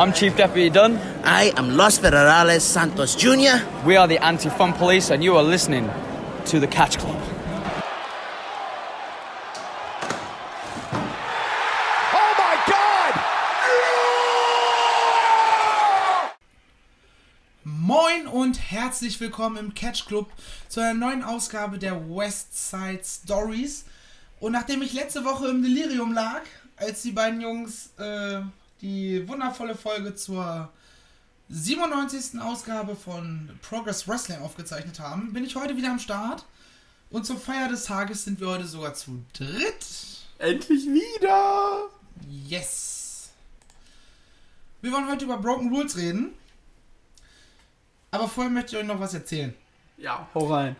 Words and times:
I'm 0.00 0.12
Chief 0.12 0.36
Deputy 0.36 0.70
Dunn. 0.70 0.96
I 1.24 1.52
am 1.56 1.76
Los 1.76 1.98
Federales 1.98 2.60
Santos 2.60 3.16
Jr. 3.16 3.58
We 3.84 3.96
are 3.96 4.06
the 4.06 4.18
Anti 4.18 4.48
Fun 4.48 4.72
Police, 4.72 5.10
and 5.10 5.24
you 5.24 5.36
are 5.36 5.42
listening 5.42 5.90
to 6.44 6.60
the 6.60 6.68
Catch 6.68 6.98
Club. 6.98 7.20
Oh 12.14 12.34
my 12.38 12.56
God! 12.68 13.14
Moin 17.64 18.28
und 18.28 18.70
herzlich 18.70 19.18
willkommen 19.18 19.56
im 19.56 19.74
Catch 19.74 20.06
Club 20.06 20.30
zu 20.68 20.78
einer 20.78 20.94
neuen 20.94 21.24
Ausgabe 21.24 21.76
der 21.76 22.08
West 22.08 22.70
Side 22.70 23.02
Stories. 23.02 23.84
Und 24.38 24.52
nachdem 24.52 24.80
ich 24.82 24.92
letzte 24.92 25.24
Woche 25.24 25.48
im 25.48 25.60
Delirium 25.60 26.12
lag, 26.14 26.42
als 26.76 27.02
die 27.02 27.10
beiden 27.10 27.40
Jungs 27.40 27.90
äh, 27.98 28.42
die 28.80 29.26
wundervolle 29.28 29.74
Folge 29.74 30.14
zur 30.14 30.70
97. 31.48 32.40
Ausgabe 32.40 32.94
von 32.94 33.50
Progress 33.62 34.06
Wrestling 34.06 34.40
aufgezeichnet 34.40 35.00
haben, 35.00 35.32
bin 35.32 35.44
ich 35.44 35.56
heute 35.56 35.76
wieder 35.76 35.90
am 35.90 35.98
Start. 35.98 36.44
Und 37.10 37.24
zur 37.24 37.38
Feier 37.38 37.68
des 37.68 37.84
Tages 37.84 38.24
sind 38.24 38.38
wir 38.38 38.48
heute 38.48 38.66
sogar 38.66 38.94
zu 38.94 39.22
dritt. 39.32 39.86
Endlich 40.38 40.84
wieder! 40.86 41.88
Yes! 42.28 43.30
Wir 44.82 44.92
wollen 44.92 45.08
heute 45.08 45.24
über 45.24 45.38
Broken 45.38 45.74
Rules 45.74 45.96
reden. 45.96 46.34
Aber 48.10 48.28
vorher 48.28 48.52
möchte 48.52 48.76
ich 48.76 48.82
euch 48.82 48.86
noch 48.86 49.00
was 49.00 49.14
erzählen. 49.14 49.54
Ja, 49.96 50.28
hau 50.34 50.52
rein. 50.52 50.76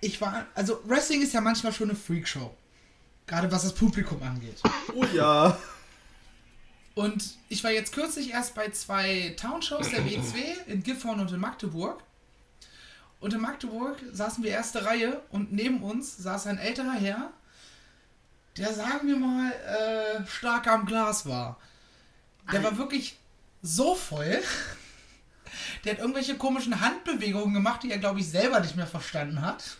Ich 0.00 0.20
war, 0.20 0.46
also 0.54 0.80
Wrestling 0.84 1.22
ist 1.22 1.32
ja 1.32 1.40
manchmal 1.40 1.72
schon 1.72 1.90
eine 1.90 1.98
Freakshow. 1.98 2.54
Gerade 3.26 3.50
was 3.50 3.62
das 3.62 3.74
Publikum 3.74 4.22
angeht. 4.22 4.60
Oh 4.94 5.04
ja. 5.14 5.58
Und 6.96 7.36
ich 7.50 7.62
war 7.62 7.70
jetzt 7.70 7.92
kürzlich 7.92 8.30
erst 8.30 8.54
bei 8.54 8.70
zwei 8.70 9.36
Townshows 9.38 9.90
der 9.90 10.06
WXW 10.06 10.38
in 10.66 10.82
Gifhorn 10.82 11.20
und 11.20 11.30
in 11.30 11.38
Magdeburg. 11.38 12.02
Und 13.20 13.34
in 13.34 13.40
Magdeburg 13.42 13.98
saßen 14.12 14.42
wir 14.42 14.50
erste 14.50 14.82
Reihe 14.86 15.20
und 15.28 15.52
neben 15.52 15.82
uns 15.82 16.16
saß 16.16 16.46
ein 16.46 16.56
älterer 16.56 16.94
Herr, 16.94 17.32
der, 18.56 18.72
sagen 18.72 19.08
wir 19.08 19.16
mal, 19.18 19.52
äh, 19.52 20.26
stark 20.26 20.68
am 20.68 20.86
Glas 20.86 21.26
war. 21.26 21.60
Der 22.50 22.64
war 22.64 22.78
wirklich 22.78 23.18
so 23.60 23.94
voll. 23.94 24.42
Der 25.84 25.92
hat 25.92 26.00
irgendwelche 26.00 26.38
komischen 26.38 26.80
Handbewegungen 26.80 27.52
gemacht, 27.52 27.82
die 27.82 27.90
er, 27.90 27.98
glaube 27.98 28.20
ich, 28.20 28.30
selber 28.30 28.60
nicht 28.60 28.76
mehr 28.76 28.86
verstanden 28.86 29.42
hat. 29.42 29.76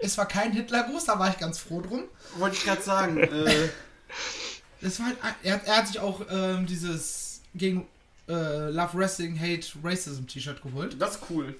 Es 0.00 0.18
war 0.18 0.28
kein 0.28 0.52
Hitlergruß, 0.52 1.06
da 1.06 1.18
war 1.18 1.30
ich 1.30 1.38
ganz 1.38 1.58
froh 1.58 1.80
drum. 1.80 2.04
Wollte 2.36 2.56
ich 2.56 2.64
gerade 2.64 2.82
sagen. 2.82 3.16
Äh, 3.16 3.70
Das 4.80 4.98
war 4.98 5.06
halt, 5.06 5.18
er, 5.42 5.54
hat, 5.54 5.66
er 5.66 5.76
hat 5.78 5.86
sich 5.88 5.98
auch 5.98 6.20
ähm, 6.30 6.66
dieses 6.66 7.40
gegen 7.54 7.86
äh, 8.28 8.70
Love 8.70 8.98
Wrestling 8.98 9.38
Hate 9.38 9.66
Racism 9.82 10.26
T-Shirt 10.26 10.62
geholt. 10.62 11.00
das 11.00 11.16
ist 11.16 11.22
cool. 11.30 11.54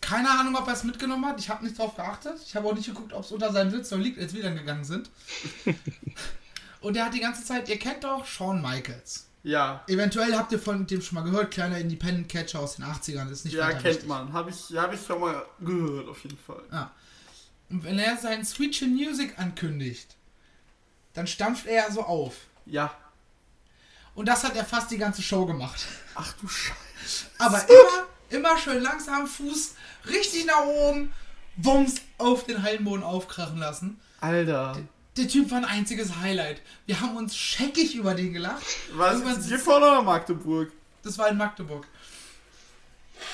Keine 0.00 0.30
Ahnung, 0.30 0.56
ob 0.56 0.66
er 0.66 0.72
es 0.74 0.84
mitgenommen 0.84 1.26
hat. 1.26 1.38
Ich 1.40 1.50
habe 1.50 1.64
nicht 1.64 1.78
drauf 1.78 1.94
geachtet. 1.96 2.34
Ich 2.46 2.56
habe 2.56 2.66
auch 2.66 2.74
nicht 2.74 2.86
geguckt, 2.86 3.12
ob 3.12 3.22
es 3.24 3.32
unter 3.32 3.52
seinem 3.52 3.70
Sitz 3.70 3.92
oder 3.92 4.00
liegt, 4.02 4.18
als 4.18 4.32
wir 4.32 4.42
dann 4.42 4.56
gegangen 4.56 4.84
sind. 4.84 5.10
Und 6.80 6.96
er 6.96 7.06
hat 7.06 7.14
die 7.14 7.20
ganze 7.20 7.44
Zeit, 7.44 7.68
ihr 7.68 7.78
kennt 7.78 8.04
doch 8.04 8.24
Shawn 8.24 8.62
Michaels. 8.62 9.26
Ja. 9.42 9.84
Eventuell 9.88 10.34
habt 10.36 10.52
ihr 10.52 10.58
von 10.58 10.86
dem 10.86 11.02
schon 11.02 11.16
mal 11.16 11.24
gehört, 11.30 11.50
kleiner 11.50 11.78
Independent 11.78 12.28
Catcher 12.28 12.60
aus 12.60 12.76
den 12.76 12.84
80ern, 12.86 13.24
das 13.24 13.32
ist 13.40 13.44
nicht 13.46 13.54
Ja, 13.54 13.70
kennt 13.70 13.84
wichtig. 13.84 14.06
man. 14.08 14.32
Habe 14.32 14.50
ich, 14.50 14.76
hab 14.76 14.92
ich 14.94 15.00
schon 15.04 15.20
mal 15.20 15.44
gehört, 15.60 16.08
auf 16.08 16.22
jeden 16.22 16.38
Fall. 16.38 16.62
Ja. 16.72 16.90
Und 17.68 17.84
wenn 17.84 17.98
er 17.98 18.16
seinen 18.16 18.44
Sweet 18.44 18.72
Chin 18.72 18.94
Music 18.94 19.38
ankündigt, 19.38 20.16
dann 21.14 21.26
stampft 21.26 21.66
er 21.66 21.86
ja 21.86 21.90
so 21.90 22.02
auf. 22.02 22.34
Ja. 22.70 22.94
Und 24.14 24.26
das 24.26 24.44
hat 24.44 24.56
er 24.56 24.64
fast 24.64 24.90
die 24.90 24.98
ganze 24.98 25.22
Show 25.22 25.46
gemacht. 25.46 25.86
Ach 26.14 26.32
du 26.40 26.48
Scheiße. 26.48 27.26
Aber 27.38 27.58
immer, 27.68 28.06
immer 28.30 28.58
schön 28.58 28.82
langsam 28.82 29.26
Fuß 29.26 29.74
richtig 30.08 30.46
nach 30.46 30.64
oben, 30.64 31.12
Wumms 31.56 31.96
auf 32.18 32.44
den 32.44 32.62
Hallenboden 32.62 33.02
aufkrachen 33.02 33.58
lassen. 33.58 34.00
Alter. 34.20 34.76
Der 35.16 35.28
Typ 35.28 35.50
war 35.50 35.58
ein 35.58 35.64
einziges 35.64 36.16
Highlight. 36.16 36.60
Wir 36.86 37.00
haben 37.00 37.16
uns 37.16 37.36
scheckig 37.36 37.94
über 37.94 38.14
den 38.14 38.32
gelacht. 38.32 38.64
Was? 38.92 39.14
Irgendwann- 39.20 39.48
Gifhorn 39.48 39.82
oder 39.82 40.02
Magdeburg? 40.02 40.72
Das 41.02 41.18
war 41.18 41.28
in 41.28 41.36
Magdeburg. 41.36 41.86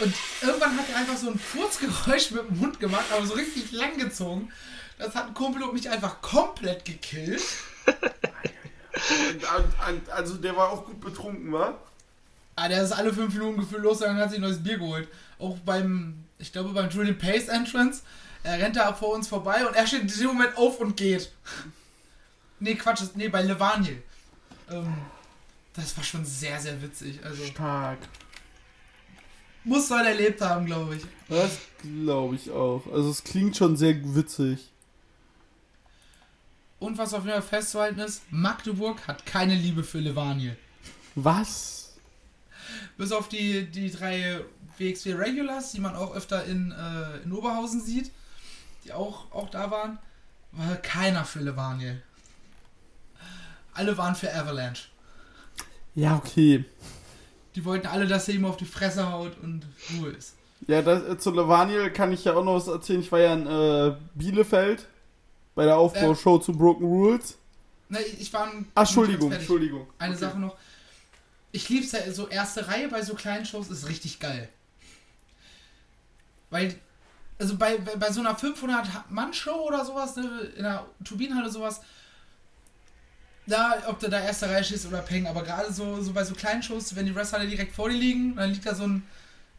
Und 0.00 0.14
irgendwann 0.42 0.76
hat 0.76 0.86
er 0.90 0.96
einfach 0.98 1.16
so 1.16 1.30
ein 1.30 1.38
Furzgeräusch 1.38 2.30
mit 2.32 2.48
dem 2.48 2.58
Mund 2.58 2.80
gemacht, 2.80 3.04
aber 3.12 3.24
so 3.26 3.34
richtig 3.34 3.72
lang 3.72 3.96
gezogen. 3.98 4.50
Das 4.98 5.14
hat 5.14 5.26
ein 5.28 5.34
Kumpel 5.34 5.62
und 5.62 5.74
mich 5.74 5.88
einfach 5.90 6.20
komplett 6.22 6.84
gekillt. 6.84 7.42
Und, 8.96 9.42
und, 9.42 9.94
und, 9.94 10.10
also 10.10 10.36
der 10.36 10.56
war 10.56 10.70
auch 10.70 10.84
gut 10.84 11.00
betrunken, 11.00 11.52
wa? 11.52 11.78
Ah, 12.56 12.68
der 12.68 12.82
ist 12.82 12.92
alle 12.92 13.12
fünf 13.12 13.34
Minuten 13.34 13.60
gefühlt 13.60 13.82
los 13.82 14.00
und 14.00 14.16
hat 14.16 14.30
sich 14.30 14.38
ein 14.38 14.42
neues 14.42 14.62
Bier 14.62 14.78
geholt. 14.78 15.08
Auch 15.38 15.58
beim, 15.58 16.24
ich 16.38 16.52
glaube 16.52 16.70
beim 16.70 16.88
Julian 16.88 17.18
Pace 17.18 17.48
Entrance. 17.48 18.02
Er 18.42 18.58
rennt 18.58 18.76
da 18.76 18.92
vor 18.94 19.14
uns 19.14 19.28
vorbei 19.28 19.66
und 19.66 19.74
er 19.74 19.86
steht 19.86 20.02
in 20.02 20.06
diesem 20.06 20.28
Moment 20.28 20.56
auf 20.56 20.80
und 20.80 20.96
geht. 20.96 21.30
Nee, 22.58 22.74
Quatsch, 22.76 23.02
nee, 23.14 23.28
bei 23.28 23.42
Levaniel. 23.42 24.02
Ähm, 24.70 24.94
das 25.74 25.94
war 25.96 26.04
schon 26.04 26.24
sehr, 26.24 26.58
sehr 26.58 26.80
witzig. 26.80 27.20
Also, 27.22 27.44
Stark. 27.44 27.98
muss 29.64 29.90
man 29.90 30.06
erlebt 30.06 30.40
haben, 30.40 30.64
glaube 30.64 30.96
ich. 30.96 31.02
Das 31.28 31.58
glaube 31.82 32.36
ich 32.36 32.50
auch. 32.50 32.82
Also 32.90 33.10
es 33.10 33.22
klingt 33.22 33.56
schon 33.56 33.76
sehr 33.76 33.94
witzig. 34.14 34.70
Und 36.78 36.98
was 36.98 37.14
auf 37.14 37.24
jeden 37.24 37.40
Fall 37.40 37.60
festzuhalten 37.60 38.00
ist, 38.00 38.22
Magdeburg 38.30 39.06
hat 39.08 39.24
keine 39.24 39.54
Liebe 39.54 39.82
für 39.82 39.98
Levaniel. 39.98 40.56
Was? 41.14 41.94
Bis 42.98 43.12
auf 43.12 43.28
die, 43.28 43.66
die 43.66 43.90
drei 43.90 44.40
WXW 44.78 45.14
Regulars, 45.14 45.72
die 45.72 45.80
man 45.80 45.96
auch 45.96 46.14
öfter 46.14 46.44
in, 46.44 46.72
äh, 46.72 47.22
in 47.24 47.32
Oberhausen 47.32 47.80
sieht, 47.80 48.10
die 48.84 48.92
auch, 48.92 49.32
auch 49.32 49.48
da 49.50 49.70
waren, 49.70 49.98
war 50.52 50.76
keiner 50.76 51.24
für 51.24 51.40
Levaniel. 51.40 52.02
Alle 53.72 53.96
waren 53.96 54.14
für 54.14 54.32
Avalanche. 54.34 54.88
Ja, 55.94 56.16
okay. 56.16 56.64
Die 57.54 57.64
wollten 57.64 57.86
alle, 57.86 58.06
dass 58.06 58.28
er 58.28 58.34
ihm 58.34 58.44
auf 58.44 58.58
die 58.58 58.66
Fresse 58.66 59.10
haut 59.10 59.32
und 59.42 59.66
Ruhe 59.94 60.10
ist. 60.10 60.34
Ja, 60.66 60.82
das, 60.82 61.02
äh, 61.04 61.18
zu 61.18 61.30
Levaniel 61.30 61.90
kann 61.90 62.12
ich 62.12 62.24
ja 62.24 62.34
auch 62.34 62.44
noch 62.44 62.56
was 62.56 62.68
erzählen. 62.68 63.00
Ich 63.00 63.12
war 63.12 63.20
ja 63.20 63.34
in 63.34 63.46
äh, 63.46 63.96
Bielefeld 64.14 64.86
bei 65.56 65.64
der 65.64 65.76
Aufbaushow 65.76 66.38
zu 66.38 66.52
Broken 66.52 66.84
Rules. 66.86 67.36
Na, 67.88 67.98
ich 68.00 68.32
war 68.32 68.44
ein, 68.44 68.68
Ach, 68.74 68.82
Entschuldigung. 68.82 69.32
Entschuldigung. 69.32 69.86
Eine 69.98 70.14
Okay. 70.14 70.20
Sache 70.24 70.38
noch. 70.38 70.56
Ich 71.50 71.68
lieb's 71.68 71.92
ja, 71.92 72.12
so 72.12 72.28
erste 72.28 72.68
Reihe 72.68 72.88
bei 72.88 73.02
so 73.02 73.14
kleinen 73.14 73.46
Shows 73.46 73.70
ist 73.70 73.88
richtig 73.88 74.20
geil. 74.20 74.48
Weil, 76.50 76.74
also 77.38 77.56
bei, 77.56 77.78
bei 77.78 77.96
bei 77.96 78.12
so 78.12 78.20
einer 78.20 78.36
500-Mann-Show 78.36 79.66
oder 79.66 79.84
sowas, 79.84 80.16
ne, 80.16 80.52
in 80.56 80.64
einer 80.64 80.86
Turbinenhalle 81.04 81.50
sowas, 81.50 81.80
da, 83.46 83.76
ob 83.86 83.98
du 84.00 84.10
da 84.10 84.20
erste 84.20 84.48
Reihe 84.50 84.64
stehst 84.64 84.86
oder 84.86 84.98
Peng, 85.00 85.26
aber 85.26 85.42
gerade 85.42 85.72
so, 85.72 86.02
so 86.02 86.12
bei 86.12 86.24
so 86.24 86.34
kleinen 86.34 86.62
Shows, 86.62 86.94
wenn 86.96 87.06
die 87.06 87.14
Wrestler 87.14 87.46
direkt 87.46 87.74
vor 87.74 87.88
dir 87.88 87.96
liegen, 87.96 88.36
dann 88.36 88.50
liegt 88.50 88.66
da 88.66 88.74
so 88.74 88.84
ein, 88.84 89.02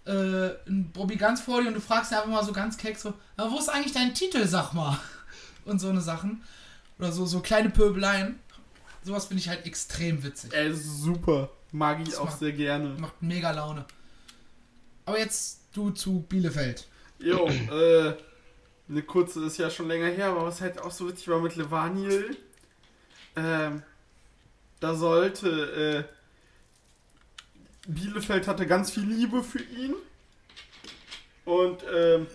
äh, 0.06 0.50
ein 0.68 0.92
Bobby 0.94 1.16
ganz 1.16 1.42
vor 1.42 1.62
dir 1.62 1.70
und 1.70 1.74
du 1.74 1.82
fragst 1.82 2.12
ihn 2.12 2.16
einfach 2.18 2.30
mal 2.30 2.44
so 2.44 2.52
ganz 2.54 2.78
keck 2.78 2.98
so, 3.00 3.14
"Na, 3.38 3.50
wo 3.50 3.58
ist 3.58 3.70
eigentlich 3.70 3.94
dein 3.94 4.14
Titel, 4.14 4.46
sag 4.46 4.74
mal? 4.74 5.00
Und 5.68 5.80
so 5.80 5.90
eine 5.90 6.02
Sachen. 6.02 6.42
Oder 6.98 7.12
so, 7.12 7.26
so 7.26 7.42
kleine 7.42 7.70
Pöbeleien. 7.70 8.40
Sowas 9.04 9.26
finde 9.28 9.42
ich 9.42 9.50
halt 9.50 9.66
extrem 9.66 10.24
witzig. 10.24 10.54
Ey, 10.54 10.74
super. 10.74 11.50
Mag 11.72 12.00
ich 12.02 12.10
Das 12.10 12.18
auch 12.18 12.26
macht- 12.26 12.40
sehr 12.40 12.54
gerne. 12.54 12.90
Macht 13.00 13.22
mega 13.22 13.52
Laune. 13.52 13.86
Aber 15.06 15.20
jetzt 15.20 15.62
du 15.74 15.92
zu 15.92 16.22
Bielefeld. 16.28 16.88
Jo, 17.20 17.48
äh, 17.48 18.14
eine 18.90 19.02
kurze 19.04 19.44
ist 19.46 19.58
ja 19.58 19.70
schon 19.70 19.88
länger 19.88 20.08
her, 20.08 20.28
aber 20.30 20.46
was 20.46 20.62
halt 20.62 20.80
auch 20.80 20.92
so 20.92 21.08
witzig 21.10 21.28
war 21.28 21.40
mit 21.40 21.56
Levaniel, 21.56 22.36
ähm, 23.36 23.84
da 24.80 24.96
sollte, 24.96 26.06
äh, 26.08 27.92
Bielefeld 27.92 28.48
hatte 28.48 28.68
ganz 28.68 28.92
viel 28.92 29.04
Liebe 29.04 29.44
für 29.44 29.62
ihn 29.62 29.96
und, 31.46 31.84
ähm, 31.94 32.28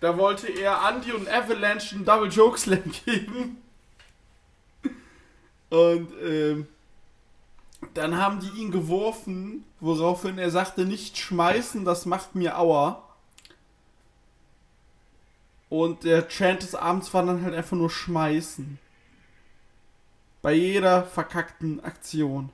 da 0.00 0.16
wollte 0.18 0.48
er 0.48 0.80
Andy 0.88 1.12
und 1.12 1.28
Avalanche 1.28 1.94
einen 1.94 2.04
Double 2.04 2.30
Joke 2.30 2.58
Slam 2.58 2.92
geben 3.04 3.62
und, 5.70 6.08
ähm, 6.22 6.66
dann 7.94 8.16
haben 8.16 8.40
die 8.40 8.60
ihn 8.60 8.70
geworfen, 8.70 9.64
woraufhin 9.80 10.38
er 10.38 10.50
sagte, 10.50 10.84
nicht 10.84 11.18
schmeißen, 11.18 11.84
das 11.84 12.06
macht 12.06 12.34
mir 12.34 12.58
Aua. 12.58 13.02
Und 15.68 16.04
der 16.04 16.28
Chant 16.28 16.62
des 16.62 16.74
Abends 16.74 17.12
war 17.12 17.24
dann 17.26 17.42
halt 17.42 17.54
einfach 17.54 17.76
nur 17.76 17.90
schmeißen. 17.90 18.78
Bei 20.42 20.52
jeder 20.52 21.04
verkackten 21.04 21.82
Aktion. 21.82 22.50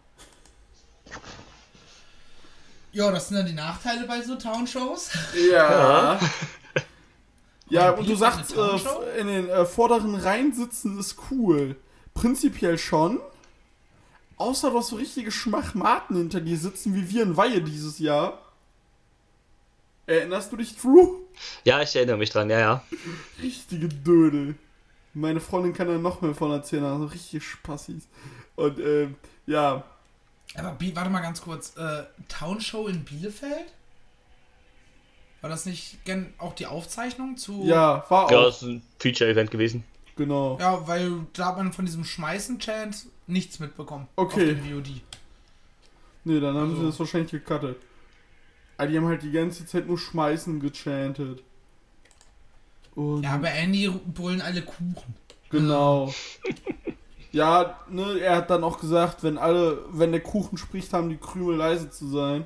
Ja, 2.93 3.11
das 3.11 3.29
sind 3.29 3.37
dann 3.38 3.47
die 3.47 3.53
Nachteile 3.53 4.06
bei 4.06 4.23
so 4.23 4.37
Townshows. 4.37 5.11
Ja. 5.50 6.19
Ja, 7.73 7.91
Und 7.93 8.09
du 8.09 8.15
sagst, 8.15 8.55
äh, 8.57 9.19
in 9.21 9.27
den 9.27 9.49
äh, 9.49 9.65
vorderen 9.65 10.15
Reihen 10.15 10.53
sitzen 10.53 10.99
ist 10.99 11.17
cool. 11.31 11.77
Prinzipiell 12.15 12.77
schon. 12.79 13.21
außer 14.37 14.71
du 14.71 14.79
hast 14.79 14.89
so 14.89 14.97
richtige 14.97 15.31
Schmachmaten 15.33 16.17
hinter 16.17 16.41
dir 16.41 16.59
sitzen, 16.59 16.95
wie 16.95 17.09
wir 17.11 17.23
in 17.23 17.37
Weihe 17.37 17.63
dieses 17.63 17.99
Jahr. 17.99 18.39
Erinnerst 20.07 20.53
du 20.53 20.57
dich, 20.57 20.77
Drew? 20.77 21.15
Ja, 21.65 21.81
ich 21.81 21.95
erinnere 21.97 22.17
mich 22.19 22.31
dran, 22.31 22.51
ja, 22.51 22.59
ja. 22.59 22.85
Richtige 23.41 23.89
Dödel. 23.89 24.57
Meine 25.15 25.41
Freundin 25.41 25.73
kann 25.73 25.87
da 25.89 25.97
noch 25.97 26.21
mehr 26.23 26.35
von 26.35 26.51
erzählen, 26.51 26.85
also 26.85 27.05
richtige 27.07 27.41
Spassis. 27.43 28.09
Und, 28.57 28.79
ähm, 28.81 29.15
ja, 29.47 29.85
Aber 30.57 30.73
Bi- 30.73 30.95
warte 30.95 31.09
mal 31.11 31.21
ganz 31.21 31.41
kurz. 31.41 31.77
Äh, 31.77 32.03
Townshow 32.29 32.89
in 32.89 33.05
Bielefeld? 33.05 33.73
War 35.43 35.50
das 35.50 35.67
nicht 35.67 36.03
gern 36.05 36.33
auch 36.39 36.55
die 36.55 36.67
Aufzeichnung 36.67 37.37
zu. 37.37 37.65
ja, 37.65 38.05
war 38.09 38.31
Ja, 38.33 38.39
auch, 38.39 38.44
das 38.44 38.62
ist 38.62 38.69
ein 38.69 38.83
Feature-Event 38.99 39.50
gewesen. 39.50 39.85
genau. 40.17 40.56
Ja, 40.61 40.87
weil 40.89 41.27
da 41.35 41.47
hat 41.49 41.56
man 41.59 41.73
von 41.73 41.85
diesem 41.85 42.05
Schmeißen-Chant 42.05 43.06
nichts 43.27 43.59
mitbekommen. 43.61 44.09
Okay. 44.17 44.53
Auf 44.53 44.59
dem 44.65 44.65
VOD. 44.85 45.03
Nee, 46.25 46.41
dann 46.41 46.55
haben 46.56 46.71
sie 46.71 46.77
Also- 46.77 46.87
das 46.91 46.99
wahrscheinlich 47.00 47.33
gecuttet. 47.33 47.77
Aber 48.79 48.87
die 48.89 48.97
haben 48.97 49.06
halt 49.06 49.23
die 49.23 49.31
ganze 49.33 49.67
Zeit 49.67 49.87
nur 49.87 49.99
Schmeißen 49.99 50.59
gechantet. 50.61 51.43
Und 52.95 53.23
Ja, 53.23 53.37
bei 53.37 53.49
Andy 53.50 53.88
brüllen 54.15 54.41
alle 54.41 54.62
Kuchen. 54.62 54.97
Genau. 55.50 56.12
Ja, 57.35 57.79
ne, 57.88 58.19
er 58.21 58.37
hat 58.37 58.50
dann 58.50 58.62
auch 58.62 58.79
gesagt, 58.79 59.23
wenn 59.23 59.38
alle, 59.38 59.79
wenn 59.91 60.12
der 60.12 60.21
Kuchen 60.21 60.59
spricht, 60.59 60.93
haben 60.93 61.09
die 61.09 61.17
Krümel 61.17 61.56
leise 61.56 61.88
zu 61.88 62.06
sein. 62.06 62.45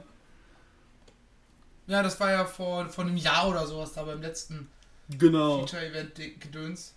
Ja, 1.87 2.03
das 2.03 2.19
war 2.19 2.31
ja 2.31 2.45
vor, 2.45 2.89
vor 2.89 3.05
einem 3.05 3.17
Jahr 3.17 3.49
oder 3.49 3.67
sowas 3.67 3.93
da 3.93 4.03
beim 4.03 4.21
letzten 4.21 4.69
Genau. 5.09 5.61
Feature-Event-Gedöns. 5.61 6.95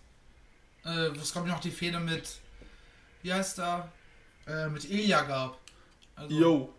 Äh, 0.83 1.09
wo 1.13 1.19
es, 1.21 1.31
glaube 1.31 1.47
ich, 1.47 1.53
noch 1.53 1.61
die 1.61 1.71
Fehde 1.71 1.99
mit, 1.99 2.39
wie 3.21 3.33
heißt 3.33 3.57
da, 3.59 3.91
äh, 4.47 4.67
mit 4.69 4.89
Ilya 4.89 5.21
gab. 5.23 5.59
Also, 6.15 6.35
Yo. 6.35 6.73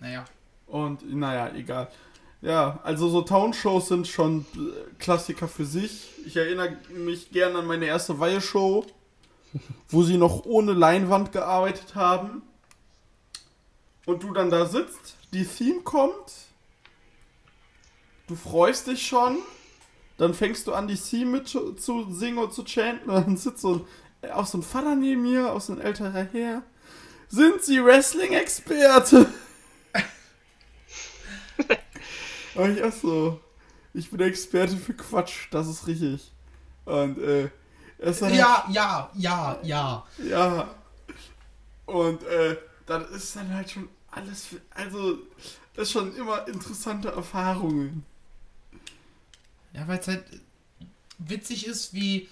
Naja. 0.00 0.24
Und 0.66 1.12
naja, 1.14 1.52
egal. 1.54 1.88
Ja, 2.42 2.78
also 2.84 3.08
so 3.08 3.22
Townshows 3.22 3.88
sind 3.88 4.06
schon 4.06 4.42
äh, 4.54 4.94
Klassiker 4.98 5.48
für 5.48 5.64
sich. 5.64 6.10
Ich 6.26 6.36
erinnere 6.36 6.76
mich 6.90 7.30
gerne 7.30 7.58
an 7.58 7.66
meine 7.66 7.86
erste 7.86 8.18
Weihe-Show, 8.18 8.84
wo 9.88 10.02
sie 10.02 10.18
noch 10.18 10.44
ohne 10.44 10.72
Leinwand 10.72 11.32
gearbeitet 11.32 11.94
haben. 11.94 12.42
Und 14.04 14.22
du 14.22 14.32
dann 14.32 14.50
da 14.50 14.66
sitzt, 14.66 15.16
die 15.36 15.44
Theme 15.44 15.80
kommt, 15.82 16.32
du 18.26 18.34
freust 18.34 18.86
dich 18.86 19.06
schon, 19.06 19.38
dann 20.16 20.32
fängst 20.32 20.66
du 20.66 20.72
an, 20.72 20.88
die 20.88 20.96
Theme 20.96 21.32
mit 21.32 21.48
zu 21.48 21.74
zu 21.74 22.10
singen 22.10 22.38
und 22.38 22.54
zu 22.54 22.64
chanten, 22.64 23.10
und 23.10 23.16
dann 23.26 23.36
sitzt 23.36 23.60
so 23.60 23.86
ein, 24.22 24.30
auch 24.30 24.46
so 24.46 24.58
ein 24.58 24.62
Vater 24.62 24.94
neben 24.94 25.22
mir, 25.22 25.52
auch 25.52 25.60
so 25.60 25.74
ein 25.74 25.80
älterer 25.80 26.26
Herr. 26.32 26.62
Sind 27.28 27.62
Sie 27.62 27.84
Wrestling-Experte? 27.84 29.26
Aber 32.54 32.68
ich 32.68 32.82
auch 32.82 32.92
so. 32.92 33.40
Ich 33.92 34.10
bin 34.10 34.20
Experte 34.20 34.76
für 34.76 34.94
Quatsch, 34.94 35.48
das 35.50 35.68
ist 35.68 35.86
richtig. 35.86 36.32
Und, 36.84 37.18
äh, 37.18 37.50
es 37.98 38.20
Ja, 38.20 38.64
ja, 38.70 39.10
ja, 39.14 39.58
ja. 39.62 40.06
ja. 40.18 40.74
Und, 41.86 42.22
äh, 42.24 42.56
das 42.86 43.10
ist 43.10 43.36
dann 43.36 43.52
halt 43.52 43.70
schon 43.70 43.88
alles, 44.16 44.46
für, 44.46 44.60
also, 44.70 45.18
das 45.74 45.88
ist 45.88 45.92
schon 45.92 46.16
immer 46.16 46.48
interessante 46.48 47.08
Erfahrungen. 47.08 48.04
Ja, 49.74 49.86
weil 49.86 49.98
es 49.98 50.08
halt 50.08 50.24
witzig 51.18 51.66
ist, 51.66 51.92
wie 51.92 52.28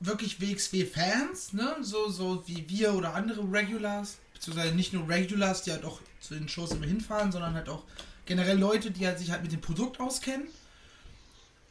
wirklich 0.00 0.40
WXW-Fans, 0.40 1.52
ne, 1.52 1.76
so, 1.80 2.08
so 2.08 2.46
wie 2.46 2.68
wir 2.68 2.94
oder 2.94 3.14
andere 3.14 3.40
Regulars, 3.50 4.18
beziehungsweise 4.34 4.74
nicht 4.74 4.92
nur 4.92 5.08
Regulars, 5.08 5.62
die 5.62 5.70
halt 5.70 5.84
auch 5.84 6.00
zu 6.20 6.34
den 6.34 6.48
Shows 6.48 6.72
immer 6.72 6.86
hinfahren, 6.86 7.30
sondern 7.30 7.54
halt 7.54 7.68
auch 7.68 7.84
generell 8.26 8.58
Leute, 8.58 8.90
die 8.90 9.06
halt 9.06 9.18
sich 9.18 9.30
halt 9.30 9.42
mit 9.42 9.52
dem 9.52 9.60
Produkt 9.60 10.00
auskennen, 10.00 10.48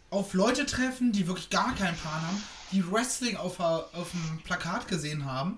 auf 0.09 0.33
Leute 0.33 0.65
treffen, 0.65 1.11
die 1.11 1.27
wirklich 1.27 1.49
gar 1.49 1.75
keinen 1.75 1.97
Plan 1.97 2.21
haben, 2.21 2.43
die 2.71 2.89
Wrestling 2.89 3.35
auf, 3.35 3.59
auf 3.59 4.11
dem 4.11 4.39
Plakat 4.43 4.87
gesehen 4.87 5.25
haben 5.25 5.57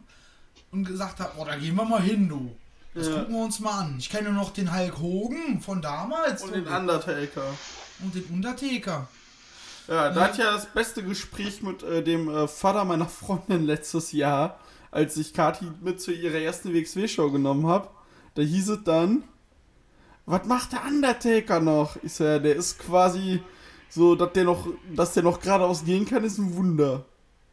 und 0.76 0.86
gesagt 0.86 1.20
haben, 1.20 1.32
oh, 1.38 1.46
da 1.46 1.56
gehen 1.56 1.76
wir 1.76 1.86
mal 1.86 2.02
hin, 2.02 2.28
du. 2.30 2.56
Das 2.94 3.08
Ja. 3.08 3.20
gucken 3.20 3.36
wir 3.36 3.44
uns 3.44 3.60
mal 3.60 3.80
an. 3.82 3.96
Ich 4.00 4.10
kenne 4.10 4.32
noch 4.32 4.52
den 4.54 4.74
Hulk 4.76 5.00
Hogan 5.00 5.60
von 5.62 5.82
damals. 5.82 6.44
Und 6.44 6.54
den 6.56 6.68
Undertaker. 6.68 7.44
Und 8.02 8.16
den 8.16 8.24
Undertaker. 8.26 9.08
Ja, 9.88 10.10
da 10.10 10.16
Ja. 10.16 10.22
hatte 10.22 10.32
ich 10.34 10.40
ja 10.46 10.54
das 10.54 10.66
beste 10.68 11.04
Gespräch 11.04 11.62
mit 11.62 11.84
äh, 11.84 12.02
dem 12.04 12.30
äh, 12.30 12.48
Vater 12.48 12.86
meiner 12.86 13.08
Freundin 13.08 13.66
letztes 13.66 14.12
Jahr, 14.14 14.60
als 14.92 15.18
ich 15.18 15.34
Kati 15.34 15.66
mit 15.82 16.02
zu 16.02 16.12
ihrer 16.12 16.38
ersten 16.40 16.74
WXW-Show 16.74 17.32
genommen 17.32 17.68
habe. 17.68 17.90
Da 18.36 18.42
hieß 18.42 18.70
es 18.70 18.84
dann, 18.84 19.24
was 20.26 20.46
macht 20.46 20.72
der 20.72 20.86
Undertaker 20.86 21.60
noch? 21.60 21.98
Ich 22.02 22.14
so, 22.14 22.24
ja, 22.24 22.40
der 22.40 22.56
ist 22.56 22.80
quasi 22.80 23.42
so, 23.90 24.16
dass 24.16 24.34
der 24.34 24.46
noch, 24.46 24.68
dass 24.96 25.14
der 25.14 25.24
noch 25.24 25.40
geradeaus 25.40 25.84
gehen 25.86 26.06
kann, 26.06 26.24
ist 26.24 26.38
ein 26.38 26.56
Wunder. 26.56 27.06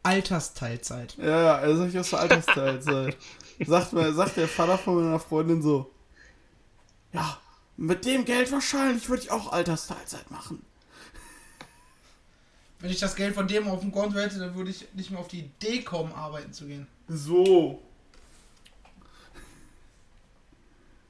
Altersteilzeit. 0.03 1.15
Ja, 1.17 1.41
ja, 1.41 1.55
also 1.55 1.85
ich 1.85 1.97
aus 1.97 2.09
der 2.09 2.19
Altersteilzeit. 2.19 3.17
sagt, 3.65 3.93
mir, 3.93 4.13
sagt 4.13 4.37
der 4.37 4.47
Vater 4.47 4.77
von 4.77 4.95
meiner 4.95 5.19
Freundin 5.19 5.61
so, 5.61 5.89
ja, 7.13 7.37
mit 7.77 8.05
dem 8.05 8.25
Geld 8.25 8.51
wahrscheinlich 8.51 9.07
würde 9.09 9.23
ich 9.23 9.31
auch 9.31 9.51
Altersteilzeit 9.51 10.29
machen. 10.29 10.63
Wenn 12.79 12.91
ich 12.91 12.99
das 12.99 13.15
Geld 13.15 13.33
von 13.33 13.47
dem 13.47 13.67
auf 13.67 13.79
dem 13.79 13.91
Konto 13.93 14.17
hätte, 14.19 14.39
dann 14.39 14.55
würde 14.55 14.69
ich 14.69 14.93
nicht 14.93 15.09
mehr 15.09 15.19
auf 15.19 15.29
die 15.29 15.39
Idee 15.39 15.83
kommen, 15.83 16.11
arbeiten 16.11 16.51
zu 16.51 16.65
gehen. 16.65 16.85
So. 17.07 17.81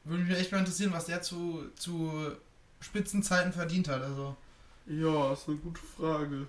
Würde 0.03 0.23
mich 0.23 0.37
echt 0.37 0.51
mal 0.51 0.59
interessieren, 0.59 0.93
was 0.93 1.05
der 1.05 1.21
zu, 1.21 1.63
zu 1.75 2.31
Spitzenzeiten 2.79 3.53
verdient 3.53 3.87
hat. 3.87 4.03
Also 4.03 4.35
Ja, 4.85 5.33
ist 5.33 5.47
eine 5.47 5.57
gute 5.57 5.81
Frage. 5.81 6.47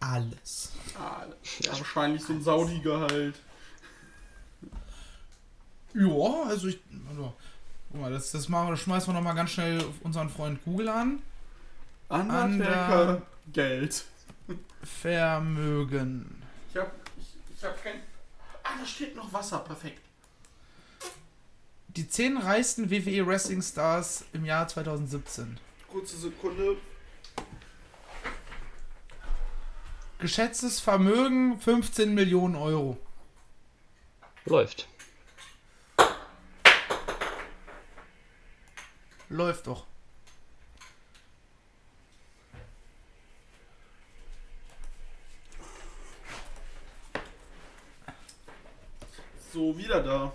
Alles. 0.00 0.72
Ja, 0.94 1.72
wahrscheinlich 1.72 2.22
so 2.24 2.32
ein 2.32 2.42
Saudi-Gehalt. 2.42 3.34
Ja, 5.94 6.42
also 6.46 6.68
ich. 6.68 6.80
Also, 7.08 7.34
guck 7.90 8.00
mal, 8.00 8.12
das, 8.12 8.30
das, 8.30 8.48
machen 8.48 8.68
wir, 8.68 8.70
das 8.72 8.80
schmeißen 8.80 9.08
wir 9.08 9.14
nochmal 9.14 9.34
ganz 9.34 9.50
schnell 9.50 9.80
auf 9.80 10.00
unseren 10.02 10.28
Freund 10.28 10.62
Google 10.64 10.88
an. 10.88 11.22
Undertaker, 12.08 13.22
Geld. 13.52 14.04
Vermögen. 14.82 16.42
Ich 16.70 16.76
hab, 16.76 16.92
ich, 17.18 17.56
ich 17.56 17.64
hab 17.64 17.82
kein... 17.82 17.94
Ah, 18.62 18.78
da 18.78 18.86
steht 18.86 19.16
noch 19.16 19.32
Wasser, 19.32 19.58
perfekt. 19.58 20.00
Die 21.88 22.08
10 22.08 22.38
reichsten 22.38 22.90
WWE 22.90 23.26
Wrestling 23.26 23.60
Stars 23.60 24.24
im 24.32 24.44
Jahr 24.44 24.68
2017. 24.68 25.58
Kurze 25.90 26.16
Sekunde. 26.16 26.76
Geschätztes 30.18 30.80
Vermögen 30.80 31.60
15 31.60 32.12
Millionen 32.12 32.56
Euro. 32.56 32.98
Läuft. 34.44 34.88
Läuft 39.28 39.66
doch. 39.68 39.86
So, 49.52 49.76
wieder 49.76 50.02
da. 50.02 50.32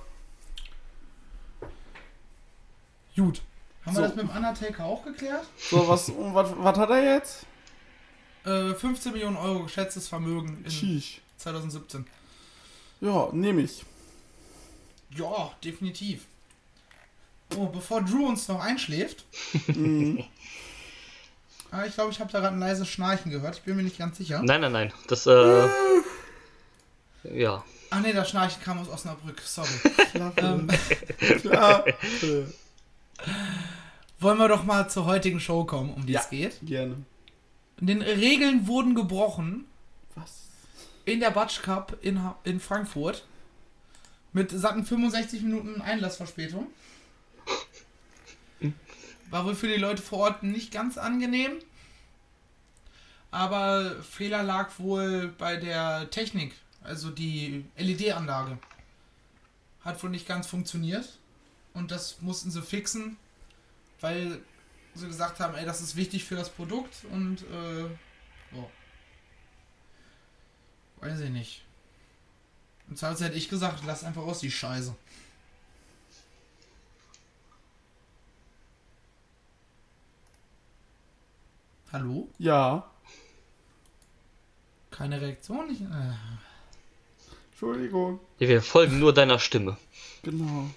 Gut. 3.15 3.41
Haben 3.85 3.95
So. 3.95 4.01
wir 4.01 4.07
das 4.07 4.15
mit 4.15 4.27
dem 4.27 4.35
Undertaker 4.35 4.85
auch 4.85 5.03
geklärt? 5.03 5.45
So, 5.57 5.87
was, 5.87 6.09
und 6.09 6.33
was, 6.33 6.51
was 6.57 6.77
hat 6.77 6.89
er 6.89 7.03
jetzt? 7.15 7.45
Äh, 8.45 8.73
15 8.73 9.13
Millionen 9.13 9.37
Euro 9.37 9.63
geschätztes 9.63 10.07
Vermögen 10.07 10.63
in 10.65 10.71
Sheesh. 10.71 11.21
2017. 11.37 12.05
Ja, 13.01 13.29
nehme 13.31 13.61
ich. 13.61 13.83
Ja, 15.15 15.51
definitiv. 15.63 16.25
Oh, 17.55 17.67
bevor 17.67 18.01
Drew 18.01 18.27
uns 18.27 18.47
noch 18.47 18.59
einschläft. 18.61 19.25
Mhm. 19.67 20.23
Ah, 21.75 21.87
ich 21.87 21.95
glaube, 21.95 22.11
ich 22.11 22.19
habe 22.19 22.31
da 22.31 22.39
gerade 22.39 22.53
ein 22.55 22.59
leises 22.59 22.87
Schnarchen 22.87 23.31
gehört. 23.31 23.55
Ich 23.55 23.63
bin 23.63 23.75
mir 23.75 23.81
nicht 23.81 23.97
ganz 23.97 24.19
sicher. 24.19 24.43
Nein, 24.43 24.61
nein, 24.61 24.71
nein. 24.71 24.93
Das, 25.07 25.25
äh. 25.25 25.67
Ja. 27.23 27.63
Ach 27.89 27.99
nee, 28.01 28.13
das 28.13 28.29
Schnarchen 28.29 28.61
kam 28.61 28.77
aus 28.77 28.89
Osnabrück. 28.89 29.41
Sorry. 29.41 29.67
Klar. 30.11 30.33
ähm. 30.37 30.67
Äh, 31.49 32.45
wollen 34.19 34.37
wir 34.37 34.47
doch 34.47 34.63
mal 34.65 34.87
zur 34.87 35.05
heutigen 35.05 35.39
Show 35.39 35.63
kommen, 35.65 35.91
um 35.95 36.05
die 36.05 36.13
Ja. 36.13 36.19
es 36.19 36.29
geht. 36.29 36.59
Gerne. 36.61 36.97
Den 37.79 38.01
Regeln 38.01 38.67
wurden 38.67 38.95
gebrochen 38.95 39.65
Was? 40.15 40.47
in 41.05 41.19
der 41.19 41.31
Batsch 41.31 41.61
Cup 41.61 41.97
in, 42.01 42.19
in 42.43 42.59
Frankfurt. 42.59 43.25
Mit 44.31 44.51
satten 44.51 44.85
65 44.85 45.41
Minuten 45.43 45.81
Einlassverspätung. 45.81 46.67
War 49.29 49.45
wohl 49.45 49.55
für 49.55 49.67
die 49.67 49.75
Leute 49.75 50.01
vor 50.01 50.19
Ort 50.19 50.43
nicht 50.43 50.71
ganz 50.71 50.97
angenehm. 50.97 51.51
Aber 53.31 54.01
Fehler 54.03 54.43
lag 54.43 54.77
wohl 54.77 55.33
bei 55.37 55.57
der 55.57 56.09
Technik. 56.11 56.53
also 56.83 57.09
die 57.09 57.65
LED-Anlage, 57.77 58.59
hat 59.81 60.01
wohl 60.03 60.09
nicht 60.09 60.27
ganz 60.27 60.47
funktioniert. 60.47 61.17
Und 61.73 61.91
das 61.91 62.21
mussten 62.21 62.51
sie 62.51 62.61
fixen, 62.61 63.17
weil 63.99 64.39
sie 64.95 65.07
gesagt 65.07 65.39
haben, 65.39 65.55
ey, 65.55 65.65
das 65.65 65.81
ist 65.81 65.95
wichtig 65.95 66.23
für 66.25 66.35
das 66.35 66.49
Produkt 66.49 67.05
und 67.11 67.41
äh, 67.41 67.85
oh. 68.55 68.69
Weiß 71.01 71.19
ich 71.19 71.29
nicht. 71.29 71.63
Und 72.89 72.97
zwar 72.97 73.17
hätte 73.17 73.35
ich 73.35 73.49
gesagt, 73.49 73.83
lass 73.85 74.03
einfach 74.03 74.21
aus 74.23 74.39
die 74.39 74.51
Scheiße. 74.51 74.95
Hallo? 81.91 82.27
Ja. 82.39 82.89
Keine 84.91 85.21
Reaktion? 85.21 85.69
Ich, 85.71 85.81
äh. 85.81 86.13
Entschuldigung. 87.51 88.19
Wir 88.39 88.61
folgen 88.61 88.99
nur 88.99 89.13
deiner 89.13 89.39
Stimme. 89.39 89.77
Genau. 90.23 90.69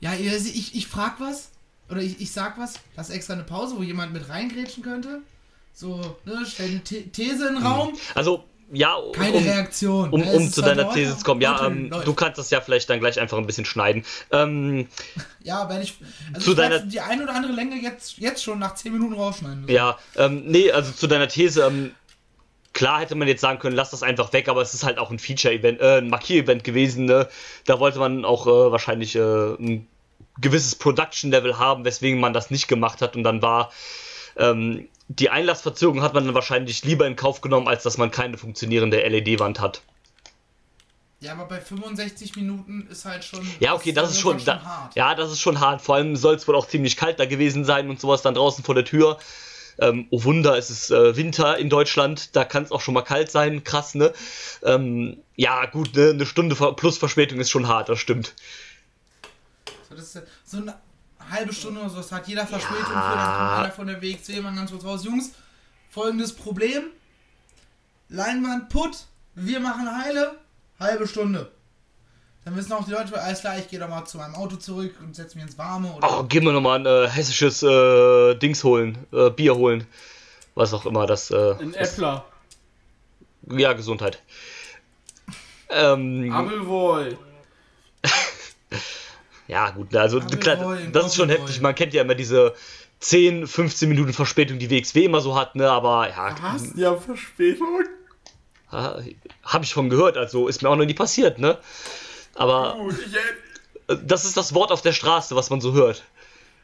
Ja, 0.00 0.14
ihr- 0.14 0.36
ich, 0.36 0.74
ich 0.74 0.86
frag 0.86 1.20
was. 1.20 1.50
Oder 1.90 2.02
ich, 2.02 2.20
ich 2.20 2.32
sag 2.32 2.58
was. 2.58 2.74
Lass 2.96 3.10
extra 3.10 3.34
eine 3.34 3.44
Pause, 3.44 3.76
wo 3.78 3.82
jemand 3.82 4.12
mit 4.12 4.28
reingrätschen 4.28 4.82
könnte. 4.82 5.20
So, 5.74 6.16
ne, 6.24 6.44
stell 6.46 6.68
eine 6.70 6.80
The 6.84 7.02
These 7.04 7.48
in 7.48 7.54
den 7.54 7.62
Raum. 7.64 7.92
Also, 8.14 8.44
ja, 8.70 8.96
Keine 9.12 9.36
um, 9.38 9.42
Reaktion. 9.44 10.10
um, 10.10 10.22
um 10.22 10.50
zu 10.52 10.60
deiner 10.60 10.92
These 10.92 11.16
zu 11.16 11.24
kommen. 11.24 11.40
Ja, 11.40 11.64
ähm, 11.66 11.90
du 12.04 12.12
kannst 12.12 12.36
das 12.38 12.50
ja 12.50 12.60
vielleicht 12.60 12.90
dann 12.90 13.00
gleich 13.00 13.18
einfach 13.18 13.38
ein 13.38 13.46
bisschen 13.46 13.64
schneiden. 13.64 14.04
Ähm, 14.32 14.88
Ja, 15.42 15.66
wenn 15.70 15.80
ich. 15.80 15.96
Also 16.34 16.44
Zu 16.46 16.50
ich 16.50 16.56
deiner- 16.58 16.80
die 16.80 17.00
ein 17.00 17.22
oder 17.22 17.34
andere 17.34 17.52
Länge 17.52 17.76
jetzt, 17.80 18.18
jetzt 18.18 18.42
schon 18.42 18.58
nach 18.58 18.74
10 18.74 18.92
Minuten 18.92 19.14
rausschneiden. 19.14 19.62
müssen. 19.62 19.72
ja, 19.74 19.96
ähm, 20.16 20.42
nee, 20.46 20.70
also 20.70 20.92
zu 20.92 21.06
deiner 21.06 21.28
These, 21.28 21.62
ähm, 21.64 21.92
klar 22.74 23.00
hätte 23.00 23.14
man 23.14 23.26
jetzt 23.28 23.40
sagen 23.40 23.58
können, 23.58 23.74
lass 23.74 23.90
das 23.90 24.02
einfach 24.02 24.32
weg, 24.34 24.48
aber 24.48 24.60
es 24.60 24.74
ist 24.74 24.84
halt 24.84 24.98
auch 24.98 25.10
ein 25.10 25.18
Feature-Event, 25.18 25.80
äh, 25.80 25.98
ein 25.98 26.10
Markier-Event 26.10 26.64
gewesen, 26.64 27.06
ne? 27.06 27.26
Da 27.64 27.80
wollte 27.80 27.98
man 27.98 28.26
auch 28.26 28.46
äh, 28.46 28.50
wahrscheinlich 28.72 29.14
äh, 29.16 29.20
ein 29.54 29.86
gewisses 30.40 30.74
Production-Level 30.74 31.58
haben, 31.58 31.84
weswegen 31.84 32.20
man 32.20 32.32
das 32.32 32.50
nicht 32.50 32.68
gemacht 32.68 33.02
hat 33.02 33.16
und 33.16 33.24
dann 33.24 33.42
war 33.42 33.70
ähm, 34.36 34.88
die 35.08 35.30
Einlassverzögerung 35.30 36.02
hat 36.02 36.14
man 36.14 36.26
dann 36.26 36.34
wahrscheinlich 36.34 36.84
lieber 36.84 37.06
in 37.06 37.16
Kauf 37.16 37.40
genommen, 37.40 37.66
als 37.66 37.82
dass 37.82 37.98
man 37.98 38.10
keine 38.10 38.36
funktionierende 38.36 39.00
LED-Wand 39.00 39.60
hat. 39.60 39.82
Ja, 41.20 41.32
aber 41.32 41.46
bei 41.46 41.60
65 41.60 42.36
Minuten 42.36 42.86
ist 42.90 43.04
halt 43.04 43.24
schon. 43.24 43.44
Ja, 43.58 43.74
okay, 43.74 43.92
das 43.92 44.10
ist 44.10 44.20
schon, 44.20 44.38
Fall 44.38 44.60
da, 44.60 44.64
hart. 44.64 44.94
ja, 44.94 45.14
das 45.16 45.32
ist 45.32 45.40
schon 45.40 45.58
hart. 45.58 45.82
Vor 45.82 45.96
allem 45.96 46.14
soll 46.14 46.36
es 46.36 46.46
wohl 46.46 46.54
auch 46.54 46.68
ziemlich 46.68 46.96
kalt 46.96 47.18
da 47.18 47.26
gewesen 47.26 47.64
sein 47.64 47.90
und 47.90 48.00
sowas 48.00 48.22
dann 48.22 48.34
draußen 48.34 48.62
vor 48.62 48.76
der 48.76 48.84
Tür. 48.84 49.18
Ähm, 49.80 50.06
oh 50.10 50.22
Wunder, 50.24 50.56
es 50.56 50.70
ist 50.70 50.90
äh, 50.90 51.16
Winter 51.16 51.56
in 51.58 51.70
Deutschland, 51.70 52.34
da 52.36 52.44
kann 52.44 52.64
es 52.64 52.72
auch 52.72 52.80
schon 52.80 52.94
mal 52.94 53.02
kalt 53.02 53.30
sein, 53.30 53.62
krass, 53.64 53.94
ne? 53.94 54.12
Ähm, 54.64 55.18
ja, 55.36 55.66
gut, 55.66 55.94
ne, 55.94 56.10
eine 56.10 56.26
Stunde 56.26 56.56
plus 56.74 56.98
Verspätung 56.98 57.38
ist 57.38 57.50
schon 57.50 57.68
hart, 57.68 57.88
das 57.88 58.00
stimmt. 58.00 58.34
So, 59.98 60.02
das 60.02 60.06
ist 60.08 60.14
ja- 60.14 60.22
so 60.44 60.56
eine 60.58 60.74
halbe 61.30 61.52
Stunde 61.52 61.80
oder 61.80 61.90
so, 61.90 61.96
das 61.96 62.12
hat 62.12 62.28
jeder 62.28 62.46
Verspätung 62.46 62.84
für, 62.86 62.92
dann 62.92 63.02
Ja. 63.02 63.48
kommt 63.54 63.64
einer 63.64 63.72
von 63.72 63.86
der 63.88 64.00
WXW 64.02 64.40
mal 64.40 64.54
ganz 64.54 64.70
kurz 64.70 64.84
raus. 64.84 65.04
Jungs, 65.04 65.32
folgendes 65.90 66.32
Problem. 66.34 66.84
Leinwand 68.08 68.68
put, 68.68 68.96
wir 69.34 69.60
machen 69.60 69.88
heile, 70.02 70.36
halbe 70.80 71.06
Stunde. 71.06 71.50
Dann 72.44 72.56
wissen 72.56 72.72
auch 72.72 72.84
die 72.86 72.92
Leute, 72.92 73.20
alles 73.20 73.40
klar, 73.40 73.58
ich 73.58 73.68
gehe 73.68 73.78
doch 73.78 73.88
mal 73.88 74.04
zu 74.06 74.16
meinem 74.16 74.34
Auto 74.34 74.56
zurück 74.56 74.94
und 75.00 75.14
setze 75.14 75.36
mich 75.36 75.44
ins 75.46 75.58
Warme. 75.58 75.92
Oder 75.92 76.20
Oh, 76.20 76.22
gehen 76.22 76.44
wir 76.44 76.52
nochmal 76.52 76.78
ein 76.78 76.86
äh, 76.86 77.08
hessisches 77.08 77.62
äh, 77.62 78.34
Dings 78.36 78.64
holen, 78.64 78.96
äh, 79.12 79.28
Bier 79.30 79.54
holen. 79.54 79.86
Was 80.54 80.72
auch 80.72 80.86
immer 80.86 81.06
das. 81.06 81.30
Äh, 81.30 81.54
Ein 81.60 81.74
Äppler. 81.74 82.24
ja, 83.50 83.72
Gesundheit. 83.74 84.22
Ähm, 85.68 86.32
Abelwohl. 86.32 87.18
Ja, 89.48 89.70
gut, 89.70 89.96
also 89.96 90.20
klar, 90.20 90.76
das 90.92 91.06
ist 91.06 91.16
schon 91.16 91.30
heftig. 91.30 91.60
Man 91.60 91.74
kennt 91.74 91.94
ja 91.94 92.02
immer 92.02 92.14
diese 92.14 92.54
10, 93.00 93.46
15 93.46 93.88
Minuten 93.88 94.12
Verspätung, 94.12 94.58
die 94.58 94.70
WXW 94.70 95.04
immer 95.04 95.20
so 95.20 95.34
hat, 95.36 95.56
ne? 95.56 95.70
Aber 95.70 96.08
ja, 96.08 96.36
Hast 96.40 96.76
ja 96.76 96.94
Verspätung? 96.96 97.84
habe 98.70 99.64
ich 99.64 99.72
von 99.72 99.88
gehört, 99.88 100.18
also 100.18 100.46
ist 100.46 100.62
mir 100.62 100.68
auch 100.68 100.76
noch 100.76 100.84
nie 100.84 100.94
passiert, 100.94 101.38
ne? 101.38 101.58
Aber 102.34 102.76
das 104.04 104.26
ist 104.26 104.36
das 104.36 104.52
Wort 104.54 104.70
auf 104.70 104.82
der 104.82 104.92
Straße, 104.92 105.34
was 105.34 105.48
man 105.48 105.62
so 105.62 105.72
hört. 105.72 106.04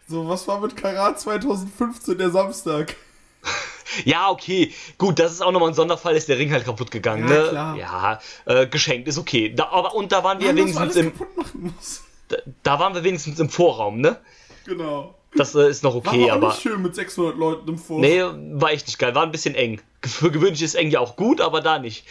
So, 0.07 0.29
was 0.29 0.47
war 0.47 0.61
mit 0.61 0.77
Karat 0.77 1.19
2015 1.19 2.19
der 2.19 2.31
Samstag? 2.31 2.95
Ja, 4.05 4.29
okay, 4.31 4.73
gut, 4.99 5.21
das 5.21 5.31
ist 5.31 5.41
auch 5.41 5.53
nochmal 5.53 5.69
ein 5.69 5.75
Sonderfall, 5.75 6.17
ist 6.17 6.29
der 6.29 6.39
Ring 6.39 6.51
halt 6.51 6.65
kaputt 6.65 6.91
gegangen, 6.91 7.29
Ja, 7.29 7.43
ne? 7.43 7.49
klar. 7.49 7.77
Ja, 7.77 8.21
äh, 8.47 8.67
geschenkt, 8.67 9.07
ist 9.07 9.19
okay. 9.19 9.53
Da, 9.55 9.69
aber, 9.69 9.95
und 9.95 10.11
da 10.11 10.25
waren 10.25 10.41
wir 10.41 10.49
man 10.49 10.57
wenigstens 10.57 10.81
alles 10.81 10.97
im, 10.97 11.13
kaputt 11.13 11.37
machen 11.37 11.75
muss. 11.77 12.03
Da, 12.29 12.37
da 12.63 12.79
waren 12.79 12.95
wir 12.95 13.05
wenigstens 13.05 13.39
im 13.41 13.49
Vorraum, 13.49 14.01
ne? 14.01 14.21
Genau. 14.65 15.15
Das 15.37 15.55
äh, 15.55 15.69
ist 15.69 15.83
noch 15.83 15.95
War 15.95 16.13
okay, 16.13 16.31
auch 16.31 16.37
aber. 16.37 16.49
nicht 16.49 16.63
schön 16.63 16.81
mit 16.81 16.95
600 16.95 17.37
Leuten 17.37 17.69
im 17.69 17.79
Vor. 17.79 18.01
Nee, 18.01 18.23
war 18.53 18.71
echt 18.71 18.87
nicht 18.87 18.99
geil. 18.99 19.15
War 19.15 19.25
ein 19.25 19.33
bisschen 19.33 19.55
eng. 19.55 19.81
Für 20.03 20.31
gewöhnlich 20.31 20.63
ist 20.63 20.75
eng 20.75 20.91
ja 20.91 21.01
auch 21.01 21.17
gut, 21.17 21.41
aber 21.41 21.61
da 21.61 21.79
nicht. 21.79 22.07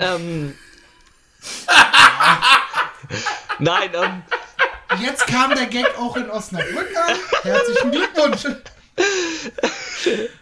Ähm. 0.00 0.54
Nein, 3.58 3.90
ähm. 3.94 4.22
Jetzt 5.00 5.26
kam 5.26 5.54
der 5.54 5.66
Gag 5.66 5.98
auch 5.98 6.16
in 6.16 6.30
Osnabrück 6.30 6.88
an. 6.96 7.16
Herzlichen 7.42 7.90
Glückwunsch. 7.90 8.44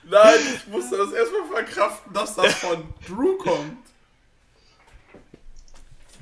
Nein, 0.04 0.38
ich 0.54 0.66
musste 0.72 0.96
das 0.96 1.12
erstmal 1.12 1.46
verkraften, 1.52 2.12
dass 2.12 2.36
das 2.36 2.54
von 2.54 2.84
Drew 3.06 3.36
kommt. 3.36 3.83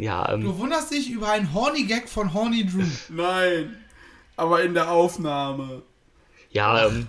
Ja, 0.03 0.33
ähm. 0.33 0.41
Du 0.43 0.59
wunderst 0.59 0.91
dich 0.91 1.11
über 1.11 1.31
einen 1.31 1.55
Horny 1.55 1.85
Gag 1.85 2.09
von 2.09 2.35
Horny 2.35 2.67
Drew. 2.67 2.83
Nein. 3.09 3.77
Aber 4.37 4.63
in 4.63 4.75
der 4.75 4.91
Aufnahme. 4.91 5.83
Ja, 6.51 6.87
ähm. 6.87 7.07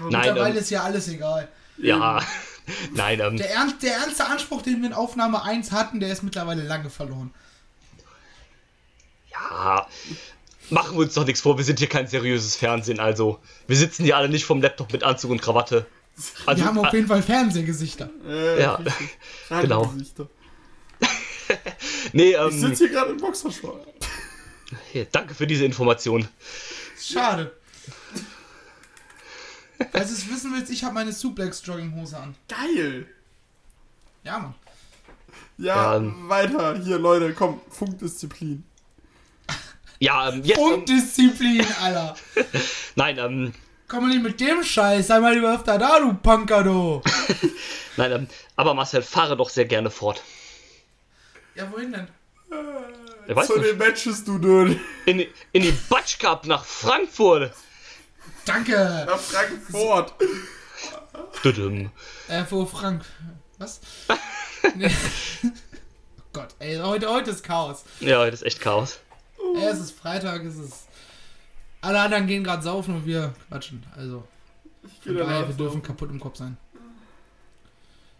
Nein, 0.00 0.10
Mittlerweile 0.10 0.54
ähm, 0.54 0.60
ist 0.60 0.70
ja 0.70 0.82
alles 0.82 1.08
egal. 1.08 1.48
ja. 1.76 2.20
Nein, 2.94 3.20
ähm. 3.20 3.36
Der, 3.36 3.50
ernst, 3.50 3.82
der 3.82 3.94
ernste 3.94 4.26
Anspruch, 4.26 4.60
den 4.62 4.82
wir 4.82 4.88
in 4.88 4.92
Aufnahme 4.94 5.42
1 5.42 5.72
hatten, 5.72 6.00
der 6.00 6.10
ist 6.12 6.22
mittlerweile 6.22 6.62
lange 6.62 6.90
verloren. 6.90 7.32
Ja. 9.30 9.86
Machen 10.68 10.96
wir 10.98 11.04
uns 11.04 11.14
doch 11.14 11.24
nichts 11.24 11.40
vor, 11.40 11.56
wir 11.56 11.64
sind 11.64 11.78
hier 11.78 11.88
kein 11.88 12.08
seriöses 12.08 12.56
Fernsehen, 12.56 13.00
also. 13.00 13.38
Wir 13.68 13.76
sitzen 13.76 14.04
hier 14.04 14.18
alle 14.18 14.28
nicht 14.28 14.44
vom 14.44 14.60
Laptop 14.60 14.92
mit 14.92 15.02
Anzug 15.02 15.30
und 15.30 15.40
Krawatte. 15.40 15.86
Also, 16.44 16.60
Wir 16.60 16.68
haben 16.68 16.78
auf 16.78 16.92
äh, 16.92 16.96
jeden 16.96 17.08
Fall 17.08 17.22
Fernsehgesichter. 17.22 18.10
Äh, 18.28 18.60
Ja. 18.62 18.80
Genau. 19.62 19.94
Nee, 22.12 22.30
Ich 22.30 22.36
ähm. 22.36 22.50
sitze 22.50 22.84
hier 22.86 22.94
gerade 22.94 23.12
in 23.12 23.18
Boxershort. 23.18 23.86
hier, 24.92 25.04
danke 25.06 25.34
für 25.34 25.46
diese 25.46 25.64
Information. 25.64 26.26
Schade. 27.00 27.52
Falls 29.92 30.08
du 30.08 30.14
es 30.14 30.28
wissen 30.28 30.52
willst, 30.54 30.72
ich 30.72 30.82
habe 30.84 30.94
meine 30.94 31.12
Suplex-Jogginghose 31.12 32.16
an. 32.16 32.34
Geil. 32.48 33.06
Ja, 34.24 34.38
Mann. 34.38 34.54
Ja, 35.56 35.74
Ja, 35.76 35.96
ähm. 35.96 36.28
weiter. 36.28 36.78
Hier, 36.82 36.98
Leute, 36.98 37.32
komm, 37.34 37.60
Funkdisziplin. 37.70 38.64
Ja, 40.00 40.28
ähm, 40.30 40.42
jetzt. 40.44 40.58
Ähm, 40.58 40.64
Punktdisziplin, 40.64 41.64
Alter. 41.80 42.16
nein, 42.96 43.18
ähm. 43.18 43.54
Komm 43.88 44.04
mal 44.04 44.08
nicht 44.10 44.22
mit 44.22 44.38
dem 44.40 44.62
Scheiß. 44.62 45.06
Sei 45.06 45.18
mal 45.18 45.34
lieber 45.34 45.54
öfter 45.54 45.78
da, 45.78 45.98
du 45.98 46.12
Punker, 46.14 46.62
du. 46.62 47.02
Nein, 47.96 48.12
ähm. 48.12 48.26
Aber 48.54 48.74
Marcel, 48.74 49.02
fahre 49.02 49.36
doch 49.36 49.48
sehr 49.50 49.64
gerne 49.64 49.90
fort. 49.90 50.22
Ja, 51.58 51.68
wohin 51.72 51.90
denn? 51.90 52.06
Wer 53.26 53.34
weiß 53.34 53.48
Zu 53.48 53.58
nicht. 53.58 53.70
den 53.72 53.78
Matches, 53.78 54.22
du 54.22 54.38
Dödel. 54.38 54.78
In, 55.06 55.18
in 55.50 55.62
die 55.62 55.76
Batsch 55.88 56.20
Cup 56.20 56.46
nach 56.46 56.64
Frankfurt. 56.64 57.52
Danke. 58.44 59.04
Nach 59.04 59.18
Frankfurt. 59.18 60.14
Düdüm. 61.42 61.90
Äh, 62.28 62.44
wo 62.48 62.64
Frank. 62.64 63.04
Was? 63.58 63.80
Nee. 64.74 64.90
oh 65.44 66.22
Gott, 66.32 66.48
ey, 66.58 66.76
heute, 66.78 67.08
heute 67.08 67.30
ist 67.30 67.42
Chaos. 67.44 67.84
Ja, 68.00 68.24
das 68.26 68.42
ist 68.42 68.46
echt 68.46 68.60
Chaos. 68.60 68.98
Ey, 69.56 69.64
es 69.64 69.78
ist 69.78 69.92
Freitag, 69.92 70.44
es 70.44 70.56
ist. 70.56 70.88
Alle 71.80 72.00
anderen 72.00 72.26
gehen 72.26 72.42
gerade 72.44 72.62
saufen 72.62 72.96
und 72.96 73.06
wir 73.06 73.32
quatschen. 73.48 73.86
Also, 73.96 74.24
von 75.02 75.16
daher, 75.16 75.46
wir 75.46 75.54
dürfen 75.54 75.80
kaputt 75.80 76.10
im 76.10 76.18
Kopf 76.20 76.36
sein. 76.36 76.56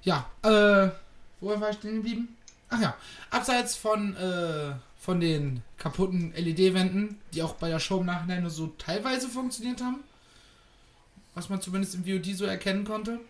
Ja, 0.02 0.30
äh, 0.42 0.90
woher 1.40 1.60
war 1.60 1.70
ich 1.70 1.76
stehen 1.76 1.96
geblieben? 1.96 2.37
Ach 2.70 2.80
ja, 2.80 2.96
abseits 3.30 3.76
von, 3.76 4.14
äh, 4.16 4.74
von 4.98 5.20
den 5.20 5.62
kaputten 5.78 6.32
LED-Wänden, 6.34 7.18
die 7.32 7.42
auch 7.42 7.54
bei 7.54 7.68
der 7.68 7.78
Show 7.78 8.00
im 8.00 8.06
Nachhinein 8.06 8.42
nur 8.42 8.50
so 8.50 8.66
teilweise 8.78 9.28
funktioniert 9.28 9.80
haben, 9.82 10.04
was 11.34 11.48
man 11.48 11.62
zumindest 11.62 11.94
im 11.94 12.04
VOD 12.04 12.36
so 12.36 12.44
erkennen 12.44 12.84
konnte. 12.84 13.20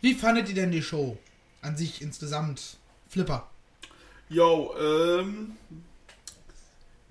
Wie 0.00 0.14
fandet 0.14 0.48
ihr 0.48 0.54
denn 0.54 0.70
die 0.70 0.82
Show 0.82 1.18
an 1.62 1.76
sich 1.76 2.02
insgesamt? 2.02 2.78
Flipper. 3.08 3.48
Yo, 4.28 4.74
ähm. 4.78 5.56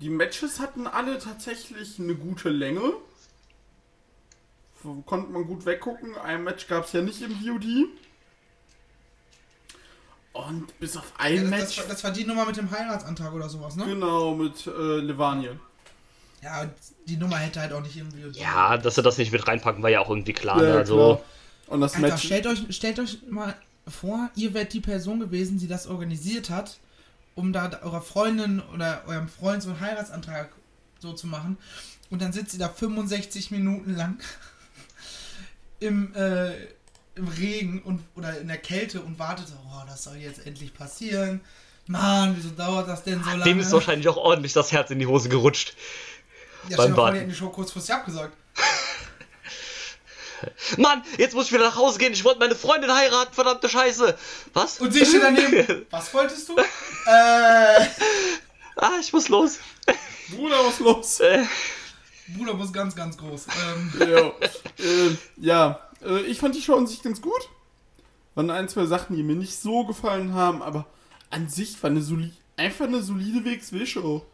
Die 0.00 0.10
Matches 0.10 0.60
hatten 0.60 0.86
alle 0.86 1.18
tatsächlich 1.18 1.98
eine 1.98 2.14
gute 2.14 2.50
Länge. 2.50 2.94
Konnte 5.06 5.32
man 5.32 5.46
gut 5.46 5.64
weggucken. 5.64 6.16
Ein 6.18 6.44
Match 6.44 6.66
gab 6.66 6.84
es 6.84 6.92
ja 6.92 7.00
nicht 7.00 7.22
im 7.22 7.32
VOD. 7.32 7.88
Und 10.34 10.78
bis 10.80 10.96
auf 10.96 11.04
Ja, 11.18 11.24
ein 11.24 11.40
das, 11.42 11.50
Match. 11.50 11.62
das, 11.64 11.78
war, 11.78 11.84
das 11.86 12.04
war 12.04 12.10
die 12.10 12.24
Nummer 12.24 12.44
mit 12.44 12.56
dem 12.56 12.70
Heiratsantrag 12.70 13.32
oder 13.32 13.48
sowas, 13.48 13.76
ne? 13.76 13.86
Genau, 13.86 14.34
mit 14.34 14.66
äh, 14.66 14.70
Levaniel. 14.98 15.58
Ja, 16.42 16.68
die 17.06 17.16
Nummer 17.16 17.36
hätte 17.38 17.60
halt 17.60 17.72
auch 17.72 17.80
nicht 17.80 17.96
irgendwie. 17.96 18.38
Ja, 18.38 18.76
dass 18.76 18.96
sie 18.96 19.02
das 19.02 19.16
nicht 19.16 19.32
mit 19.32 19.46
reinpacken, 19.48 19.82
war 19.82 19.88
ja 19.90 20.00
auch 20.00 20.10
irgendwie 20.10 20.32
klar. 20.34 20.62
Ja, 20.62 20.70
ne? 20.72 20.78
Also, 20.78 20.96
klar. 20.96 21.20
Und 21.68 21.80
das 21.80 21.94
Alter, 21.94 22.08
Match. 22.08 22.24
stellt 22.26 22.46
euch, 22.46 22.64
stellt 22.76 22.98
euch 22.98 23.18
mal 23.30 23.54
vor, 23.88 24.28
ihr 24.34 24.52
wärt 24.54 24.72
die 24.74 24.80
Person 24.80 25.20
gewesen, 25.20 25.58
die 25.58 25.68
das 25.68 25.86
organisiert 25.86 26.50
hat, 26.50 26.78
um 27.34 27.52
da 27.52 27.70
eurer 27.82 28.02
Freundin 28.02 28.60
oder 28.74 29.04
eurem 29.06 29.28
Freund 29.28 29.62
so 29.62 29.70
einen 29.70 29.80
Heiratsantrag 29.80 30.50
so 30.98 31.12
zu 31.14 31.26
machen. 31.26 31.56
Und 32.10 32.20
dann 32.20 32.32
sitzt 32.32 32.52
ihr 32.54 32.58
da 32.60 32.68
65 32.68 33.50
Minuten 33.50 33.94
lang 33.94 34.18
im, 35.80 36.14
äh, 36.14 36.50
im 37.16 37.28
Regen 37.28 37.82
und, 37.82 38.02
oder 38.16 38.38
in 38.38 38.48
der 38.48 38.58
Kälte 38.58 39.00
und 39.00 39.18
wartet 39.18 39.48
so, 39.48 39.54
oh, 39.54 39.82
das 39.86 40.04
soll 40.04 40.16
jetzt 40.16 40.46
endlich 40.46 40.74
passieren. 40.74 41.40
Mann, 41.86 42.34
wieso 42.36 42.50
dauert 42.50 42.88
das 42.88 43.04
denn 43.04 43.22
so 43.22 43.30
lange? 43.30 43.44
dem 43.44 43.60
ist 43.60 43.72
wahrscheinlich 43.72 44.08
auch 44.08 44.16
ordentlich 44.16 44.52
das 44.52 44.72
Herz 44.72 44.90
in 44.90 44.98
die 44.98 45.06
Hose 45.06 45.28
gerutscht. 45.28 45.74
ja, 46.68 46.76
beim 46.76 46.96
Warten. 46.96 47.16
hätten 47.16 47.28
die 47.28 47.36
Show 47.36 47.50
kurzfristig 47.50 47.94
abgesagt. 47.94 48.36
Mann, 50.78 51.02
jetzt 51.18 51.34
muss 51.34 51.46
ich 51.46 51.52
wieder 51.52 51.64
nach 51.64 51.76
Hause 51.76 51.98
gehen. 51.98 52.12
Ich 52.12 52.24
wollte 52.24 52.40
meine 52.40 52.54
Freundin 52.54 52.92
heiraten, 52.92 53.34
verdammte 53.34 53.68
Scheiße. 53.68 54.16
Was? 54.54 54.80
Und 54.80 54.92
sie 54.92 55.04
steht 55.04 55.22
daneben. 55.22 55.86
Was 55.90 56.12
wolltest 56.12 56.48
du? 56.48 56.56
äh, 56.56 56.64
ah, 58.76 58.92
ich 59.00 59.12
muss 59.12 59.28
los. 59.28 59.58
Bruder, 60.30 60.56
was 60.64 60.78
los? 60.80 61.20
Äh, 61.20 61.44
Bruder 62.28 62.54
muss 62.54 62.72
ganz, 62.72 62.96
ganz 62.96 63.16
groß. 63.18 63.46
Ähm, 63.46 63.92
ja, 64.00 64.32
äh, 64.82 65.16
ja 65.36 65.80
äh, 66.04 66.22
ich 66.22 66.38
fand 66.38 66.54
die 66.54 66.62
Show 66.62 66.76
an 66.76 66.86
sich 66.86 67.02
ganz 67.02 67.20
gut. 67.20 67.48
Waren 68.34 68.50
ein, 68.50 68.68
zwei 68.68 68.86
Sachen, 68.86 69.16
die 69.16 69.22
mir 69.22 69.36
nicht 69.36 69.56
so 69.56 69.84
gefallen 69.84 70.34
haben, 70.34 70.62
aber 70.62 70.86
an 71.30 71.48
sich 71.48 71.80
war 71.82 71.90
eine 71.90 72.02
soli 72.02 72.32
einfach 72.56 72.86
eine 72.86 73.02
solide 73.02 73.44
WXW-Show. 73.44 74.24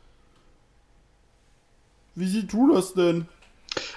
Wie 2.14 2.26
siehst 2.26 2.52
du 2.52 2.74
das 2.74 2.94
denn? 2.94 3.26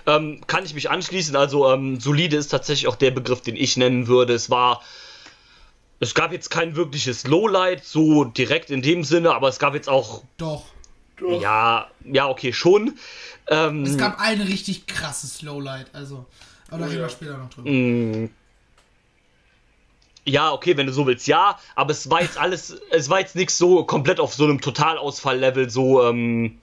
ähm, 0.06 0.42
kann 0.48 0.66
ich 0.66 0.74
mich 0.74 0.90
anschließen. 0.90 1.36
Also, 1.36 1.72
ähm, 1.72 2.00
solide 2.00 2.38
ist 2.38 2.50
tatsächlich 2.50 2.88
auch 2.88 2.96
der 2.96 3.12
Begriff, 3.12 3.42
den 3.42 3.56
ich 3.56 3.78
nennen 3.78 4.08
würde. 4.08 4.34
Es 4.34 4.50
war. 4.50 4.82
Es 6.00 6.14
gab 6.14 6.34
jetzt 6.34 6.50
kein 6.50 6.76
wirkliches 6.76 7.26
Lowlight, 7.26 7.86
so 7.86 8.26
direkt 8.26 8.70
in 8.72 8.82
dem 8.82 9.06
Sinne, 9.06 9.34
aber 9.34 9.48
es 9.48 9.58
gab 9.60 9.74
jetzt 9.74 9.88
auch. 9.88 10.24
doch. 10.38 10.66
Ja, 11.40 11.90
ja, 12.04 12.28
okay, 12.28 12.52
schon. 12.52 12.98
Ähm, 13.48 13.84
Es 13.84 13.98
gab 13.98 14.20
ein 14.20 14.42
richtig 14.42 14.88
krasses 14.88 15.42
Lowlight, 15.42 15.88
also. 15.94 16.26
Aber 16.70 16.80
da 16.80 16.86
reden 16.86 17.02
wir 17.02 17.10
später 17.10 17.38
noch 17.38 17.50
drüber. 17.50 17.70
Mm. 17.70 18.30
Ja, 20.26 20.54
okay, 20.54 20.78
wenn 20.78 20.88
du 20.88 20.94
so 20.94 21.06
willst, 21.06 21.28
ja, 21.28 21.60
aber 21.76 21.92
es 21.92 22.10
war 22.10 22.22
jetzt 22.22 22.38
alles, 22.38 22.78
es 22.92 23.10
war 23.10 23.20
jetzt 23.20 23.36
nichts 23.36 23.58
so 23.58 23.84
komplett 23.84 24.22
auf 24.22 24.34
so 24.34 24.46
einem 24.46 24.62
Totalausfall-Level, 24.62 25.70
so, 25.70 26.02
ähm, 26.04 26.60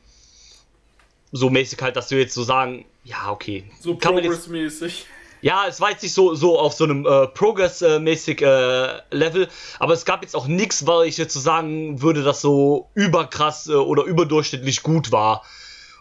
so 1.31 1.51
mäßig 1.51 1.81
halt, 1.83 1.95
dass 1.97 2.09
du 2.09 2.19
jetzt 2.19 2.33
so 2.33 2.43
sagen, 2.43 2.87
ja, 3.05 3.31
okay. 3.31 3.65
So 3.81 3.97
progressmäßig. 3.97 5.07
ja, 5.43 5.67
es 5.69 5.79
war 5.79 5.91
jetzt 5.91 6.03
nicht 6.03 6.15
so, 6.15 6.35
so 6.35 6.59
auf 6.59 6.73
so 6.73 6.85
einem 6.85 7.05
äh, 7.05 7.27
Progress-mäßig 7.27 8.41
äh, 8.41 9.03
Level, 9.11 9.49
aber 9.79 9.93
es 9.93 10.07
gab 10.07 10.23
jetzt 10.23 10.35
auch 10.35 10.47
nichts, 10.47 10.87
weil 10.87 11.07
ich 11.07 11.19
jetzt 11.19 11.35
so 11.35 11.41
sagen 11.41 12.01
würde, 12.01 12.23
dass 12.23 12.41
so 12.41 12.89
überkrass 12.95 13.69
äh, 13.69 13.73
oder 13.75 14.05
überdurchschnittlich 14.05 14.83
gut 14.83 15.13
war. 15.13 15.45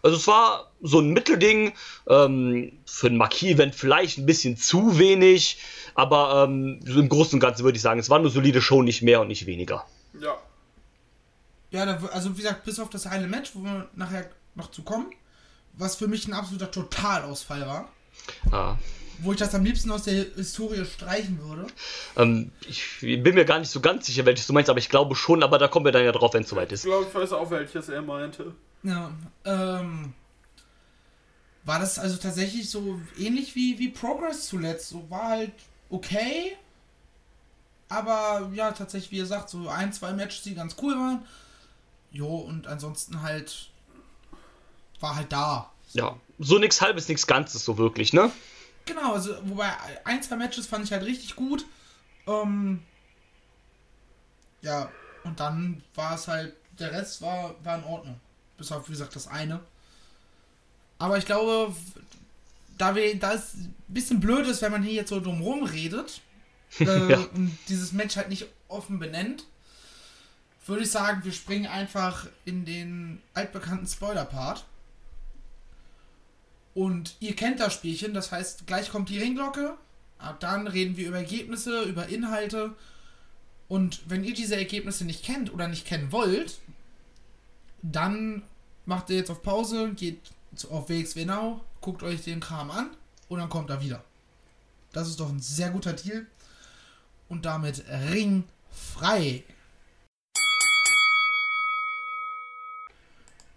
Also 0.01 0.17
es 0.17 0.27
war 0.27 0.71
so 0.81 0.99
ein 0.99 1.09
Mittelding, 1.09 1.73
ähm, 2.07 2.71
für 2.85 3.07
ein 3.07 3.17
Marquis-Event 3.17 3.75
vielleicht 3.75 4.17
ein 4.17 4.25
bisschen 4.25 4.55
zu 4.57 4.97
wenig, 4.97 5.57
aber 5.95 6.45
ähm, 6.47 6.79
im 6.85 7.09
Großen 7.09 7.33
und 7.35 7.39
Ganzen 7.39 7.63
würde 7.63 7.75
ich 7.75 7.81
sagen, 7.81 7.99
es 7.99 8.09
war 8.09 8.17
eine 8.19 8.29
solide 8.29 8.61
Show, 8.61 8.81
nicht 8.81 9.01
mehr 9.01 9.21
und 9.21 9.27
nicht 9.27 9.45
weniger. 9.45 9.85
Ja. 10.21 10.37
Ja, 11.71 11.85
da, 11.85 11.99
also 12.13 12.33
wie 12.37 12.41
gesagt, 12.41 12.63
bis 12.65 12.79
auf 12.79 12.89
das 12.89 13.05
eine 13.05 13.27
Match, 13.27 13.51
wo 13.53 13.59
wir 13.63 13.87
nachher 13.95 14.29
noch 14.55 14.71
zu 14.71 14.81
kommen, 14.81 15.07
was 15.73 15.95
für 15.95 16.07
mich 16.07 16.27
ein 16.27 16.33
absoluter 16.33 16.71
Totalausfall 16.71 17.61
war, 17.61 17.89
Ah. 18.51 18.75
wo 19.19 19.31
ich 19.33 19.37
das 19.37 19.53
am 19.53 19.63
liebsten 19.63 19.91
aus 19.91 20.03
der 20.03 20.25
Historie 20.35 20.83
streichen 20.85 21.39
würde. 21.43 21.67
Ähm, 22.17 22.51
ich 22.67 22.99
bin 23.01 23.35
mir 23.35 23.45
gar 23.45 23.59
nicht 23.59 23.69
so 23.69 23.81
ganz 23.81 24.07
sicher, 24.07 24.25
welches 24.25 24.47
du 24.47 24.53
meinst, 24.53 24.69
aber 24.69 24.79
ich 24.79 24.89
glaube 24.89 25.15
schon, 25.15 25.43
aber 25.43 25.57
da 25.59 25.67
kommen 25.67 25.85
wir 25.85 25.91
dann 25.91 26.03
ja 26.05 26.11
drauf, 26.11 26.33
wenn 26.33 26.43
es 26.43 26.49
soweit 26.49 26.69
Ich 26.69 26.73
ist. 26.75 26.83
glaube, 26.85 27.05
ich 27.07 27.13
weiß 27.13 27.33
auch, 27.33 27.51
welches 27.51 27.89
er 27.89 28.01
meinte. 28.01 28.53
Ja, 28.83 29.11
ähm. 29.45 30.13
War 31.65 31.77
das 31.77 31.99
also 31.99 32.17
tatsächlich 32.17 32.69
so 32.69 32.99
ähnlich 33.17 33.53
wie, 33.53 33.77
wie 33.77 33.89
Progress 33.89 34.47
zuletzt? 34.47 34.89
So 34.89 35.07
war 35.09 35.27
halt 35.27 35.51
okay. 35.89 36.57
Aber 37.89 38.49
ja, 38.53 38.71
tatsächlich, 38.71 39.11
wie 39.11 39.17
ihr 39.17 39.25
sagt, 39.25 39.49
so 39.49 39.67
ein, 39.67 39.91
zwei 39.93 40.13
Matches, 40.13 40.43
die 40.43 40.55
ganz 40.55 40.75
cool 40.81 40.93
waren. 40.95 41.25
Jo, 42.11 42.37
und 42.37 42.67
ansonsten 42.67 43.21
halt. 43.21 43.69
War 44.99 45.15
halt 45.15 45.31
da. 45.31 45.71
Ja, 45.93 46.17
so 46.39 46.57
nix 46.57 46.81
halbes, 46.81 47.07
nix 47.07 47.25
Ganzes, 47.27 47.63
so 47.63 47.77
wirklich, 47.77 48.13
ne? 48.13 48.31
Genau, 48.85 49.13
also 49.13 49.35
wobei 49.43 49.71
ein, 50.05 50.21
zwei 50.23 50.35
Matches 50.35 50.67
fand 50.67 50.85
ich 50.85 50.91
halt 50.91 51.03
richtig 51.03 51.35
gut. 51.35 51.65
Ähm, 52.27 52.83
ja, 54.61 54.91
und 55.23 55.39
dann 55.39 55.83
war 55.95 56.15
es 56.15 56.27
halt, 56.27 56.55
der 56.79 56.91
Rest 56.91 57.21
war, 57.21 57.55
war 57.63 57.77
in 57.77 57.83
Ordnung. 57.83 58.19
Bis 58.59 58.71
auf, 58.71 58.87
wie 58.87 58.91
gesagt, 58.91 59.15
das 59.15 59.27
eine. 59.27 59.59
Aber 60.99 61.17
ich 61.17 61.25
glaube, 61.25 61.73
da, 62.77 62.93
wir, 62.95 63.17
da 63.17 63.33
es 63.33 63.55
ein 63.55 63.73
bisschen 63.87 64.19
blöd 64.19 64.45
ist, 64.47 64.61
wenn 64.61 64.71
man 64.71 64.83
hier 64.83 64.93
jetzt 64.93 65.09
so 65.09 65.19
drumrum 65.19 65.63
redet 65.63 66.21
äh, 66.79 67.11
Ja. 67.11 67.19
und 67.33 67.57
dieses 67.69 67.93
Match 67.93 68.15
halt 68.17 68.29
nicht 68.29 68.45
offen 68.67 68.99
benennt, 68.99 69.45
würde 70.67 70.83
ich 70.83 70.91
sagen, 70.91 71.23
wir 71.23 71.31
springen 71.31 71.65
einfach 71.65 72.27
in 72.45 72.63
den 72.65 73.21
altbekannten 73.33 73.87
Spoiler-Part. 73.87 74.65
Und 76.75 77.15
ihr 77.19 77.35
kennt 77.35 77.59
das 77.59 77.73
Spielchen, 77.73 78.13
das 78.13 78.31
heißt, 78.31 78.67
gleich 78.67 78.89
kommt 78.91 79.09
die 79.09 79.17
Ringglocke. 79.19 79.75
Ab 80.19 80.39
dann 80.39 80.67
reden 80.67 80.95
wir 80.97 81.07
über 81.07 81.17
Ergebnisse, 81.17 81.83
über 81.83 82.07
Inhalte. 82.07 82.75
Und 83.67 84.01
wenn 84.07 84.23
ihr 84.23 84.33
diese 84.33 84.55
Ergebnisse 84.55 85.05
nicht 85.05 85.23
kennt 85.23 85.51
oder 85.53 85.67
nicht 85.67 85.85
kennen 85.85 86.11
wollt, 86.11 86.59
dann 87.81 88.43
macht 88.85 89.09
ihr 89.09 89.17
jetzt 89.17 89.29
auf 89.31 89.43
Pause, 89.43 89.93
geht 89.93 90.19
auf 90.69 90.89
WXW 90.89 91.25
Now, 91.25 91.61
guckt 91.81 92.03
euch 92.03 92.23
den 92.23 92.39
Kram 92.39 92.71
an 92.71 92.89
und 93.27 93.39
dann 93.39 93.49
kommt 93.49 93.69
er 93.69 93.81
wieder. 93.81 94.03
Das 94.91 95.07
ist 95.07 95.19
doch 95.19 95.29
ein 95.29 95.39
sehr 95.39 95.69
guter 95.69 95.93
Deal. 95.93 96.25
Und 97.27 97.45
damit 97.45 97.83
ringfrei. 97.87 99.43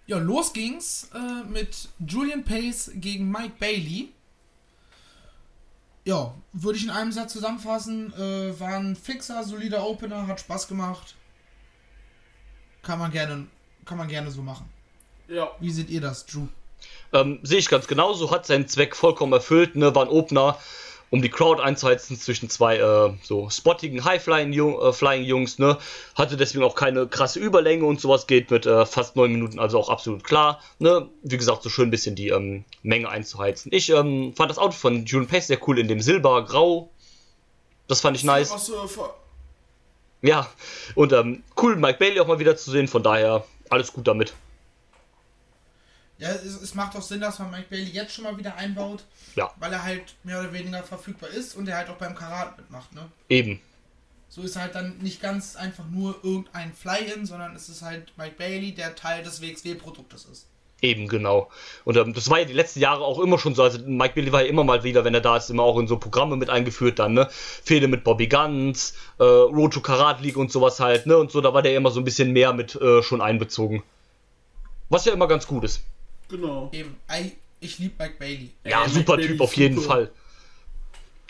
Ja, 0.06 0.18
los 0.18 0.52
ging's 0.52 1.08
äh, 1.14 1.44
mit 1.44 1.88
Julian 1.98 2.44
Pace 2.44 2.90
gegen 2.94 3.30
Mike 3.30 3.54
Bailey. 3.58 4.12
Ja, 6.04 6.34
würde 6.52 6.78
ich 6.78 6.84
in 6.84 6.90
einem 6.90 7.12
Satz 7.12 7.32
zusammenfassen. 7.32 8.12
Äh, 8.12 8.58
war 8.60 8.76
ein 8.76 8.96
fixer, 8.96 9.42
solider 9.44 9.86
Opener, 9.86 10.26
hat 10.26 10.40
Spaß 10.40 10.68
gemacht. 10.68 11.14
Kann 12.82 12.98
man 12.98 13.12
gerne, 13.12 13.46
kann 13.84 13.98
man 13.98 14.08
gerne 14.08 14.30
so 14.30 14.42
machen. 14.42 14.68
Ja. 15.28 15.50
Wie 15.60 15.70
seht 15.70 15.90
ihr 15.90 16.00
das, 16.00 16.26
Drew? 16.26 16.46
Ähm, 17.12 17.40
Sehe 17.42 17.58
ich 17.58 17.68
ganz 17.68 17.86
genauso, 17.86 18.30
hat 18.30 18.46
seinen 18.46 18.68
Zweck 18.68 18.96
vollkommen 18.96 19.32
erfüllt, 19.32 19.76
ne, 19.76 19.94
war 19.94 20.04
ein 20.04 20.10
Opener, 20.10 20.58
um 21.10 21.20
die 21.20 21.28
Crowd 21.28 21.62
einzuheizen 21.62 22.18
zwischen 22.18 22.48
zwei 22.48 22.78
äh, 22.78 23.12
so 23.22 23.50
spottigen 23.50 24.02
High-Flying-Jungs, 24.04 24.82
äh, 24.82 24.92
Flying 24.92 25.24
Jungs, 25.24 25.58
ne, 25.58 25.78
hatte 26.14 26.36
deswegen 26.36 26.64
auch 26.64 26.74
keine 26.74 27.06
krasse 27.06 27.38
Überlänge 27.38 27.84
und 27.84 28.00
sowas, 28.00 28.26
geht 28.26 28.50
mit 28.50 28.64
äh, 28.64 28.86
fast 28.86 29.14
neun 29.14 29.32
Minuten, 29.32 29.58
also 29.58 29.78
auch 29.78 29.90
absolut 29.90 30.24
klar, 30.24 30.60
ne, 30.78 31.08
wie 31.22 31.36
gesagt, 31.36 31.62
so 31.62 31.68
schön 31.68 31.88
ein 31.88 31.90
bisschen 31.90 32.14
die 32.14 32.28
ähm, 32.28 32.64
Menge 32.82 33.08
einzuheizen. 33.08 33.70
Ich 33.74 33.90
ähm, 33.90 34.32
fand 34.34 34.50
das 34.50 34.58
Outfit 34.58 34.80
von 34.80 35.04
Julian 35.04 35.28
Pace 35.28 35.48
sehr 35.48 35.68
cool 35.68 35.78
in 35.78 35.88
dem 35.88 36.00
Silber-Grau, 36.00 36.88
das 37.88 38.00
fand 38.00 38.16
ich 38.16 38.24
nice. 38.24 38.72
Ja, 40.22 40.48
und 40.94 41.12
ähm, 41.12 41.42
cool, 41.60 41.76
Mike 41.76 41.98
Bailey 41.98 42.20
auch 42.20 42.28
mal 42.28 42.38
wieder 42.38 42.56
zu 42.56 42.70
sehen, 42.70 42.88
von 42.88 43.02
daher 43.02 43.44
alles 43.72 43.92
gut 43.92 44.06
damit. 44.06 44.32
Ja, 46.18 46.30
es, 46.30 46.44
es 46.60 46.74
macht 46.74 46.94
auch 46.96 47.02
Sinn, 47.02 47.20
dass 47.20 47.38
man 47.40 47.50
Mike 47.50 47.66
Bailey 47.68 47.90
jetzt 47.90 48.14
schon 48.14 48.24
mal 48.24 48.38
wieder 48.38 48.54
einbaut, 48.54 49.04
Ja, 49.34 49.50
weil 49.58 49.72
er 49.72 49.82
halt 49.82 50.14
mehr 50.22 50.38
oder 50.38 50.52
weniger 50.52 50.82
verfügbar 50.84 51.30
ist 51.30 51.56
und 51.56 51.68
er 51.68 51.78
halt 51.78 51.88
auch 51.88 51.96
beim 51.96 52.14
Karat 52.14 52.56
mitmacht, 52.58 52.92
ne? 52.92 53.08
eben. 53.28 53.60
So 54.28 54.42
ist 54.42 54.56
halt 54.56 54.74
dann 54.74 54.96
nicht 54.98 55.20
ganz 55.20 55.56
einfach 55.56 55.84
nur 55.88 56.18
irgendein 56.22 56.72
Fly-In, 56.72 57.26
sondern 57.26 57.54
es 57.54 57.68
ist 57.68 57.82
halt 57.82 58.16
Mike 58.16 58.36
Bailey, 58.38 58.72
der 58.72 58.94
Teil 58.94 59.22
des 59.22 59.42
WXW-Produktes 59.42 60.24
ist. 60.24 60.46
Eben, 60.82 61.06
genau. 61.06 61.48
Und 61.84 61.96
ähm, 61.96 62.12
das 62.12 62.28
war 62.28 62.40
ja 62.40 62.44
die 62.44 62.52
letzten 62.52 62.80
Jahre 62.80 63.04
auch 63.04 63.20
immer 63.20 63.38
schon 63.38 63.54
so. 63.54 63.62
Also 63.62 63.78
Mike 63.86 64.14
Bailey 64.14 64.32
war 64.32 64.42
ja 64.42 64.48
immer 64.48 64.64
mal 64.64 64.82
wieder, 64.82 65.04
wenn 65.04 65.14
er 65.14 65.20
da 65.20 65.36
ist, 65.36 65.48
immer 65.48 65.62
auch 65.62 65.78
in 65.78 65.86
so 65.86 65.96
Programme 65.96 66.36
mit 66.36 66.50
eingeführt 66.50 66.98
dann, 66.98 67.14
ne? 67.14 67.28
Fehde 67.30 67.86
mit 67.86 68.02
Bobby 68.02 68.26
Guns, 68.26 68.94
äh, 69.20 69.22
Road 69.22 69.72
to 69.74 69.80
Karat 69.80 70.20
League 70.20 70.36
und 70.36 70.50
sowas 70.50 70.80
halt, 70.80 71.06
ne? 71.06 71.16
Und 71.16 71.30
so, 71.30 71.40
da 71.40 71.54
war 71.54 71.62
der 71.62 71.76
immer 71.76 71.92
so 71.92 72.00
ein 72.00 72.04
bisschen 72.04 72.32
mehr 72.32 72.52
mit 72.52 72.74
äh, 72.74 73.00
schon 73.02 73.20
einbezogen. 73.20 73.84
Was 74.88 75.04
ja 75.04 75.12
immer 75.12 75.28
ganz 75.28 75.46
gut 75.46 75.62
ist. 75.62 75.84
Genau. 76.28 76.68
Eben, 76.72 76.96
I, 77.08 77.32
ich 77.60 77.78
liebe 77.78 77.94
Mike 78.02 78.16
Bailey. 78.18 78.50
Ja, 78.64 78.80
Mike 78.80 78.90
super 78.90 79.16
Bailey 79.16 79.28
Typ 79.28 79.36
ist 79.36 79.40
auf 79.40 79.56
jeden 79.56 79.76
super. 79.76 79.88
Fall. 79.88 80.10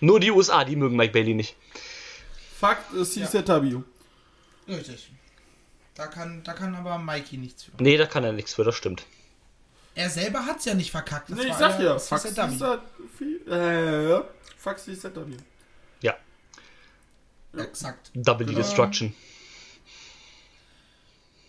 Nur 0.01 0.19
die 0.19 0.31
USA, 0.31 0.65
die 0.65 0.77
mögen 0.77 0.97
Mike 0.97 1.13
Bailey 1.13 1.35
nicht. 1.35 1.57
Fakt 2.59 2.93
ist 2.95 3.13
CZW. 3.13 3.83
Richtig. 4.67 5.11
Da 5.95 6.07
kann, 6.07 6.43
da 6.43 6.55
kann 6.55 6.75
aber 6.75 6.97
Mikey 6.97 7.37
nichts 7.37 7.65
für. 7.65 7.73
Nee, 7.79 7.99
da 7.99 8.07
kann 8.07 8.25
er 8.25 8.33
nichts 8.33 8.55
für, 8.55 8.65
das 8.65 8.75
stimmt. 8.75 9.05
Er 9.95 10.09
selber 10.11 10.45
hat's 10.47 10.65
ja 10.65 10.75
nicht 10.75 10.91
verkackt. 10.91 11.31
Das 11.31 11.37
Nee, 11.39 11.45
ich 11.45 11.51
war 11.51 11.59
sag 11.59 11.81
ja, 11.81 11.93
das 11.95 12.09
Fax 12.09 12.25
ist 12.25 12.37
der 12.37 12.45
Dummy. 12.45 12.55
ist 12.55 12.63
da 12.63 12.83
viel. 13.19 13.53
Äh, 13.53 14.23
Fax 14.57 14.89
ist 14.89 15.05
da 15.05 15.11
W. 15.15 15.37
Ja, 16.01 16.17
Exakt. 17.57 18.11
Double 18.15 18.47
Genau. 18.47 18.59
Destruction. 18.59 19.15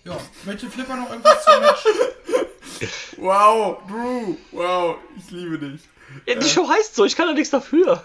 Ja, 0.03 0.17
möchte 0.43 0.69
Flipper 0.69 0.97
noch 0.97 1.09
irgendwas 1.09 1.43
zum 1.45 1.59
Match? 1.61 1.85
Wow, 3.17 3.77
Drew, 3.87 4.35
wow, 4.51 4.97
ich 5.17 5.31
liebe 5.31 5.57
dich. 5.57 5.81
Ja, 6.25 6.35
die 6.35 6.49
Show 6.49 6.67
heißt 6.67 6.95
so, 6.95 7.05
ich 7.05 7.15
kann 7.15 7.27
da 7.27 7.33
nichts 7.33 7.51
dafür. 7.51 8.03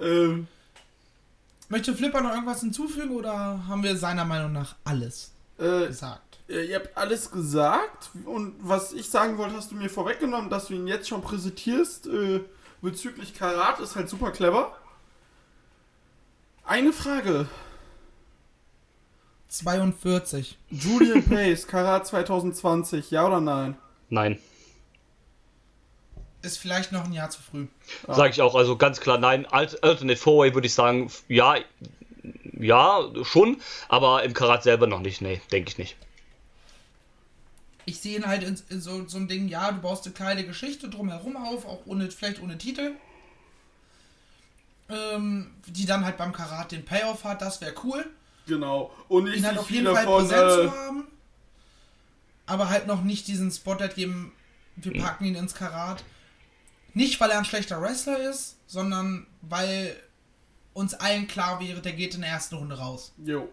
Ähm, 0.00 0.48
Möchte 1.68 1.94
Flipper 1.94 2.20
noch 2.20 2.30
irgendwas 2.32 2.60
hinzufügen 2.60 3.10
oder 3.14 3.62
haben 3.68 3.82
wir 3.84 3.96
seiner 3.96 4.24
Meinung 4.24 4.52
nach 4.52 4.74
alles 4.82 5.30
äh, 5.60 5.86
gesagt? 5.86 6.27
Äh, 6.48 6.64
Ihr 6.66 6.76
habt 6.76 6.96
alles 6.96 7.30
gesagt 7.30 8.10
und 8.24 8.54
was 8.60 8.92
ich 8.92 9.08
sagen 9.10 9.38
wollte, 9.38 9.56
hast 9.56 9.70
du 9.70 9.74
mir 9.76 9.90
vorweggenommen, 9.90 10.50
dass 10.50 10.66
du 10.68 10.74
ihn 10.74 10.86
jetzt 10.86 11.08
schon 11.08 11.22
präsentierst 11.22 12.06
äh, 12.06 12.40
bezüglich 12.80 13.34
Karat, 13.34 13.80
ist 13.80 13.96
halt 13.96 14.08
super 14.08 14.30
clever. 14.30 14.76
Eine 16.64 16.92
Frage. 16.92 17.46
42. 19.48 20.58
Julian 20.70 21.22
Pace, 21.28 21.66
Karat 21.66 22.06
2020, 22.06 23.10
ja 23.10 23.26
oder 23.26 23.40
nein? 23.40 23.76
Nein, 24.10 24.38
Ist 26.42 26.58
vielleicht 26.58 26.92
noch 26.92 27.04
ein 27.04 27.12
Jahr 27.12 27.30
zu 27.30 27.40
früh. 27.42 27.66
sage 28.06 28.30
ich 28.30 28.40
auch. 28.42 28.54
Also 28.54 28.76
ganz 28.76 29.00
klar, 29.00 29.18
nein. 29.18 29.44
Alt 29.46 29.82
Alternate 29.82 30.18
Four-Way 30.18 30.54
würde 30.54 30.66
ich 30.66 30.74
sagen, 30.74 31.10
ja, 31.28 31.56
ja, 32.58 33.02
schon. 33.22 33.60
Aber 33.88 34.22
im 34.22 34.34
Karat 34.34 34.62
selber 34.62 34.86
noch 34.86 35.00
nicht. 35.00 35.20
Nee, 35.20 35.40
denke 35.52 35.70
ich 35.70 35.78
nicht. 35.78 35.96
Ich 37.88 38.00
sehe 38.00 38.18
ihn 38.18 38.26
halt 38.26 38.42
in, 38.42 38.60
in 38.68 38.82
so, 38.82 39.08
so 39.08 39.16
ein 39.16 39.28
Ding, 39.28 39.48
ja, 39.48 39.72
du 39.72 39.80
baust 39.80 40.04
eine 40.04 40.14
kleine 40.14 40.44
Geschichte 40.44 40.90
drumherum 40.90 41.38
auf, 41.38 41.64
auch 41.64 41.86
ohne, 41.86 42.10
vielleicht 42.10 42.42
ohne 42.42 42.58
Titel. 42.58 42.92
Ähm, 44.90 45.52
die 45.66 45.86
dann 45.86 46.04
halt 46.04 46.18
beim 46.18 46.32
Karat 46.32 46.72
den 46.72 46.84
Payoff 46.84 47.24
hat, 47.24 47.40
das 47.40 47.62
wäre 47.62 47.72
cool. 47.84 48.04
Genau. 48.46 48.92
Und 49.08 49.28
ich 49.28 49.38
ihn 49.38 49.46
halt 49.46 49.56
auf 49.56 49.70
jeden 49.70 49.86
Fall 49.86 50.04
von. 50.04 50.28
präsent 50.28 50.50
Äh, 50.50 50.64
zu 50.66 50.72
haben. 50.72 51.06
Aber 52.44 52.68
halt 52.68 52.86
noch 52.86 53.02
nicht 53.02 53.26
diesen 53.26 53.50
Spotlight 53.50 53.94
geben, 53.94 54.32
wir 54.76 54.92
packen 55.00 55.24
ihn 55.24 55.34
ins 55.34 55.54
Karat. 55.54 56.04
Nicht, 56.92 57.18
weil 57.20 57.30
er 57.30 57.38
ein 57.38 57.46
schlechter 57.46 57.80
Wrestler 57.80 58.18
ist, 58.30 58.56
sondern 58.66 59.26
weil 59.40 59.96
uns 60.74 60.92
allen 60.92 61.26
klar 61.26 61.58
wäre, 61.58 61.80
der 61.80 61.92
geht 61.94 62.14
in 62.14 62.20
der 62.20 62.30
ersten 62.30 62.56
Runde 62.56 62.76
raus. 62.76 63.12
jo. 63.24 63.48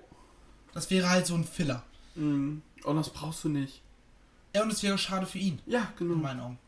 Das 0.74 0.90
wäre 0.90 1.10
halt 1.10 1.26
so 1.26 1.36
ein 1.36 1.46
Filler. 1.46 1.84
Mm. 2.16 2.58
Und 2.84 2.96
das 2.98 3.10
brauchst 3.10 3.46
du 3.46 3.50
nicht. 3.50 3.82
Ja, 4.56 4.64
und 4.64 4.72
es 4.72 4.82
wäre 4.84 4.98
schade 4.98 5.26
für 5.26 5.38
ihn, 5.38 5.60
Ja, 5.66 5.92
in 6.00 6.08
genau. 6.08 6.16
meinen 6.16 6.40
Augen. 6.40 6.60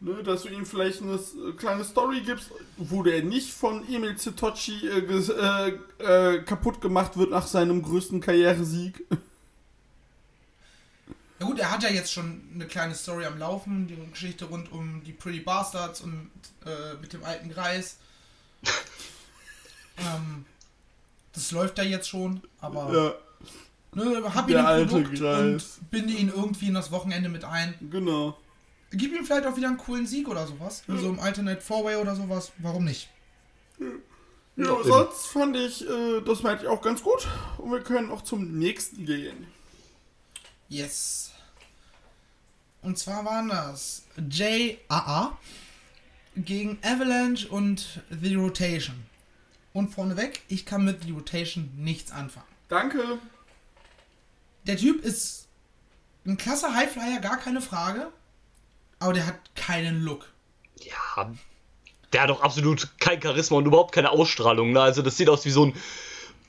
Ne, 0.00 0.22
dass 0.22 0.42
du 0.42 0.48
ihm 0.48 0.64
vielleicht 0.64 1.02
eine 1.02 1.18
kleine 1.58 1.84
Story 1.84 2.22
gibst, 2.22 2.50
wo 2.78 3.02
der 3.02 3.22
nicht 3.22 3.52
von 3.52 3.86
Emil 3.88 4.16
Zitochi 4.16 4.88
äh, 4.88 4.98
äh, 5.00 5.78
äh, 6.36 6.42
kaputt 6.44 6.80
gemacht 6.80 7.16
wird 7.18 7.30
nach 7.30 7.46
seinem 7.46 7.82
größten 7.82 8.20
Karrieresieg. 8.20 9.04
Ja 11.38 11.46
gut, 11.46 11.58
er 11.58 11.70
hat 11.70 11.82
ja 11.82 11.90
jetzt 11.90 12.12
schon 12.12 12.42
eine 12.54 12.66
kleine 12.66 12.94
Story 12.94 13.26
am 13.26 13.38
Laufen, 13.38 13.86
die 13.86 13.96
Geschichte 14.10 14.46
rund 14.46 14.72
um 14.72 15.04
die 15.04 15.12
Pretty 15.12 15.40
Bastards 15.40 16.00
und 16.00 16.30
äh, 16.64 16.94
mit 17.00 17.12
dem 17.12 17.22
alten 17.24 17.50
Greis. 17.50 17.98
ähm, 19.98 20.46
das 21.34 21.50
läuft 21.52 21.76
ja 21.76 21.84
jetzt 21.84 22.08
schon, 22.08 22.40
aber 22.60 22.92
Ja, 22.92 23.14
ne, 23.96 24.34
hab 24.34 24.46
der 24.46 24.56
ihn 24.56 24.60
im 24.60 24.66
alte 24.66 24.86
Produkt 24.86 25.20
und 25.20 25.90
binde 25.90 26.12
ihn 26.12 26.28
irgendwie 26.28 26.68
in 26.68 26.74
das 26.74 26.90
Wochenende 26.90 27.28
mit 27.28 27.44
ein. 27.44 27.74
genau. 27.90 28.38
Gib 28.92 29.12
ihm 29.12 29.24
vielleicht 29.26 29.46
auch 29.46 29.56
wieder 29.56 29.66
einen 29.66 29.78
coolen 29.78 30.06
Sieg 30.06 30.28
oder 30.28 30.46
sowas. 30.46 30.84
In 30.86 30.98
so 30.98 31.08
einem 31.08 31.18
Alternate 31.18 31.60
Four-Way 31.60 31.96
oder 31.96 32.14
sowas. 32.14 32.52
Warum 32.58 32.84
nicht? 32.84 33.08
Ja, 34.54 34.76
sonst 34.84 35.26
fand 35.26 35.56
ich 35.56 35.86
äh, 35.86 36.20
das 36.24 36.42
Match 36.44 36.64
auch 36.64 36.80
ganz 36.80 37.02
gut. 37.02 37.26
Und 37.58 37.72
wir 37.72 37.80
können 37.80 38.10
auch 38.10 38.22
zum 38.22 38.58
nächsten 38.58 39.04
gehen. 39.04 39.48
Yes. 40.68 41.32
Und 42.80 42.96
zwar 42.96 43.24
waren 43.24 43.48
das 43.48 44.04
JAA 44.30 45.36
gegen 46.36 46.78
Avalanche 46.82 47.48
und 47.48 48.02
The 48.10 48.36
Rotation. 48.36 49.04
Und 49.72 49.88
vorneweg, 49.88 50.42
ich 50.48 50.64
kann 50.64 50.84
mit 50.84 51.02
The 51.02 51.10
Rotation 51.10 51.70
nichts 51.76 52.12
anfangen. 52.12 52.46
Danke. 52.68 53.18
Der 54.66 54.76
Typ 54.76 55.04
ist 55.04 55.48
ein 56.26 56.36
klasse 56.36 56.74
Highflyer, 56.74 57.20
gar 57.20 57.38
keine 57.38 57.60
Frage. 57.60 58.08
Aber 58.98 59.12
der 59.12 59.26
hat 59.26 59.36
keinen 59.54 60.02
Look. 60.02 60.32
Ja, 60.82 61.32
der 62.12 62.22
hat 62.22 62.30
doch 62.30 62.42
absolut 62.42 62.88
kein 62.98 63.20
Charisma 63.20 63.58
und 63.58 63.66
überhaupt 63.66 63.92
keine 63.92 64.10
Ausstrahlung. 64.10 64.72
Ne? 64.72 64.80
Also 64.80 65.02
das 65.02 65.16
sieht 65.16 65.28
aus 65.28 65.44
wie 65.44 65.50
so 65.50 65.66
ein 65.66 65.74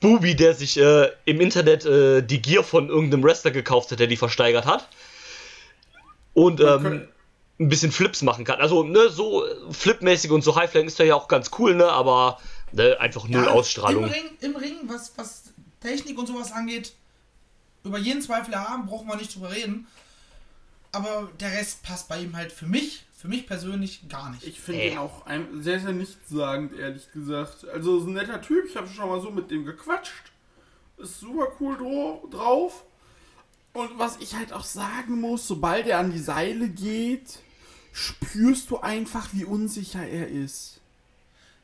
Bubi, 0.00 0.34
der 0.34 0.54
sich 0.54 0.78
äh, 0.78 1.10
im 1.24 1.40
Internet 1.40 1.84
äh, 1.84 2.22
die 2.22 2.40
Gear 2.40 2.64
von 2.64 2.88
irgendeinem 2.88 3.24
Wrestler 3.24 3.50
gekauft 3.50 3.90
hat, 3.90 4.00
der 4.00 4.06
die 4.06 4.16
versteigert 4.16 4.64
hat. 4.64 4.88
Und 6.34 6.60
ähm, 6.60 7.08
ein 7.58 7.68
bisschen 7.68 7.90
Flips 7.90 8.22
machen 8.22 8.44
kann. 8.44 8.60
Also, 8.60 8.84
ne, 8.84 9.08
so 9.08 9.44
flipmäßig 9.70 10.30
und 10.30 10.42
so 10.42 10.54
Highflying 10.54 10.86
ist 10.86 10.98
ja 11.00 11.14
auch 11.16 11.26
ganz 11.26 11.50
cool, 11.58 11.74
ne? 11.74 11.88
Aber 11.88 12.38
ne, 12.72 12.98
einfach 13.00 13.26
null 13.26 13.44
Ja, 13.44 13.50
Ausstrahlung. 13.50 14.04
Im 14.04 14.10
Ring, 14.10 14.30
im 14.40 14.56
Ring 14.56 14.76
was, 14.86 15.12
was 15.16 15.44
Technik 15.80 16.16
und 16.18 16.28
sowas 16.28 16.52
angeht, 16.52 16.92
über 17.88 17.98
jeden 17.98 18.22
Zweifel 18.22 18.52
erhaben, 18.54 18.86
brauchen 18.86 19.08
wir 19.08 19.16
nicht 19.16 19.34
drüber 19.34 19.50
reden. 19.50 19.86
Aber 20.92 21.28
der 21.40 21.52
Rest 21.52 21.82
passt 21.82 22.08
bei 22.08 22.20
ihm 22.20 22.34
halt 22.36 22.50
für 22.52 22.66
mich, 22.66 23.04
für 23.16 23.28
mich 23.28 23.46
persönlich 23.46 24.08
gar 24.08 24.30
nicht. 24.30 24.44
Ich 24.44 24.60
finde 24.60 24.80
Äh. 24.82 24.92
ihn 24.92 24.98
auch 24.98 25.26
ein, 25.26 25.62
sehr, 25.62 25.80
sehr 25.80 25.92
nichtssagend, 25.92 26.72
ehrlich 26.78 27.10
gesagt. 27.12 27.66
Also, 27.68 27.98
ist 27.98 28.06
ein 28.06 28.14
netter 28.14 28.40
Typ. 28.40 28.64
Ich 28.68 28.76
habe 28.76 28.88
schon 28.88 29.08
mal 29.08 29.20
so 29.20 29.30
mit 29.30 29.50
dem 29.50 29.64
gequatscht. 29.64 30.32
Ist 30.96 31.20
super 31.20 31.48
cool 31.60 31.76
drauf. 32.30 32.84
Und 33.74 33.98
was 33.98 34.16
ich 34.18 34.34
halt 34.34 34.52
auch 34.52 34.64
sagen 34.64 35.20
muss, 35.20 35.46
sobald 35.46 35.86
er 35.86 35.98
an 35.98 36.10
die 36.10 36.18
Seile 36.18 36.68
geht, 36.68 37.38
spürst 37.92 38.70
du 38.70 38.78
einfach, 38.80 39.28
wie 39.32 39.44
unsicher 39.44 40.04
er 40.06 40.28
ist. 40.28 40.80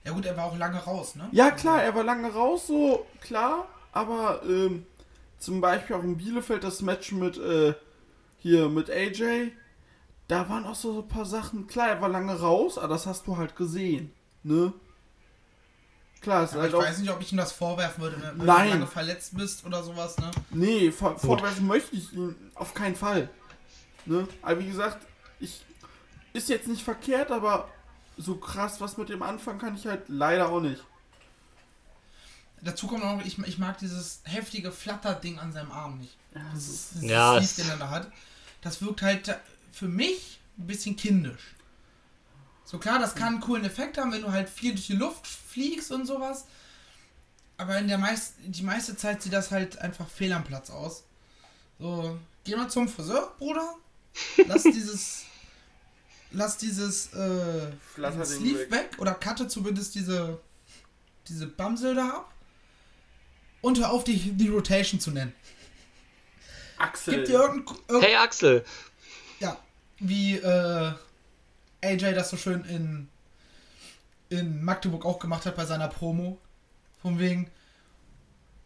Ja 0.04 0.12
gut, 0.12 0.26
er 0.26 0.36
war 0.36 0.44
auch 0.44 0.56
lange 0.58 0.78
raus, 0.78 1.14
ne? 1.14 1.28
Ja, 1.32 1.50
klar, 1.50 1.82
er 1.82 1.94
war 1.94 2.04
lange 2.04 2.30
raus, 2.32 2.66
so, 2.66 3.06
klar. 3.20 3.66
Aber 3.92 4.42
ähm, 4.44 4.86
zum 5.44 5.60
Beispiel 5.60 5.96
auch 5.96 6.02
in 6.02 6.16
Bielefeld 6.16 6.64
das 6.64 6.82
Match 6.82 7.12
mit, 7.12 7.36
äh, 7.38 7.74
hier, 8.38 8.68
mit 8.68 8.90
AJ. 8.90 9.52
Da 10.28 10.48
waren 10.48 10.64
auch 10.64 10.74
so 10.74 11.02
ein 11.02 11.08
paar 11.08 11.26
Sachen. 11.26 11.66
Klar, 11.66 11.88
er 11.88 12.00
war 12.00 12.08
lange 12.08 12.38
raus, 12.38 12.78
aber 12.78 12.88
das 12.88 13.06
hast 13.06 13.26
du 13.26 13.36
halt 13.36 13.56
gesehen. 13.56 14.12
Ne? 14.42 14.72
Klar, 16.20 16.44
ist 16.44 16.54
halt 16.54 16.70
ich 16.70 16.74
auch. 16.74 16.82
weiß 16.82 16.98
nicht, 16.98 17.10
ob 17.10 17.20
ich 17.20 17.32
ihm 17.32 17.38
das 17.38 17.52
vorwerfen 17.52 18.02
würde, 18.02 18.16
wenn 18.20 18.46
Nein. 18.46 18.66
du 18.66 18.74
lange 18.74 18.86
verletzt 18.86 19.36
bist 19.36 19.66
oder 19.66 19.82
sowas, 19.82 20.16
ne? 20.18 20.30
Nee, 20.50 20.90
vor, 20.90 21.18
vorwerfen 21.18 21.66
möchte 21.66 21.94
ich 21.94 22.14
ihn 22.14 22.34
auf 22.54 22.72
keinen 22.72 22.96
Fall. 22.96 23.28
Ne? 24.06 24.26
Aber 24.40 24.58
wie 24.58 24.66
gesagt, 24.66 25.06
ich. 25.40 25.64
Ist 26.32 26.48
jetzt 26.48 26.66
nicht 26.66 26.82
verkehrt, 26.82 27.30
aber 27.30 27.68
so 28.16 28.36
krass 28.36 28.80
was 28.80 28.96
mit 28.96 29.08
dem 29.08 29.22
anfangen 29.22 29.60
kann 29.60 29.76
ich 29.76 29.86
halt 29.86 30.08
leider 30.08 30.48
auch 30.48 30.60
nicht. 30.60 30.82
Dazu 32.64 32.86
kommt 32.86 33.04
auch, 33.04 33.20
ich, 33.24 33.38
ich 33.38 33.58
mag 33.58 33.78
dieses 33.78 34.20
heftige 34.24 34.72
Flatterding 34.72 35.38
an 35.38 35.52
seinem 35.52 35.70
Arm 35.70 35.98
nicht. 35.98 36.16
Das 36.32 36.66
ist 36.68 36.90
dieses 36.94 37.02
Ja, 37.10 37.32
Sleeve, 37.32 37.44
es- 37.44 37.56
den 37.56 37.68
er 37.68 37.76
da 37.76 37.90
hat. 37.90 38.10
Das 38.62 38.80
wirkt 38.82 39.02
halt 39.02 39.38
für 39.72 39.88
mich 39.88 40.40
ein 40.58 40.66
bisschen 40.66 40.96
kindisch. 40.96 41.54
So 42.64 42.78
klar, 42.78 42.98
das 42.98 43.14
kann 43.14 43.34
einen 43.34 43.40
coolen 43.40 43.64
Effekt 43.64 43.98
haben, 43.98 44.10
wenn 44.12 44.22
du 44.22 44.32
halt 44.32 44.48
viel 44.48 44.72
durch 44.74 44.86
die 44.86 44.94
Luft 44.94 45.26
fliegst 45.26 45.92
und 45.92 46.06
sowas. 46.06 46.46
Aber 47.58 47.78
in 47.78 47.86
der 47.86 47.98
meist, 47.98 48.34
die 48.44 48.62
meiste 48.62 48.96
Zeit 48.96 49.22
sieht 49.22 49.32
das 49.32 49.50
halt 49.50 49.78
einfach 49.78 50.08
fehl 50.08 50.32
am 50.32 50.42
Platz 50.44 50.70
aus. 50.70 51.04
So, 51.78 52.18
geh 52.44 52.56
mal 52.56 52.68
zum 52.70 52.88
Friseur, 52.88 53.32
Bruder. 53.38 53.74
Lass 54.46 54.62
dieses. 54.62 55.24
Lass 56.30 56.56
dieses 56.56 57.12
äh, 57.12 57.70
Flatterding 57.94 58.24
Sleeve 58.24 58.58
weg. 58.60 58.70
weg. 58.70 58.90
oder 58.98 59.14
cutte 59.14 59.46
zumindest 59.46 59.94
diese 59.94 60.40
diese 61.28 61.46
Bamsel 61.46 61.94
da 61.94 62.08
ab. 62.08 62.33
Und 63.64 63.78
hör 63.78 63.90
auf, 63.90 64.04
die, 64.04 64.18
die 64.18 64.48
Rotation 64.48 65.00
zu 65.00 65.10
nennen. 65.10 65.32
Axel. 66.76 67.14
Gibt 67.14 67.28
dir 67.28 67.40
irgendein, 67.40 67.76
irgendein 67.88 68.02
Hey 68.02 68.16
Axel, 68.16 68.64
ja, 69.40 69.56
wie 70.00 70.36
äh, 70.36 70.92
AJ 71.82 72.12
das 72.12 72.28
so 72.28 72.36
schön 72.36 72.62
in, 72.66 73.08
in 74.28 74.62
Magdeburg 74.62 75.06
auch 75.06 75.18
gemacht 75.18 75.46
hat 75.46 75.56
bei 75.56 75.64
seiner 75.64 75.88
Promo. 75.88 76.36
Von 77.00 77.18
wegen, 77.18 77.50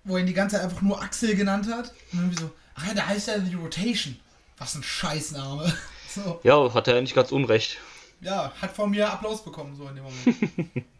wo 0.02 0.16
er 0.16 0.20
ihn 0.20 0.26
die 0.26 0.34
ganze 0.34 0.56
Zeit 0.56 0.64
einfach 0.64 0.82
nur 0.82 1.00
Axel 1.00 1.36
genannt 1.36 1.68
hat. 1.70 1.92
Und 2.12 2.18
irgendwie 2.18 2.40
so, 2.40 2.50
ach 2.74 2.88
ja, 2.88 2.94
der 2.94 3.06
heißt 3.06 3.28
ja 3.28 3.38
The 3.38 3.54
Rotation. 3.54 4.18
Was 4.58 4.74
ein 4.74 4.82
Scheißname. 4.82 5.72
So, 6.10 6.40
ja, 6.42 6.72
hat 6.72 6.88
er 6.88 7.02
nicht 7.02 7.14
ganz 7.14 7.30
unrecht. 7.32 7.76
ja, 8.22 8.50
hat 8.62 8.74
von 8.74 8.90
mir 8.90 9.12
Applaus 9.12 9.44
bekommen, 9.44 9.76
so 9.76 9.86
in 9.88 9.96
dem 9.96 10.04
Moment. 10.04 10.86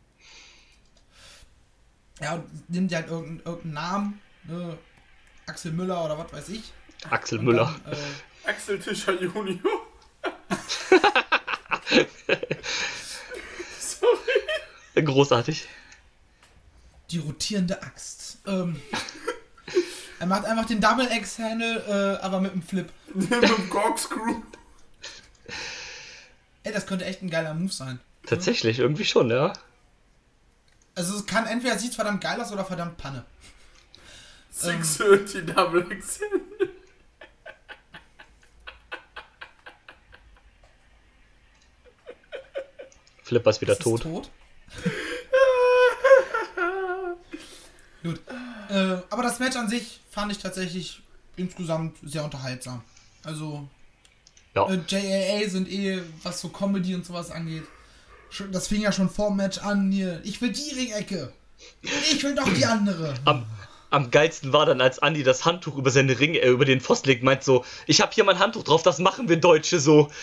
ja, 2.20 2.34
und 2.34 2.70
nimmt 2.70 2.92
halt 2.94 3.08
irgendeinen, 3.08 3.40
irgendeinen 3.44 3.74
Namen, 3.74 4.20
ne, 4.44 4.78
Axel 5.46 5.72
Müller 5.72 6.04
oder 6.04 6.18
was 6.18 6.32
weiß 6.32 6.48
ich. 6.50 6.72
Axel 7.10 7.38
Und 7.38 7.46
Müller. 7.46 7.74
Dann, 7.84 7.92
äh, 7.92 8.48
Axel 8.48 8.78
Tischer 8.78 9.20
Junior. 9.20 9.58
Sorry. 13.78 15.04
Großartig. 15.04 15.68
die 17.10 17.18
rotierende 17.18 17.82
Axt. 17.82 18.38
Ähm, 18.46 18.80
er 20.18 20.26
macht 20.26 20.44
einfach 20.44 20.66
den 20.66 20.80
Double 20.80 21.08
X-Handle, 21.10 22.16
äh, 22.20 22.24
aber 22.24 22.40
mit 22.40 22.52
einem 22.52 22.62
Flip. 22.62 22.88
mit 23.14 23.30
dem 23.30 23.70
Corkscrew. 23.70 24.42
Ey, 26.64 26.72
das 26.72 26.86
könnte 26.86 27.04
echt 27.04 27.22
ein 27.22 27.30
geiler 27.30 27.54
Move 27.54 27.72
sein. 27.72 28.00
Tatsächlich, 28.26 28.78
irgendwie 28.80 29.04
schon, 29.06 29.30
ja. 29.30 29.52
Also 30.98 31.16
es 31.16 31.24
kann 31.26 31.46
entweder 31.46 31.78
sieht 31.78 31.94
verdammt 31.94 32.20
geil 32.20 32.40
aus 32.40 32.50
oder 32.50 32.64
verdammt 32.64 32.96
Panne. 32.96 33.24
Ähm. 34.64 34.82
630 34.82 35.46
Double 35.46 35.84
XL. 35.96 36.24
Flipper 43.22 43.50
ist 43.50 43.60
wieder 43.60 43.74
Ist 43.74 43.82
tot. 43.82 44.02
tot? 44.02 44.30
Gut. 48.02 48.20
Äh, 48.70 48.96
aber 49.10 49.22
das 49.22 49.38
Match 49.38 49.56
an 49.56 49.68
sich 49.68 50.00
fand 50.10 50.32
ich 50.32 50.38
tatsächlich 50.38 51.02
insgesamt 51.36 51.96
sehr 52.02 52.24
unterhaltsam. 52.24 52.82
Also 53.22 53.68
Ja. 54.54 54.66
äh, 54.68 54.80
JAA 54.88 55.48
sind 55.48 55.68
eh, 55.68 56.02
was 56.22 56.40
so 56.40 56.48
Comedy 56.48 56.94
und 56.94 57.04
sowas 57.04 57.30
angeht. 57.30 57.64
Das 58.52 58.68
fing 58.68 58.82
ja 58.82 58.92
schon 58.92 59.08
vor 59.08 59.28
dem 59.28 59.36
Match 59.36 59.58
an 59.58 59.90
hier. 59.90 60.20
Ich 60.24 60.40
will 60.40 60.52
die 60.52 60.74
Ringecke. 60.74 61.32
Ich 61.82 62.22
will 62.22 62.34
doch 62.34 62.48
die 62.54 62.64
andere. 62.64 63.14
Am, 63.24 63.46
am 63.90 64.10
geilsten 64.10 64.52
war 64.52 64.66
dann, 64.66 64.80
als 64.80 64.98
Andi 64.98 65.22
das 65.22 65.44
Handtuch 65.44 65.76
über 65.76 65.90
seine 65.90 66.18
Ring, 66.18 66.34
äh, 66.34 66.48
über 66.48 66.64
den 66.64 66.80
Pfosten 66.80 67.08
legt, 67.08 67.22
meint 67.22 67.42
so, 67.42 67.64
ich 67.86 68.00
hab 68.00 68.14
hier 68.14 68.24
mein 68.24 68.38
Handtuch 68.38 68.64
drauf, 68.64 68.82
das 68.82 68.98
machen 68.98 69.28
wir 69.28 69.38
Deutsche 69.38 69.80
so. 69.80 70.08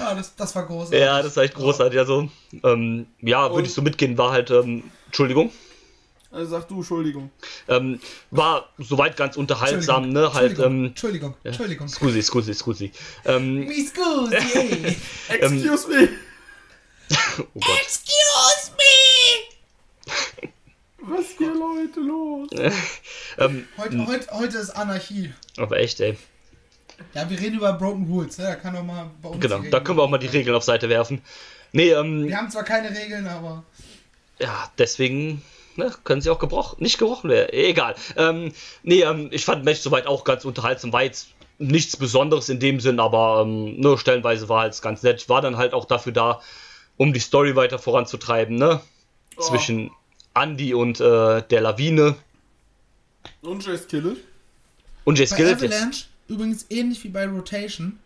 Ja, 0.00 0.14
das, 0.14 0.34
das 0.34 0.54
war 0.54 0.66
großartig. 0.66 1.00
Ja, 1.00 1.22
das 1.22 1.36
war 1.36 1.44
echt 1.44 1.54
großartig. 1.54 1.98
Also, 1.98 2.28
ähm, 2.64 3.06
ja, 3.20 3.50
würde 3.52 3.66
ich 3.68 3.72
so 3.72 3.82
mitgehen, 3.82 4.18
war 4.18 4.32
halt, 4.32 4.50
ähm, 4.50 4.82
Entschuldigung, 5.06 5.52
Also 6.36 6.50
sag 6.50 6.68
du, 6.68 6.76
Entschuldigung. 6.76 7.30
ähm, 7.68 7.98
war 8.30 8.68
soweit 8.78 9.16
ganz 9.16 9.36
unterhaltsam, 9.38 10.10
ne, 10.10 10.32
halt, 10.34 10.50
Entschuldigung, 10.58 10.76
ähm, 10.80 10.86
Entschuldigung, 10.86 11.34
Entschuldigung. 11.44 11.88
scusi, 11.88 12.22
scusi, 12.22 12.52
scusi. 12.54 12.92
Ähm, 13.24 13.60
Me 13.66 13.74
scusi. 13.86 14.36
Excuse 15.28 15.88
me. 15.88 16.08
oh 17.38 17.60
Gott. 17.60 17.78
Excuse 17.82 18.72
me. 18.76 20.48
Was 21.08 21.20
ist 21.20 21.38
hier 21.38 21.54
Leute 21.54 22.00
los? 22.00 22.48
Ähm, 23.38 23.66
Heute, 23.78 24.06
heute, 24.06 24.26
heute 24.32 24.58
ist 24.58 24.70
Anarchie. 24.70 25.32
aber 25.56 25.78
echt, 25.78 26.00
ey. 26.00 26.18
Ja, 27.14 27.28
wir 27.30 27.38
reden 27.38 27.56
über 27.56 27.72
Broken 27.74 28.06
Rules. 28.10 28.36
Ne? 28.38 28.44
Da 28.44 28.54
kann 28.56 28.74
doch 28.74 28.82
mal 28.82 29.10
bei 29.22 29.28
uns 29.28 29.40
Genau, 29.40 29.60
da 29.70 29.80
können 29.80 29.98
wir 29.98 30.02
auch 30.02 30.08
mal 30.10 30.18
die 30.18 30.26
Regeln 30.26 30.54
auf 30.56 30.64
Seite 30.64 30.88
werfen. 30.88 31.22
Nee, 31.72 31.90
ähm, 31.92 32.26
Wir 32.26 32.36
haben 32.36 32.50
zwar 32.50 32.64
keine 32.64 32.90
Regeln, 32.90 33.26
aber 33.26 33.62
ja, 34.38 34.70
deswegen 34.78 35.42
ne, 35.76 35.92
können 36.04 36.20
sie 36.20 36.30
auch 36.30 36.38
gebrochen, 36.38 36.82
nicht 36.82 36.98
gebrochen 36.98 37.30
werden. 37.30 37.52
Egal. 37.52 37.94
Ähm, 38.16 38.52
nee, 38.82 39.02
ähm, 39.02 39.28
ich 39.32 39.44
fand 39.44 39.64
Match 39.64 39.80
soweit 39.80 40.06
auch 40.06 40.24
ganz 40.24 40.44
unterhaltsam. 40.44 40.92
War 40.92 41.02
jetzt 41.02 41.28
nichts 41.58 41.96
Besonderes 41.96 42.48
in 42.48 42.60
dem 42.60 42.80
Sinn, 42.80 43.00
aber 43.00 43.42
ähm, 43.46 43.80
nur 43.80 43.98
stellenweise 43.98 44.48
war 44.48 44.66
es 44.66 44.82
ganz 44.82 45.02
nett. 45.02 45.28
War 45.28 45.40
dann 45.40 45.56
halt 45.56 45.72
auch 45.72 45.84
dafür 45.86 46.12
da, 46.12 46.40
um 46.96 47.12
die 47.12 47.20
Story 47.20 47.56
weiter 47.56 47.78
voranzutreiben, 47.78 48.56
ne? 48.56 48.80
Zwischen 49.38 49.90
Andy 50.34 50.72
und 50.74 50.98
äh, 51.00 51.42
der 51.42 51.60
Lawine 51.60 52.14
Und 53.42 53.64
Jay 53.66 53.76
Skillet? 53.76 54.16
und 55.04 55.18
Jay 55.18 55.26
bei 55.26 55.34
Skillet. 55.36 55.56
Avalanche, 55.56 56.04
übrigens 56.28 56.66
ähnlich 56.70 57.02
wie 57.04 57.08
bei 57.08 57.26
Rotation, 57.26 57.98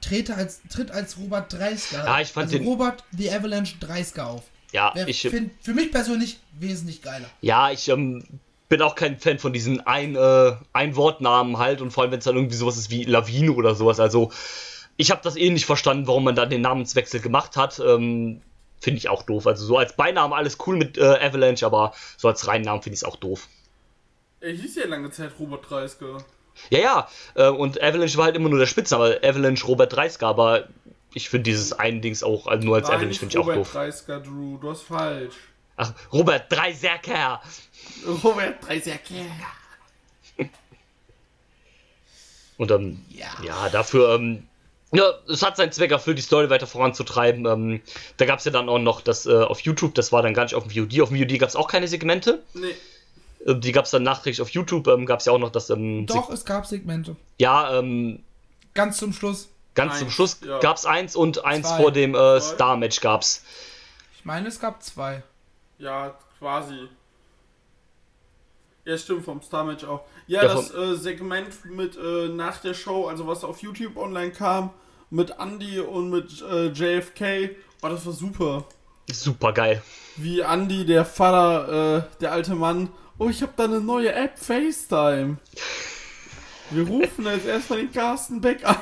tritt 0.00 0.30
als, 0.30 0.60
tritt 0.68 0.90
als 0.90 1.16
Robert 1.18 1.52
Dreisker. 1.52 2.04
Ja, 2.04 2.20
ich 2.20 2.28
fand 2.28 2.46
also 2.46 2.58
den- 2.58 2.66
Robert 2.66 3.02
The 3.16 3.30
Avalanche 3.32 3.76
Dreisker 3.80 4.26
auf. 4.26 4.42
Ja, 4.76 4.92
Wer 4.94 5.08
ich, 5.08 5.22
find, 5.22 5.52
für 5.62 5.72
mich 5.72 5.90
persönlich 5.90 6.38
wesentlich 6.60 7.00
geiler. 7.00 7.30
ja, 7.40 7.70
ich 7.70 7.88
ähm, 7.88 8.22
bin 8.68 8.82
auch 8.82 8.94
kein 8.94 9.18
Fan 9.18 9.38
von 9.38 9.54
diesen 9.54 9.80
ein, 9.86 10.16
äh, 10.16 10.52
Ein-Wort-Namen 10.74 11.56
halt 11.56 11.80
und 11.80 11.92
vor 11.92 12.02
allem, 12.02 12.12
wenn 12.12 12.18
es 12.18 12.26
dann 12.26 12.36
irgendwie 12.36 12.56
sowas 12.56 12.76
ist 12.76 12.90
wie 12.90 13.04
Lawine 13.04 13.52
oder 13.52 13.74
sowas. 13.74 14.00
Also, 14.00 14.30
ich 14.98 15.10
habe 15.10 15.22
das 15.24 15.36
eh 15.36 15.48
nicht 15.48 15.64
verstanden, 15.64 16.06
warum 16.06 16.24
man 16.24 16.34
dann 16.34 16.50
den 16.50 16.60
Namenswechsel 16.60 17.20
gemacht 17.20 17.56
hat. 17.56 17.78
Ähm, 17.78 18.42
finde 18.78 18.98
ich 18.98 19.08
auch 19.08 19.22
doof. 19.22 19.46
Also, 19.46 19.64
so 19.64 19.78
als 19.78 19.96
Beinamen 19.96 20.34
alles 20.34 20.58
cool 20.66 20.76
mit 20.76 20.98
äh, 20.98 21.04
Avalanche, 21.04 21.64
aber 21.64 21.94
so 22.18 22.28
als 22.28 22.46
reinen 22.46 22.66
Namen 22.66 22.82
finde 22.82 22.96
ich 22.96 23.00
es 23.00 23.04
auch 23.04 23.16
doof. 23.16 23.48
Er 24.40 24.52
hieß 24.52 24.76
ja 24.76 24.86
lange 24.86 25.10
Zeit 25.10 25.30
Robert 25.40 25.70
Dreisker. 25.70 26.18
Ja, 26.68 26.78
ja, 26.78 27.08
äh, 27.34 27.48
und 27.48 27.82
Avalanche 27.82 28.18
war 28.18 28.26
halt 28.26 28.36
immer 28.36 28.50
nur 28.50 28.58
der 28.58 28.66
Spitzname. 28.66 29.20
Avalanche 29.22 29.64
Robert 29.64 29.96
Dreisker, 29.96 30.26
aber 30.26 30.68
ich 31.16 31.30
finde 31.30 31.44
dieses 31.44 31.72
einen 31.72 32.02
Dings 32.02 32.22
auch, 32.22 32.46
also 32.46 32.66
nur 32.66 32.76
als 32.76 32.88
Nein, 32.88 33.08
nicht 33.08 33.18
finde 33.20 33.32
ich 33.32 33.38
auch 33.38 33.44
Robert 33.46 33.56
doof. 33.58 33.72
Dreisker, 33.72 34.20
Drew. 34.20 34.58
Du 34.58 34.70
hast 34.70 34.82
falsch. 34.82 35.34
Ach, 35.76 35.92
Robert 36.12 36.52
Dreiserker. 36.52 37.40
Robert 38.22 38.66
Dreiser. 38.66 38.92
Und 42.58 42.70
ähm, 42.70 43.04
Ja. 43.10 43.26
ja, 43.44 43.68
dafür, 43.70 44.14
ähm, 44.14 44.46
ja, 44.92 45.04
es 45.28 45.42
hat 45.42 45.56
seinen 45.56 45.72
Zweck 45.72 45.90
erfüllt, 45.90 46.16
die 46.18 46.22
Story 46.22 46.48
weiter 46.48 46.66
voranzutreiben. 46.66 47.44
Ähm, 47.46 47.80
da 48.18 48.24
gab 48.26 48.38
es 48.38 48.44
ja 48.44 48.50
dann 48.50 48.68
auch 48.68 48.78
noch 48.78 49.00
das 49.00 49.26
äh, 49.26 49.32
auf 49.34 49.60
YouTube, 49.60 49.94
das 49.94 50.12
war 50.12 50.22
dann 50.22 50.32
gar 50.34 50.44
nicht 50.44 50.54
auf 50.54 50.66
dem 50.66 50.70
VOD. 50.72 51.00
Auf 51.00 51.08
dem 51.10 51.18
VOD 51.18 51.38
gab 51.38 51.48
es 51.48 51.56
auch 51.56 51.68
keine 51.68 51.88
Segmente. 51.88 52.42
Nee. 52.54 52.74
Äh, 53.50 53.56
die 53.58 53.72
gab 53.72 53.84
es 53.86 53.90
dann 53.90 54.02
nachträglich 54.04 54.40
auf 54.40 54.50
YouTube, 54.50 54.86
ähm, 54.88 55.04
gab 55.06 55.20
es 55.20 55.26
ja 55.26 55.32
auch 55.32 55.38
noch 55.38 55.50
das. 55.50 55.70
Ähm, 55.70 56.06
Doch, 56.06 56.28
Seg- 56.30 56.34
es 56.34 56.44
gab 56.44 56.66
Segmente. 56.66 57.16
ja, 57.38 57.78
ähm, 57.78 58.22
Ganz 58.74 58.98
zum 58.98 59.12
Schluss. 59.14 59.48
Ganz 59.76 59.92
Eins, 59.92 60.00
zum 60.00 60.10
Schluss 60.10 60.38
ja. 60.44 60.58
gab 60.58 60.76
es 60.76 60.84
eins 60.84 61.14
und 61.14 61.44
eins 61.44 61.68
Zwei. 61.68 61.76
vor 61.76 61.92
dem 61.92 62.14
äh, 62.16 62.40
Star-Match 62.40 63.00
gab's. 63.00 63.44
Ich 64.16 64.24
meine, 64.24 64.48
es 64.48 64.58
gab 64.58 64.82
zwei. 64.82 65.22
Ja, 65.78 66.16
quasi. 66.40 66.88
Ja, 68.84 68.98
stimmt, 68.98 69.24
vom 69.24 69.42
Star-Match 69.42 69.84
auch. 69.84 70.04
Ja, 70.26 70.42
Ja, 70.42 70.54
das 70.54 70.74
äh, 70.74 70.96
Segment 70.96 71.64
mit 71.64 71.96
äh, 71.96 72.28
nach 72.28 72.58
der 72.58 72.74
Show, 72.74 73.06
also 73.06 73.26
was 73.26 73.44
auf 73.44 73.60
YouTube 73.60 73.96
online 73.96 74.32
kam, 74.32 74.70
mit 75.10 75.34
Andy 75.38 75.78
und 75.80 76.10
mit 76.10 76.42
äh, 76.42 76.68
JFK, 76.68 77.50
oh, 77.82 77.88
das 77.88 78.06
war 78.06 78.12
super. 78.12 78.64
Super 79.10 79.52
geil. 79.52 79.82
Wie 80.16 80.40
Andy, 80.40 80.84
der 80.84 81.04
Vater, 81.04 81.98
äh, 81.98 82.18
der 82.20 82.32
alte 82.32 82.54
Mann. 82.54 82.90
Oh, 83.18 83.28
ich 83.28 83.42
habe 83.42 83.52
da 83.56 83.64
eine 83.64 83.80
neue 83.80 84.12
App, 84.12 84.38
FaceTime. 84.38 85.36
Wir 86.70 86.86
rufen 86.86 87.26
jetzt 87.26 87.46
erstmal 87.46 87.80
den 87.80 87.92
Carsten 87.92 88.40
Beck 88.40 88.64
an. 88.64 88.76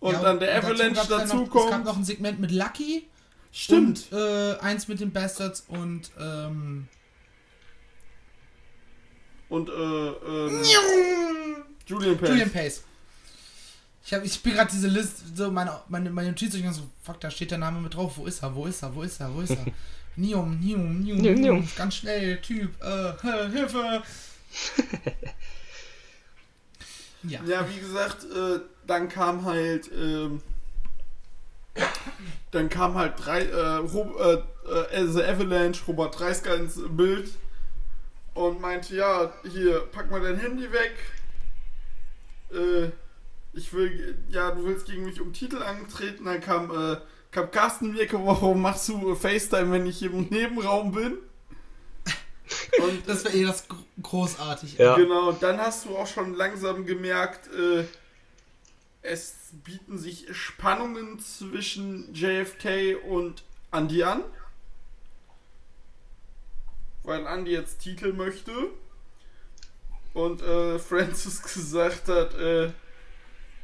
Und 0.00 0.12
Ja, 0.12 0.22
dann 0.22 0.38
der 0.38 0.54
dazu 0.60 0.66
Avalanche 0.72 1.08
dann 1.08 1.20
dazu 1.20 1.36
noch, 1.36 1.42
Es 1.46 1.52
gab 1.52 1.70
kommt. 1.70 1.84
noch 1.84 1.96
ein 1.96 2.04
Segment 2.04 2.38
mit 2.40 2.50
Lucky. 2.52 3.08
Stimmt. 3.50 4.06
Und 4.12 4.18
äh, 4.18 4.56
eins 4.58 4.86
mit 4.88 5.00
den 5.00 5.12
Bastards 5.12 5.64
und 5.68 6.10
ähm, 6.20 6.86
Und, 9.48 9.68
äh, 9.70 9.72
ähm, 9.72 10.62
Julian 11.86 12.18
Page. 12.18 12.28
Julian 12.30 12.50
Pace. 12.50 12.84
Ich, 14.04 14.14
hab, 14.14 14.24
ich 14.24 14.32
spiele 14.34 14.56
gerade 14.56 14.70
diese 14.70 14.88
Liste, 14.88 15.22
so 15.34 15.50
meine, 15.50 15.80
meine, 15.88 16.10
meine 16.10 16.28
Notizen, 16.28 16.64
ich 16.64 16.74
so, 16.74 16.82
fuck, 17.02 17.20
da 17.20 17.30
steht 17.30 17.50
der 17.50 17.58
Name 17.58 17.80
mit 17.80 17.94
drauf. 17.94 18.16
Wo 18.16 18.26
ist 18.26 18.42
er? 18.42 18.54
Wo 18.54 18.66
ist 18.66 18.82
er? 18.82 18.94
Wo 18.94 19.02
ist 19.02 19.20
er? 19.20 19.34
Wo 19.34 19.40
ist 19.40 19.50
er? 19.50 19.64
Nium, 20.16 20.58
Nium, 20.60 21.00
Nium, 21.00 21.18
Nium, 21.18 21.34
Nium. 21.34 21.40
Nium. 21.40 21.68
Ganz 21.76 21.96
schnell, 21.96 22.40
Typ. 22.40 22.70
Äh, 22.82 23.12
Hilfe. 23.50 24.02
ja. 27.24 27.40
Ja, 27.46 27.66
wie 27.68 27.80
gesagt, 27.80 28.24
äh, 28.24 28.60
dann 28.88 29.08
kam 29.08 29.44
halt, 29.44 29.90
ähm, 29.92 30.40
dann 32.50 32.68
kam 32.68 32.94
halt 32.94 33.14
drei, 33.24 33.42
äh, 33.44 33.74
Rob, 33.76 34.18
äh, 34.18 34.96
äh, 34.96 35.06
The 35.06 35.22
Avalanche, 35.22 35.84
Robert 35.86 36.18
Dreisker 36.18 36.56
ins 36.56 36.80
Bild 36.88 37.30
und 38.34 38.60
meinte, 38.60 38.96
ja, 38.96 39.32
hier, 39.50 39.80
pack 39.92 40.10
mal 40.10 40.20
dein 40.20 40.38
Handy 40.38 40.72
weg. 40.72 40.92
Äh, 42.52 42.90
ich 43.52 43.72
will, 43.72 44.18
ja, 44.30 44.50
du 44.50 44.64
willst 44.64 44.86
gegen 44.86 45.04
mich 45.04 45.20
um 45.20 45.32
Titel 45.32 45.62
antreten. 45.62 46.24
Dann 46.24 46.40
kam, 46.40 46.70
äh, 46.70 46.96
kam 47.30 47.50
Carsten 47.50 47.92
Mirke, 47.92 48.18
warum 48.24 48.62
machst 48.62 48.88
du 48.88 49.14
FaceTime, 49.14 49.72
wenn 49.72 49.86
ich 49.86 49.98
hier 49.98 50.12
im 50.12 50.28
Nebenraum 50.28 50.92
bin? 50.92 51.18
Und 52.82 53.06
Das 53.08 53.24
wäre 53.24 53.34
eh 53.34 53.44
das 53.44 53.68
gro- 53.68 53.76
großartig. 54.02 54.78
Ja. 54.78 54.96
Genau, 54.96 55.32
dann 55.32 55.58
hast 55.58 55.84
du 55.84 55.96
auch 55.96 56.06
schon 56.06 56.34
langsam 56.34 56.86
gemerkt, 56.86 57.48
äh, 57.52 57.84
es 59.02 59.50
bieten 59.64 59.98
sich 59.98 60.26
Spannungen 60.36 61.18
zwischen 61.20 62.12
JFK 62.14 62.96
und 63.08 63.44
Andy 63.72 64.02
an. 64.02 64.22
Weil 67.02 67.26
Andy 67.26 67.52
jetzt 67.52 67.80
Titel 67.80 68.12
möchte. 68.12 68.52
Und 70.14 70.42
äh, 70.42 70.78
Francis 70.78 71.42
gesagt 71.42 72.08
hat, 72.08 72.34
äh, 72.34 72.72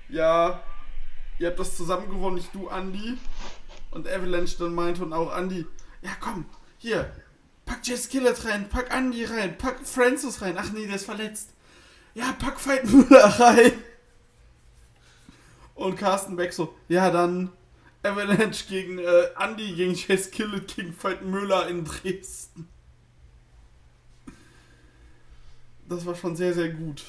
ja, 0.09 0.63
ihr 1.39 1.49
habt 1.49 1.59
das 1.59 1.77
zusammen 1.77 2.09
gewonnen, 2.09 2.37
nicht 2.37 2.55
du, 2.55 2.69
Andy. 2.69 3.19
Und 3.91 4.09
Avalanche 4.09 4.57
dann 4.59 4.75
meinte 4.75 5.05
und 5.05 5.13
auch 5.13 5.37
Andy, 5.37 5.67
ja 6.03 6.11
komm, 6.21 6.47
hier, 6.79 7.13
pack 7.65 7.87
Jess 7.87 8.09
Killett 8.09 8.45
rein, 8.45 8.69
pack 8.69 8.93
Andy 8.93 9.25
rein, 9.25 9.57
pack 9.57 9.87
Francis 9.87 10.43
rein. 10.43 10.57
Ach 10.59 10.71
nee, 10.73 10.87
der 10.87 10.97
ist 10.97 11.05
verletzt. 11.05 11.51
Ja, 12.15 12.33
pack 12.39 12.65
Veit 12.67 12.85
Müller 12.85 13.25
rein. 13.41 13.73
Und 15.75 15.97
Carsten 15.97 16.37
Beck 16.37 16.53
so, 16.53 16.75
ja, 16.89 17.11
dann 17.11 17.51
Avalanche 18.03 18.67
gegen 18.69 18.99
äh, 18.99 19.29
Andy 19.39 19.73
gegen 19.75 19.95
Jess 19.95 20.31
Killett 20.31 20.77
gegen 20.77 20.95
Veit 21.03 21.23
Müller 21.23 21.69
in 21.69 21.85
Dresden. 21.85 22.69
Das 25.89 26.05
war 26.07 26.15
schon 26.15 26.37
sehr, 26.37 26.55
sehr 26.55 26.69
gut. 26.71 27.03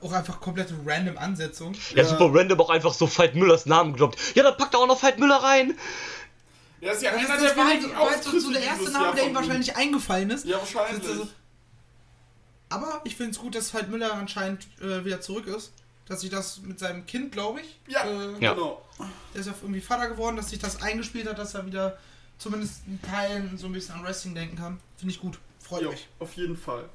Auch 0.00 0.12
einfach 0.12 0.40
komplette 0.40 0.74
random 0.84 1.16
Ansetzung. 1.18 1.74
Ja, 1.94 2.02
Ja. 2.02 2.04
super 2.04 2.30
random 2.32 2.60
auch 2.60 2.70
einfach 2.70 2.92
so 2.92 3.06
Veit 3.06 3.34
Müllers 3.36 3.66
Namen 3.66 3.92
gedroppt. 3.92 4.34
Ja, 4.34 4.42
dann 4.42 4.56
packt 4.56 4.74
er 4.74 4.80
auch 4.80 4.86
noch 4.86 5.02
Veit 5.02 5.18
Müller 5.18 5.36
rein. 5.36 5.76
Der 6.80 6.92
ist 6.92 7.02
ja 7.02 7.12
Das, 7.12 7.28
einer 7.30 7.40
der 7.40 7.56
wenigen 7.56 7.96
halt 7.96 8.16
Auftritte 8.16 8.40
so 8.40 8.52
der 8.52 8.62
erste 8.62 8.90
Name, 8.90 9.14
der 9.14 9.26
ihm 9.26 9.34
wahrscheinlich 9.34 9.76
eingefallen 9.76 10.30
ist. 10.30 10.44
Ja, 10.46 10.58
wahrscheinlich. 10.58 11.08
Aber 12.70 13.00
ich 13.04 13.16
finde 13.16 13.32
es 13.32 13.38
gut, 13.38 13.54
dass 13.54 13.72
Veit 13.72 13.88
Müller 13.88 14.12
anscheinend 14.14 14.66
äh, 14.80 15.04
wieder 15.04 15.20
zurück 15.20 15.46
ist. 15.46 15.72
Dass 16.08 16.22
sich 16.22 16.30
das 16.30 16.60
mit 16.62 16.78
seinem 16.78 17.04
Kind, 17.06 17.32
glaube 17.32 17.60
ich, 17.60 17.78
Ja, 17.86 18.04
äh, 18.04 18.32
Ja. 18.40 18.54
genau. 18.54 18.82
der 19.34 19.40
ist 19.40 19.46
ja 19.46 19.54
irgendwie 19.60 19.80
Vater 19.80 20.08
geworden, 20.08 20.36
dass 20.36 20.48
sich 20.50 20.58
das 20.58 20.80
eingespielt 20.82 21.28
hat, 21.28 21.38
dass 21.38 21.54
er 21.54 21.66
wieder 21.66 21.98
zumindest 22.38 22.82
in 22.86 23.00
Teilen 23.02 23.58
so 23.58 23.66
ein 23.66 23.72
bisschen 23.72 23.94
an 23.96 24.04
Wrestling 24.04 24.34
denken 24.34 24.56
kann. 24.56 24.80
Finde 24.96 25.12
ich 25.14 25.20
gut. 25.20 25.38
Freut 25.60 25.88
mich. 25.90 26.08
auf 26.18 26.32
jeden 26.34 26.56
Fall. 26.56 26.88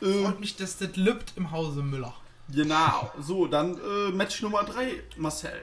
Äh, 0.00 0.22
Freut 0.24 0.40
mich, 0.40 0.56
dass 0.56 0.76
das 0.78 0.96
lübt 0.96 1.34
im 1.36 1.50
Hause 1.52 1.82
Müller. 1.82 2.14
genau. 2.50 3.12
So, 3.20 3.46
dann 3.46 3.78
äh, 3.78 4.10
Match 4.10 4.42
Nummer 4.42 4.64
3, 4.64 5.02
Marcel. 5.16 5.62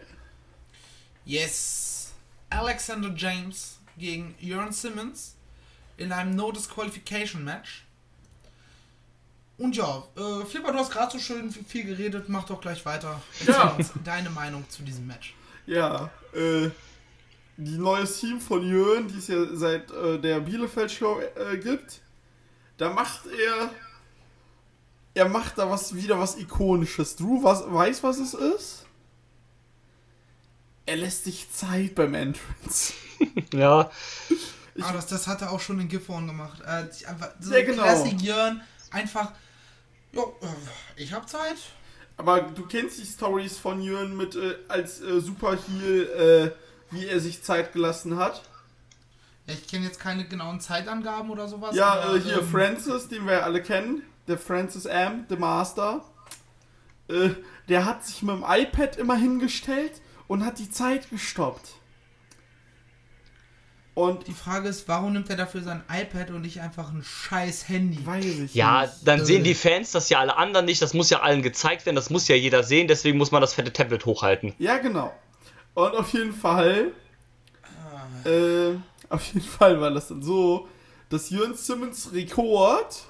Yes. 1.26 2.14
Alexander 2.50 3.14
James 3.16 3.80
gegen 3.98 4.36
Jörn 4.40 4.72
Simmons 4.72 5.36
in 5.98 6.12
einem 6.12 6.36
No 6.36 6.52
Disqualification 6.52 7.44
Match. 7.44 7.86
Und 9.60 9.76
ja, 9.76 10.04
äh, 10.16 10.46
Flipper, 10.46 10.72
du 10.72 10.80
hast 10.80 10.90
gerade 10.92 11.12
so 11.12 11.20
schön 11.20 11.52
viel 11.52 11.84
geredet, 11.86 12.30
mach 12.30 12.46
doch 12.46 12.60
gleich 12.62 12.86
weiter. 12.86 13.22
Erzähl 13.40 13.54
Ja. 13.54 13.68
uns 13.76 13.92
deine 14.04 14.30
Meinung 14.30 14.68
zu 14.70 14.82
diesem 14.84 15.06
Match. 15.06 15.36
Ja, 15.66 16.10
äh, 16.34 16.70
die 17.58 17.78
neue 17.78 18.06
Team 18.06 18.40
von 18.40 18.66
Jörn, 18.66 19.08
die 19.10 19.18
es 19.18 19.28
ja 19.28 19.46
seit 19.54 19.92
äh, 19.92 20.18
der 20.18 20.40
Bielefeld-Show 20.40 21.20
äh, 21.36 21.58
gibt, 21.58 22.00
da 22.78 22.90
macht 22.90 23.26
er. 23.28 23.70
Er 25.14 25.28
macht 25.28 25.58
da 25.58 25.70
was 25.70 25.94
wieder 25.94 26.18
was 26.18 26.38
Ikonisches. 26.38 27.18
Drew 27.18 27.44
was, 27.44 27.64
weiß, 27.70 28.02
was 28.04 28.18
es 28.20 28.34
ist? 28.34 28.86
Er 30.86 30.96
lässt 30.96 31.26
sich 31.26 31.52
Zeit 31.52 31.96
beim 31.96 32.14
Entrance. 32.14 32.94
Ja, 33.54 33.92
ah, 34.80 34.94
das, 34.94 35.08
das 35.08 35.28
hat 35.28 35.42
er 35.42 35.52
auch 35.52 35.60
schon 35.60 35.78
in 35.82 35.90
Gifhorn 35.90 36.26
gemacht. 36.26 36.62
Äh, 36.62 36.88
einfach 37.06 37.32
so 37.42 37.54
Ja, 37.54 37.66
genau. 37.66 37.84
Classic 37.84 38.22
Jörn, 38.22 38.62
einfach, 38.92 39.34
ja, 40.12 40.22
äh, 40.22 41.02
ich 41.02 41.14
hab 41.14 41.30
Zeit. 41.30 41.58
Aber 42.18 42.42
du 42.42 42.66
kennst 42.66 43.00
die 43.00 43.06
Stories 43.06 43.58
von 43.58 43.82
Jörn 43.82 44.18
mit 44.18 44.36
äh, 44.36 44.56
als 44.68 45.02
äh, 45.02 45.22
Superheel, 45.22 46.54
äh, 46.54 46.94
wie 46.94 47.08
er 47.08 47.20
sich 47.20 47.44
Zeit 47.44 47.72
gelassen 47.72 48.18
hat. 48.18 48.42
Ja, 49.48 49.54
ich 49.54 49.68
kenne 49.68 49.86
jetzt 49.86 50.00
keine 50.00 50.28
genauen 50.28 50.60
Zeitangaben 50.60 51.30
oder 51.32 51.48
sowas. 51.48 51.76
Ja, 51.76 52.02
aber, 52.02 52.16
äh, 52.16 52.20
hier 52.20 52.40
ähm, 52.40 52.50
Francis, 52.50 53.08
den 53.08 53.26
wir 53.26 53.34
ja 53.34 53.40
alle 53.42 53.64
kennen, 53.64 54.04
der 54.28 54.38
Francis 54.38 54.86
M., 54.86 55.28
der 55.30 55.40
Master, 55.40 56.04
äh, 57.08 57.30
der 57.70 57.86
hat 57.86 58.06
sich 58.06 58.22
mit 58.22 58.36
dem 58.36 58.46
iPad 58.48 58.98
immer 58.98 59.16
hingestellt 59.16 60.02
und 60.28 60.46
hat 60.46 60.60
die 60.60 60.70
Zeit 60.70 61.10
gestoppt. 61.10 61.79
Und 63.96 64.28
Die 64.28 64.34
Frage 64.34 64.70
ist, 64.70 64.88
warum 64.88 65.14
nimmt 65.14 65.30
er 65.30 65.36
dafür 65.36 65.62
sein 65.62 65.84
iPad 65.92 66.30
und 66.32 66.42
nicht 66.42 66.62
einfach 66.62 66.92
ein 66.92 67.04
scheiß 67.04 67.68
Handy? 67.68 68.06
weiß 68.06 68.24
ich 68.26 68.56
ja, 68.56 68.84
nicht. 68.84 68.94
dann 69.06 69.26
sehen 69.26 69.44
die 69.44 69.56
Fans 69.56 69.92
das 69.92 70.10
ja 70.10 70.20
alle 70.20 70.38
anderen 70.38 70.66
nicht. 70.66 70.82
Das 70.82 70.94
muss 70.94 71.10
ja 71.10 71.20
allen 71.22 71.42
gezeigt 71.42 71.86
werden. 71.86 71.96
Das 71.96 72.10
muss 72.10 72.28
ja 72.28 72.36
jeder 72.36 72.64
sehen. 72.64 72.88
Deswegen 72.88 73.18
muss 73.18 73.32
man 73.32 73.42
das 73.42 73.56
fette 73.56 73.74
Tablet 73.74 74.06
hochhalten. 74.06 74.54
Ja, 74.58 74.78
genau. 74.78 75.14
Und 75.74 75.96
auf 75.96 76.14
jeden 76.14 76.34
Fall, 76.34 76.92
äh, 78.26 78.76
auf 79.10 79.26
jeden 79.34 79.42
Fall 79.46 79.82
war 79.82 79.92
das 79.92 80.08
dann 80.08 80.22
so, 80.22 80.68
dass 81.10 81.30
Jörn 81.30 81.56
Simmons 81.56 82.14
Rekord 82.14 83.04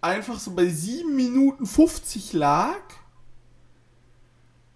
einfach 0.00 0.38
so 0.38 0.52
bei 0.52 0.66
7 0.66 1.14
Minuten 1.14 1.66
50 1.66 2.32
lag 2.32 2.80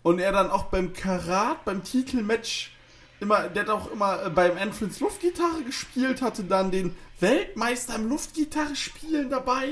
und 0.03 0.19
er 0.19 0.33
dann 0.33 0.51
auch 0.51 0.65
beim 0.65 0.93
Karat, 0.93 1.65
beim 1.65 1.83
Titelmatch 1.83 2.74
immer, 3.25 3.49
der 3.49 3.65
hat 3.65 3.71
auch 3.71 3.91
immer 3.91 4.25
äh, 4.25 4.31
beim 4.31 4.57
Entrance 4.57 5.03
Luftgitarre 5.03 5.63
gespielt, 5.65 6.23
hatte 6.23 6.45
dann 6.45 6.71
den 6.71 6.97
Weltmeister 7.21 7.97
im 7.97 8.09
Luftgitarre 8.09 8.77
spielen 8.77 9.31
dabei. 9.31 9.69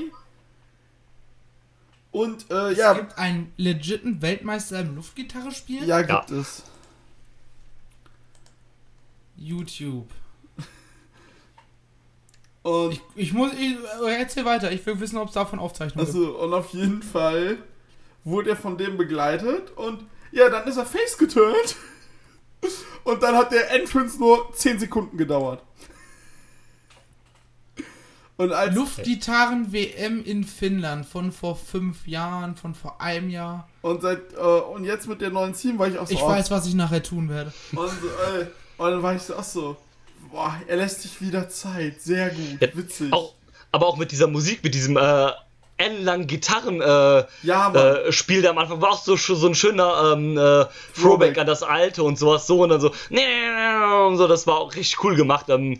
Und 2.11 2.51
äh, 2.51 2.73
Es 2.73 2.79
ja, 2.79 2.93
gibt 2.95 3.17
einen 3.17 3.53
legiten 3.57 4.21
Weltmeister 4.21 4.81
im 4.81 4.97
Luftgitarre 4.97 5.53
spielen? 5.53 5.87
ja, 5.87 6.03
gibt 6.03 6.31
es. 6.31 6.65
YouTube. 9.37 10.09
Und 12.62 12.93
Ich, 12.93 13.01
ich 13.17 13.33
muss. 13.33 13.53
Ich, 13.55 13.77
äh, 14.05 14.19
erzähl 14.19 14.45
weiter, 14.45 14.71
ich 14.71 14.85
will 14.85 15.01
wissen, 15.01 15.17
ob 15.17 15.29
es 15.29 15.35
davon 15.35 15.59
Aufzeichnungen 15.59 16.07
gibt. 16.07 16.17
Also, 16.17 16.38
und 16.38 16.53
auf 16.53 16.73
jeden 16.75 17.03
Fall 17.03 17.57
wurde 18.25 18.51
er 18.51 18.57
von 18.57 18.79
dem 18.79 18.97
begleitet 18.97 19.73
und 19.77 20.05
ja, 20.31 20.49
dann 20.49 20.67
ist 20.69 20.77
er 20.77 20.87
face 20.87 21.19
geturnt. 21.19 21.77
Und 23.05 23.22
dann 23.22 23.37
hat 23.37 23.53
der 23.53 23.70
Entrance 23.72 24.18
nur 24.18 24.53
10 24.55 24.79
Sekunden 24.79 25.16
gedauert. 25.16 25.62
Und 28.37 28.53
als 28.53 28.75
Luftgitarren-WM 28.75 30.25
in 30.25 30.44
Finnland 30.44 31.07
von 31.07 31.33
vor 31.33 31.57
fünf 31.57 32.07
Jahren, 32.07 32.57
von 32.57 32.75
vor 32.75 33.01
einem 33.01 33.31
Jahr. 33.31 33.68
und 33.83 34.03
seit 34.03 34.33
äh, 34.35 34.38
und 34.38 34.85
jetzt 34.85 35.07
mit 35.07 35.20
der 35.20 35.31
neuen 35.31 35.53
Team 35.53 35.79
war 35.79 35.87
ich 35.88 35.98
auch 35.98 36.07
so 36.07 36.14
Ich 36.14 36.22
oh, 36.22 36.29
weiß, 36.29 36.51
was 36.51 36.66
ich 36.66 36.75
nachher 36.75 37.03
tun 37.03 37.29
werde. 37.29 37.53
und, 37.72 37.88
äh, 37.88 38.46
und 38.79 38.90
dann 38.90 39.03
war 39.03 39.14
ich 39.14 39.22
so 39.22 39.37
auch 39.37 39.44
so 39.44 39.77
boah, 40.33 40.61
er 40.66 40.77
lässt 40.77 41.03
sich 41.03 41.20
wieder 41.20 41.48
Zeit, 41.48 42.01
sehr 42.01 42.31
gut, 42.31 42.61
Ja, 42.61 42.68
witzig. 42.75 43.12
Auch, 43.12 43.35
aber 43.70 43.87
auch 43.87 43.96
mit 43.96 44.11
dieser 44.11 44.27
Musik, 44.27 44.64
mit 44.64 44.75
diesem 44.75 44.96
äh, 44.96 45.31
ellenlangen 45.83 46.27
Gitarren 46.27 46.81
äh, 46.81 47.25
Ja, 47.42 47.73
äh, 47.73 48.12
Spiel 48.12 48.42
da 48.42 48.51
am 48.51 48.59
Anfang 48.59 48.81
war 48.81 48.90
auch 48.90 49.03
so, 49.03 49.16
so 49.16 49.47
ein 49.47 49.55
schöner 49.55 50.12
ähm, 50.14 50.38
äh, 50.38 50.66
Throwback 51.01 51.38
an 51.38 51.47
das 51.47 51.62
Alte 51.62 52.03
und 52.03 52.18
sowas 52.18 52.47
so 52.47 52.62
und 52.62 52.71
dann 52.71 52.81
so 52.81 52.88
und 52.88 54.16
so, 54.16 54.29
das 54.29 54.47
war 54.47 54.59
auch 54.59 54.75
richtig 54.75 55.03
cool 55.05 55.16
gemacht. 55.16 55.47
Ähm, 55.49 55.79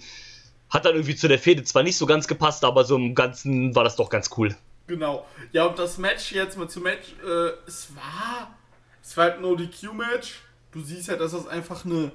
hat 0.73 0.87
dann 0.87 0.95
irgendwie 0.95 1.17
zu 1.17 1.29
der 1.29 1.38
Fehde 1.38 1.65
zwar 1.65 1.83
nicht 1.83 1.97
so 1.97 2.07
ganz 2.07 2.27
gepasst, 2.27 2.65
aber 2.65 2.85
so 2.85 2.97
im 2.97 3.15
Ganzen 3.15 3.75
war 3.75 3.85
das 3.85 3.97
doch 3.97 4.09
ganz 4.09 4.31
cool. 4.37 4.57
Genau. 4.87 5.27
Ja, 5.53 5.67
und 5.67 5.79
das 5.79 5.99
Match 5.99 6.33
jetzt 6.33 6.57
mal 6.57 6.69
zum 6.69 6.85
Match, 6.85 7.15
äh, 7.25 7.51
es 7.67 7.95
war. 7.95 8.55
Es 9.03 9.17
war 9.17 9.25
halt 9.25 9.41
nur 9.41 9.57
die 9.57 9.69
Q-Match. 9.69 10.41
Du 10.73 10.81
siehst 10.81 11.09
ja, 11.09 11.17
dass 11.17 11.33
das 11.33 11.47
einfach 11.47 11.85
eine. 11.85 12.12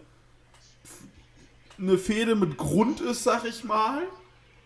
eine 1.78 1.98
Fehde 1.98 2.36
mit 2.36 2.58
Grund 2.58 3.00
ist, 3.02 3.24
sag 3.24 3.46
ich 3.46 3.64
mal. 3.64 4.04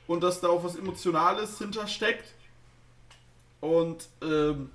Und 0.07 0.23
dass 0.23 0.39
da 0.39 0.47
auch 0.47 0.63
was 0.63 0.75
Emotionales 0.75 1.57
hintersteckt. 1.57 2.25
Und, 3.62 4.10
ähm. 4.21 4.69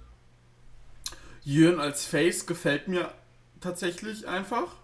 Jörn 1.44 1.78
als 1.78 2.04
Face 2.06 2.44
gefällt 2.46 2.88
mir 2.88 3.12
tatsächlich 3.60 4.26
einfach. 4.26 4.74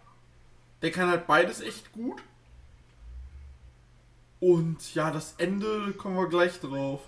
Der 0.81 0.93
kann 0.93 1.09
halt 1.09 1.27
beides 1.27 1.61
echt 1.61 1.91
gut. 1.93 2.23
Und 4.38 4.95
ja, 4.95 5.11
das 5.11 5.35
Ende 5.38 5.93
kommen 5.93 6.17
wir 6.17 6.29
gleich 6.29 6.61
drauf. 6.61 7.01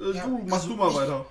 Äh, 0.00 0.12
Ja, 0.16 0.24
du, 0.26 0.38
machst 0.38 0.52
also 0.52 0.68
du 0.68 0.74
mal 0.76 0.90
ich- 0.90 0.96
weiter. 0.96 1.26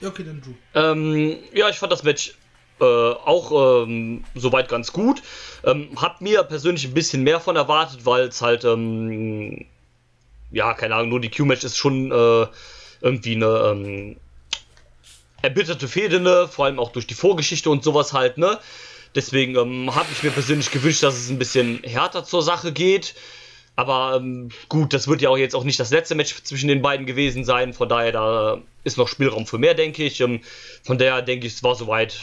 Ja, 0.00 0.08
Okay, 0.08 0.24
dann 0.24 0.40
Drew. 0.42 0.52
Ähm, 0.74 1.38
ja, 1.54 1.68
ich 1.68 1.78
fand 1.78 1.90
das 1.92 2.02
Match 2.02 2.36
äh, 2.80 2.84
auch 2.84 3.84
ähm, 3.84 4.24
soweit 4.34 4.68
ganz 4.68 4.92
gut. 4.92 5.22
Ähm, 5.64 5.90
hab 6.02 6.20
mir 6.20 6.42
persönlich 6.42 6.84
ein 6.84 6.94
bisschen 6.94 7.22
mehr 7.22 7.40
von 7.40 7.54
erwartet, 7.56 8.04
weil 8.04 8.26
es 8.28 8.42
halt, 8.42 8.64
ähm, 8.64 9.64
ja, 10.56 10.72
keine 10.72 10.94
Ahnung, 10.94 11.10
nur 11.10 11.20
die 11.20 11.30
Q-Match 11.30 11.64
ist 11.64 11.76
schon 11.76 12.10
äh, 12.10 12.46
irgendwie 13.02 13.34
eine 13.34 13.70
ähm, 13.70 14.16
erbitterte 15.42 15.86
Fehde, 15.86 16.18
ne? 16.18 16.48
vor 16.50 16.64
allem 16.64 16.78
auch 16.80 16.92
durch 16.92 17.06
die 17.06 17.14
Vorgeschichte 17.14 17.68
und 17.68 17.84
sowas 17.84 18.14
halt, 18.14 18.38
ne? 18.38 18.58
Deswegen 19.14 19.54
ähm, 19.56 19.94
habe 19.94 20.08
ich 20.12 20.22
mir 20.22 20.30
persönlich 20.30 20.70
gewünscht, 20.70 21.02
dass 21.02 21.14
es 21.14 21.30
ein 21.30 21.38
bisschen 21.38 21.82
härter 21.82 22.24
zur 22.24 22.42
Sache 22.42 22.72
geht. 22.72 23.14
Aber 23.74 24.16
ähm, 24.16 24.48
gut, 24.68 24.92
das 24.92 25.08
wird 25.08 25.20
ja 25.22 25.28
auch 25.28 25.36
jetzt 25.36 25.54
auch 25.54 25.64
nicht 25.64 25.78
das 25.78 25.90
letzte 25.90 26.14
Match 26.14 26.34
zwischen 26.42 26.68
den 26.68 26.82
beiden 26.82 27.06
gewesen 27.06 27.44
sein. 27.44 27.72
Von 27.72 27.88
daher, 27.88 28.12
da 28.12 28.62
ist 28.84 28.96
noch 28.96 29.08
Spielraum 29.08 29.46
für 29.46 29.58
mehr, 29.58 29.74
denke 29.74 30.04
ich. 30.04 30.20
Ähm, 30.20 30.40
von 30.82 30.98
daher 30.98 31.22
denke 31.22 31.46
ich, 31.46 31.54
es 31.54 31.62
war 31.62 31.74
soweit 31.74 32.18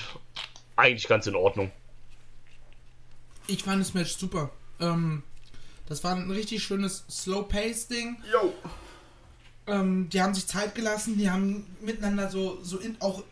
eigentlich 0.75 1.07
ganz 1.07 1.25
in 1.25 1.35
Ordnung. 1.35 1.71
Ich 3.47 3.63
fand 3.63 3.81
das 3.81 3.93
Match 3.93 4.15
super. 4.17 4.51
Ähm, 4.79 5.23
das 5.85 6.03
war 6.03 6.15
ein 6.15 6.31
richtig 6.31 6.63
schönes 6.63 7.03
Slow-Pace-Ding. 7.09 8.17
Jo. 8.31 8.53
Ähm, 9.67 10.09
die 10.09 10.21
haben 10.21 10.33
sich 10.33 10.47
Zeit 10.47 10.75
gelassen, 10.75 11.17
die 11.17 11.29
haben 11.29 11.65
miteinander 11.81 12.29
so, 12.29 12.61
so 12.63 12.77
in, 12.77 12.99
auch 12.99 13.23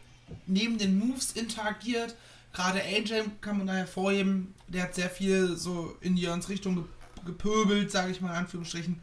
neben 0.45 0.77
den 0.77 0.97
Moves 0.97 1.33
interagiert. 1.33 2.15
Gerade 2.53 2.81
AJ 2.81 3.23
kann 3.39 3.57
man 3.57 3.67
da 3.67 3.73
hervorheben, 3.73 4.53
der 4.67 4.83
hat 4.83 4.95
sehr 4.95 5.09
viel 5.09 5.55
so 5.55 5.95
in 6.01 6.17
Jörns 6.17 6.49
Richtung 6.49 6.75
ge 6.75 6.83
gepöbelt, 7.23 7.91
sage 7.91 8.11
ich 8.11 8.19
mal 8.19 8.31
in 8.31 8.37
Anführungsstrichen. 8.37 8.99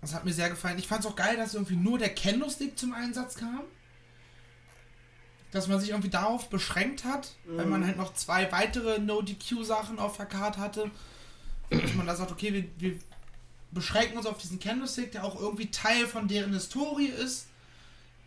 Das 0.00 0.14
hat 0.14 0.24
mir 0.24 0.32
sehr 0.32 0.48
gefallen. 0.48 0.78
Ich 0.78 0.88
fand 0.88 1.04
es 1.04 1.10
auch 1.10 1.14
geil, 1.14 1.36
dass 1.36 1.52
irgendwie 1.52 1.76
nur 1.76 1.98
der 1.98 2.08
Kendo-Stick 2.08 2.78
zum 2.78 2.94
Einsatz 2.94 3.34
kam. 3.34 3.60
Dass 5.50 5.68
man 5.68 5.78
sich 5.78 5.90
irgendwie 5.90 6.08
darauf 6.08 6.48
beschränkt 6.48 7.04
hat, 7.04 7.34
weil 7.44 7.66
man 7.66 7.86
halt 7.86 7.98
noch 7.98 8.14
zwei 8.14 8.50
weitere 8.50 8.98
No-DQ-Sachen 8.98 9.98
auf 9.98 10.16
der 10.16 10.24
Karte 10.24 10.58
hatte. 10.58 10.90
Dass 11.80 11.94
man 11.94 12.06
da 12.06 12.14
sagt, 12.14 12.30
okay, 12.32 12.52
wir, 12.52 12.64
wir 12.78 12.98
beschränken 13.70 14.16
uns 14.18 14.26
auf 14.26 14.38
diesen 14.38 14.58
Kendo-Stick, 14.58 15.12
der 15.12 15.24
auch 15.24 15.40
irgendwie 15.40 15.70
Teil 15.70 16.06
von 16.06 16.28
deren 16.28 16.52
Historie 16.52 17.06
ist. 17.06 17.46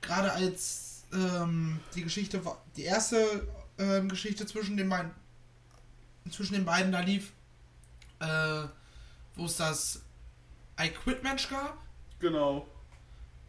Gerade 0.01 0.31
als 0.31 1.03
ähm, 1.13 1.79
die 1.95 2.03
Geschichte, 2.03 2.41
die 2.75 2.83
erste 2.83 3.47
ähm, 3.77 4.09
Geschichte 4.09 4.45
zwischen 4.45 4.77
den 4.77 4.89
beiden, 4.89 5.11
zwischen 6.31 6.53
den 6.53 6.65
beiden 6.65 6.91
da 6.91 7.01
lief, 7.01 7.31
äh, 8.19 8.63
wo 9.35 9.45
es 9.45 9.57
das 9.57 10.01
I 10.81 10.89
Quit 10.89 11.23
Match 11.23 11.49
gab 11.49 11.77
Genau. 12.19 12.67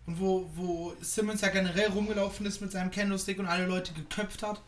und 0.07 0.21
wo, 0.21 0.51
wo 0.55 0.95
Simmons 1.01 1.41
ja 1.41 1.49
generell 1.49 1.91
rumgelaufen 1.91 2.45
ist 2.47 2.61
mit 2.61 2.73
seinem 2.73 2.91
Kendo-Stick 2.91 3.39
und 3.39 3.47
alle 3.47 3.67
Leute 3.67 3.93
geköpft 3.93 4.43
hat. 4.43 4.61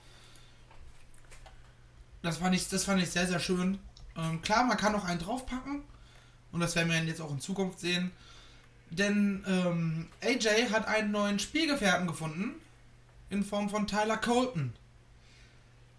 Das 2.22 2.39
fand 2.39 2.55
ich, 2.55 2.68
das 2.68 2.85
fand 2.85 3.03
ich 3.03 3.11
sehr, 3.11 3.26
sehr 3.26 3.41
schön. 3.41 3.79
Ähm, 4.19 4.43
klar, 4.43 4.64
man 4.64 4.77
kann 4.77 4.93
noch 4.93 5.05
einen 5.05 5.21
draufpacken 5.21 5.83
und 6.53 6.61
das 6.61 6.75
werden 6.77 6.91
wir 6.91 7.03
jetzt 7.05 7.21
auch 7.21 7.31
in 7.31 7.41
Zukunft 7.41 7.81
sehen. 7.81 8.11
Denn 8.91 9.45
ähm, 9.47 10.09
AJ 10.23 10.71
hat 10.71 10.87
einen 10.89 11.11
neuen 11.12 11.39
Spielgefährten 11.39 12.07
gefunden 12.07 12.55
in 13.31 13.45
Form 13.45 13.69
von 13.69 13.87
Tyler 13.87 14.16
Colton, 14.16 14.73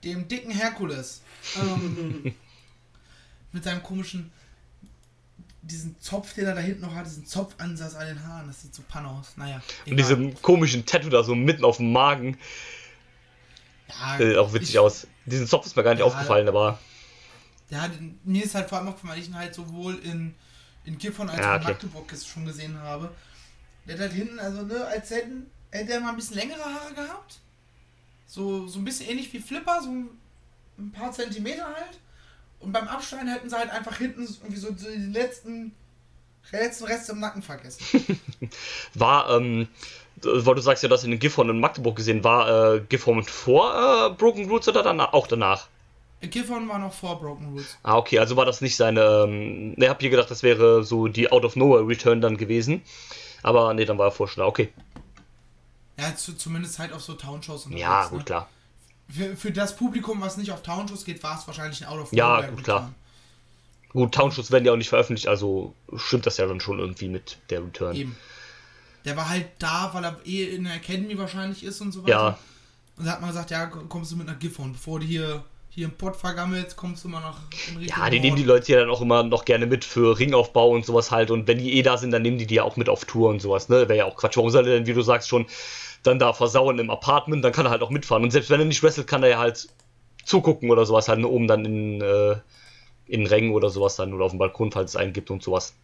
dem 0.04 0.28
dicken 0.28 0.52
Herkules. 0.52 1.22
Ähm, 1.62 2.34
mit 3.52 3.64
seinem 3.64 3.82
komischen, 3.84 4.32
diesen 5.62 6.00
Zopf, 6.02 6.34
den 6.34 6.46
er 6.46 6.56
da 6.56 6.62
hinten 6.62 6.82
noch 6.82 6.96
hat, 6.96 7.06
diesen 7.06 7.26
Zopfansatz 7.26 7.96
an 7.96 8.08
den 8.08 8.28
Haaren, 8.28 8.48
das 8.48 8.62
sieht 8.64 8.74
so 8.76 8.82
panne 8.88 9.08
aus. 9.08 9.34
Naja. 9.38 9.58
Und 9.58 9.94
egal. 9.94 9.96
diesem 9.98 10.42
komischen 10.42 10.86
Tattoo 10.86 11.10
da 11.10 11.24
so 11.24 11.36
mitten 11.36 11.64
auf 11.66 11.78
dem 11.78 11.92
Magen. 11.92 12.38
ja, 13.88 14.20
Äh, 14.20 14.38
auch 14.38 14.52
witzig 14.54 14.72
ich, 14.72 14.80
aus. 14.80 15.08
Diesen 15.26 15.48
Zopf 15.48 15.66
ist 15.68 15.76
mir 15.76 15.84
gar 15.84 15.92
nicht 15.94 16.00
Ja. 16.02 16.06
aufgefallen, 16.06 16.48
aber 16.48 16.80
Ja, 17.70 17.90
mir 18.24 18.44
ist 18.44 18.56
halt 18.56 18.70
vor 18.70 18.80
allem 18.80 18.88
aufgefallen, 18.88 19.14
weil 19.14 19.22
ich 19.22 19.30
ihn 19.30 19.36
halt 19.38 19.54
sowohl 19.54 19.96
in, 20.00 20.34
in 20.86 20.98
Gifhorn 20.98 21.30
als 21.30 21.40
Ja, 21.44 21.54
auch 21.54 21.58
in 21.58 21.62
okay. 21.62 21.64
Magdeburg 21.64 22.12
ges- 22.12 22.28
schon 22.28 22.46
gesehen 22.46 22.78
habe. 22.80 23.12
Der 23.88 23.96
hat 23.96 24.02
halt 24.02 24.14
hinten, 24.14 24.40
also 24.40 24.64
ne, 24.64 24.86
als 24.86 25.10
hätten, 25.12 25.48
hätte 25.72 25.94
er 25.94 26.02
mal 26.02 26.10
ein 26.12 26.16
bisschen 26.16 26.38
längere 26.38 26.64
Haare 26.64 26.94
gehabt. 26.96 27.40
So, 28.28 28.68
so 28.68 28.80
ein 28.80 28.86
bisschen 28.86 29.10
ähnlich 29.10 29.32
wie 29.34 29.40
Flipper, 29.40 29.82
so 29.82 29.90
ein, 29.90 30.10
ein 30.80 30.92
paar 30.92 31.12
Zentimeter 31.12 31.66
halt. 31.66 32.00
Und 32.60 32.72
beim 32.74 32.88
Abschneiden 32.88 33.30
hätten 33.30 33.50
sie 33.50 33.58
halt 33.58 33.72
einfach 33.72 33.98
hinten 33.98 34.24
irgendwie 34.24 34.58
so, 34.62 34.72
die 34.72 34.88
letzten, 34.88 35.74
letzten 36.52 36.86
Reste 36.86 37.14
im 37.14 37.20
Nacken 37.20 37.44
vergessen. 37.44 37.88
war, 38.94 39.30
ähm, 39.38 39.68
weil 40.22 40.56
du 40.56 40.62
sagst 40.62 40.84
ja, 40.84 40.90
dass 40.90 41.04
in 41.04 41.18
Gifhorn 41.20 41.50
in 41.50 41.60
Magdeburg 41.60 41.96
gesehen 41.96 42.24
war, 42.24 42.76
äh, 42.76 42.82
Gifhorn 42.82 43.24
vor 43.24 44.08
äh, 44.12 44.14
Broken 44.16 44.50
Roots 44.50 44.68
oder 44.68 44.84
danach, 44.84 45.14
auch 45.14 45.28
danach? 45.28 45.68
Gifhorn 46.22 46.68
war 46.68 46.80
noch 46.80 46.94
vor 46.94 47.20
Broken 47.20 47.54
Roots. 47.54 47.78
Ah, 47.84 47.98
okay, 47.98 48.20
also 48.20 48.36
war 48.36 48.46
das 48.46 48.60
nicht 48.62 48.76
seine, 48.76 49.02
ähm, 49.26 49.74
ne, 49.78 49.88
hab 49.90 50.02
hier 50.02 50.10
gedacht, 50.10 50.30
das 50.30 50.44
wäre 50.44 50.84
so 50.84 51.08
die 51.08 51.32
Out 51.32 51.46
of 51.46 51.56
Nowhere 51.56 51.88
Return 51.88 52.20
dann 52.20 52.36
gewesen. 52.38 52.82
Aber 53.42 53.74
nee, 53.74 53.86
dann 53.86 53.98
war 53.98 54.08
er 54.08 54.28
schon 54.28 54.42
da, 54.42 54.46
okay. 54.46 54.70
Ja, 55.98 56.16
zu, 56.16 56.34
zumindest 56.36 56.78
halt 56.80 56.92
auf 56.94 57.02
so 57.02 57.14
Townshows 57.14 57.66
und 57.66 57.78
Ja, 57.78 58.00
sowas, 58.04 58.10
gut, 58.10 58.20
ne? 58.20 58.26
klar. 58.26 58.50
Für, 59.10 59.36
für 59.38 59.52
das 59.52 59.76
Publikum, 59.76 60.22
was 60.22 60.38
nicht 60.38 60.52
auf 60.52 60.62
Townshows 60.62 61.06
geht, 61.06 61.24
war 61.24 61.38
es 61.40 61.48
wahrscheinlich 61.48 61.82
ein 61.82 61.88
Out 61.90 62.00
of 62.02 62.14
Ja, 62.14 62.36
Nowhere 62.38 62.52
gut, 62.52 62.64
klar. 62.64 62.78
Return. 62.80 62.96
Gut, 63.92 64.14
Townshows 64.14 64.52
werden 64.52 64.66
ja 64.66 64.74
auch 64.74 64.78
nicht 64.78 64.90
veröffentlicht, 64.90 65.28
also 65.28 65.74
stimmt 65.96 66.26
das 66.26 66.38
ja 66.38 66.46
dann 66.46 66.60
schon 66.60 66.78
irgendwie 66.80 67.08
mit 67.08 67.38
der 67.50 67.64
Return. 67.64 67.96
Eben. 67.96 68.16
Der 69.06 69.18
war 69.18 69.30
halt 69.30 69.48
da, 69.58 69.90
weil 69.94 70.04
er 70.04 70.18
eh 70.26 70.44
in 70.44 70.66
der 70.66 70.76
Academy 70.76 71.18
wahrscheinlich 71.18 71.64
ist 71.64 71.82
und 71.82 71.92
so 71.92 72.04
weiter. 72.04 72.12
Ja, 72.12 72.40
Und 72.98 73.06
da 73.06 73.14
hat 73.14 73.22
man 73.22 73.30
gesagt, 73.30 73.50
ja, 73.50 73.66
kommst 73.66 74.12
du 74.12 74.18
mit 74.18 74.28
einer 74.28 74.38
Gifhorn. 74.38 74.74
Bevor 74.74 75.00
du 75.00 75.06
hier, 75.08 75.44
hier 75.70 75.86
im 75.86 75.92
Pott 75.92 76.16
vergammelst, 76.16 76.76
kommst 76.76 77.04
du 77.04 77.10
mal 77.10 77.20
nach 77.20 77.38
ja, 77.80 78.10
die 78.10 78.20
nehmen 78.20 78.36
die. 78.36 78.44
Leute 78.44 78.72
ja 78.72 78.80
dann 78.80 78.90
auch 78.90 79.02
immer 79.02 79.24
noch 79.24 79.46
gerne 79.46 79.68
mit 79.68 79.86
für 79.86 80.18
Ringaufbau 80.18 80.72
und 80.72 80.86
sowas 80.86 81.12
halt. 81.12 81.32
Und 81.32 81.48
wenn 81.48 81.60
die 81.60 81.74
eh 81.78 81.84
da 81.84 81.98
sind, 81.98 82.12
dann 82.12 82.24
nehmen 82.24 82.38
die 82.38 82.48
die 82.48 82.56
ja 82.56 82.64
auch 82.64 82.76
mit 82.76 82.90
auf 82.90 83.06
Tour 83.06 83.30
und 83.30 83.42
sowas, 83.42 83.70
ne? 83.70 83.88
Wäre 83.88 83.98
ja 83.98 84.06
auch 84.06 84.16
Quatsch. 84.16 84.36
Warum 84.38 84.50
soll 84.50 84.68
er 84.68 84.76
denn, 84.76 84.88
wie 84.88 84.94
du 84.94 85.02
sagst, 85.02 85.30
schon 85.30 85.46
dann 86.04 86.18
da 86.18 86.34
versauen 86.34 86.80
im 86.80 86.90
Apartment? 86.90 87.46
Dann 87.46 87.52
kann 87.52 87.68
er 87.68 87.70
halt 87.70 87.84
auch 87.84 87.92
mitfahren. 87.92 88.24
Und 88.24 88.32
selbst 88.32 88.50
wenn 88.50 88.60
er 88.60 88.66
nicht 88.66 88.82
wrestelt, 88.82 89.08
kann 89.08 89.22
er 89.24 89.30
ja 89.30 89.38
halt 89.38 89.70
zugucken 90.26 90.72
oder 90.72 90.86
sowas 90.86 91.08
halt, 91.08 91.20
ne? 91.20 91.28
oben 91.28 91.48
dann 91.48 91.64
in, 91.66 92.02
äh, 92.02 92.36
in 93.06 93.28
Rängen 93.28 93.52
oder 93.52 93.70
sowas 93.70 93.96
dann 93.96 94.14
oder 94.14 94.26
auf 94.26 94.32
dem 94.32 94.40
Balkon, 94.40 94.72
falls 94.72 94.92
es 94.92 94.96
einen 94.96 95.14
gibt 95.14 95.30
und 95.30 95.44
sowas. 95.44 95.76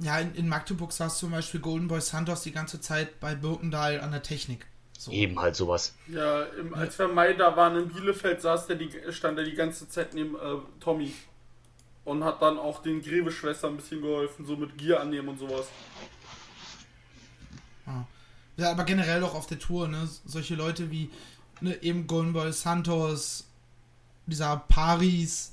Ja, 0.00 0.20
in, 0.20 0.34
in 0.36 0.48
Magdeburg 0.48 0.92
saß 0.92 1.18
zum 1.18 1.32
Beispiel 1.32 1.60
Golden 1.60 1.88
Boy 1.88 2.00
Santos 2.00 2.42
die 2.42 2.52
ganze 2.52 2.80
Zeit 2.80 3.18
bei 3.18 3.34
Birkendahl 3.34 4.00
an 4.00 4.12
der 4.12 4.22
Technik. 4.22 4.66
So. 4.98 5.12
Eben 5.12 5.38
halt 5.40 5.54
sowas. 5.54 5.94
Ja, 6.08 6.42
im, 6.42 6.74
als 6.74 6.98
wir 6.98 7.06
Mai 7.06 7.32
da 7.34 7.56
waren 7.56 7.76
in 7.76 7.88
Bielefeld, 7.88 8.42
saß 8.42 8.66
der 8.66 8.74
die, 8.74 8.90
stand 9.10 9.38
er 9.38 9.44
die 9.44 9.54
ganze 9.54 9.88
Zeit 9.88 10.12
neben 10.12 10.34
äh, 10.34 10.56
Tommy. 10.80 11.12
Und 12.04 12.24
hat 12.24 12.42
dann 12.42 12.58
auch 12.58 12.82
den 12.82 13.00
Greve-Schwestern 13.00 13.74
ein 13.74 13.76
bisschen 13.76 14.00
geholfen, 14.00 14.44
so 14.44 14.56
mit 14.56 14.76
Gier 14.76 14.98
annehmen 15.00 15.28
und 15.28 15.38
sowas. 15.38 15.66
Ja, 18.56 18.72
aber 18.72 18.84
generell 18.84 19.22
auch 19.22 19.34
auf 19.34 19.46
der 19.46 19.58
Tour, 19.60 19.86
ne? 19.86 20.08
Solche 20.26 20.56
Leute 20.56 20.90
wie 20.90 21.10
ne, 21.60 21.80
eben 21.80 22.06
Golden 22.08 22.32
Boy 22.32 22.52
Santos, 22.52 23.44
dieser 24.26 24.56
Paris, 24.68 25.52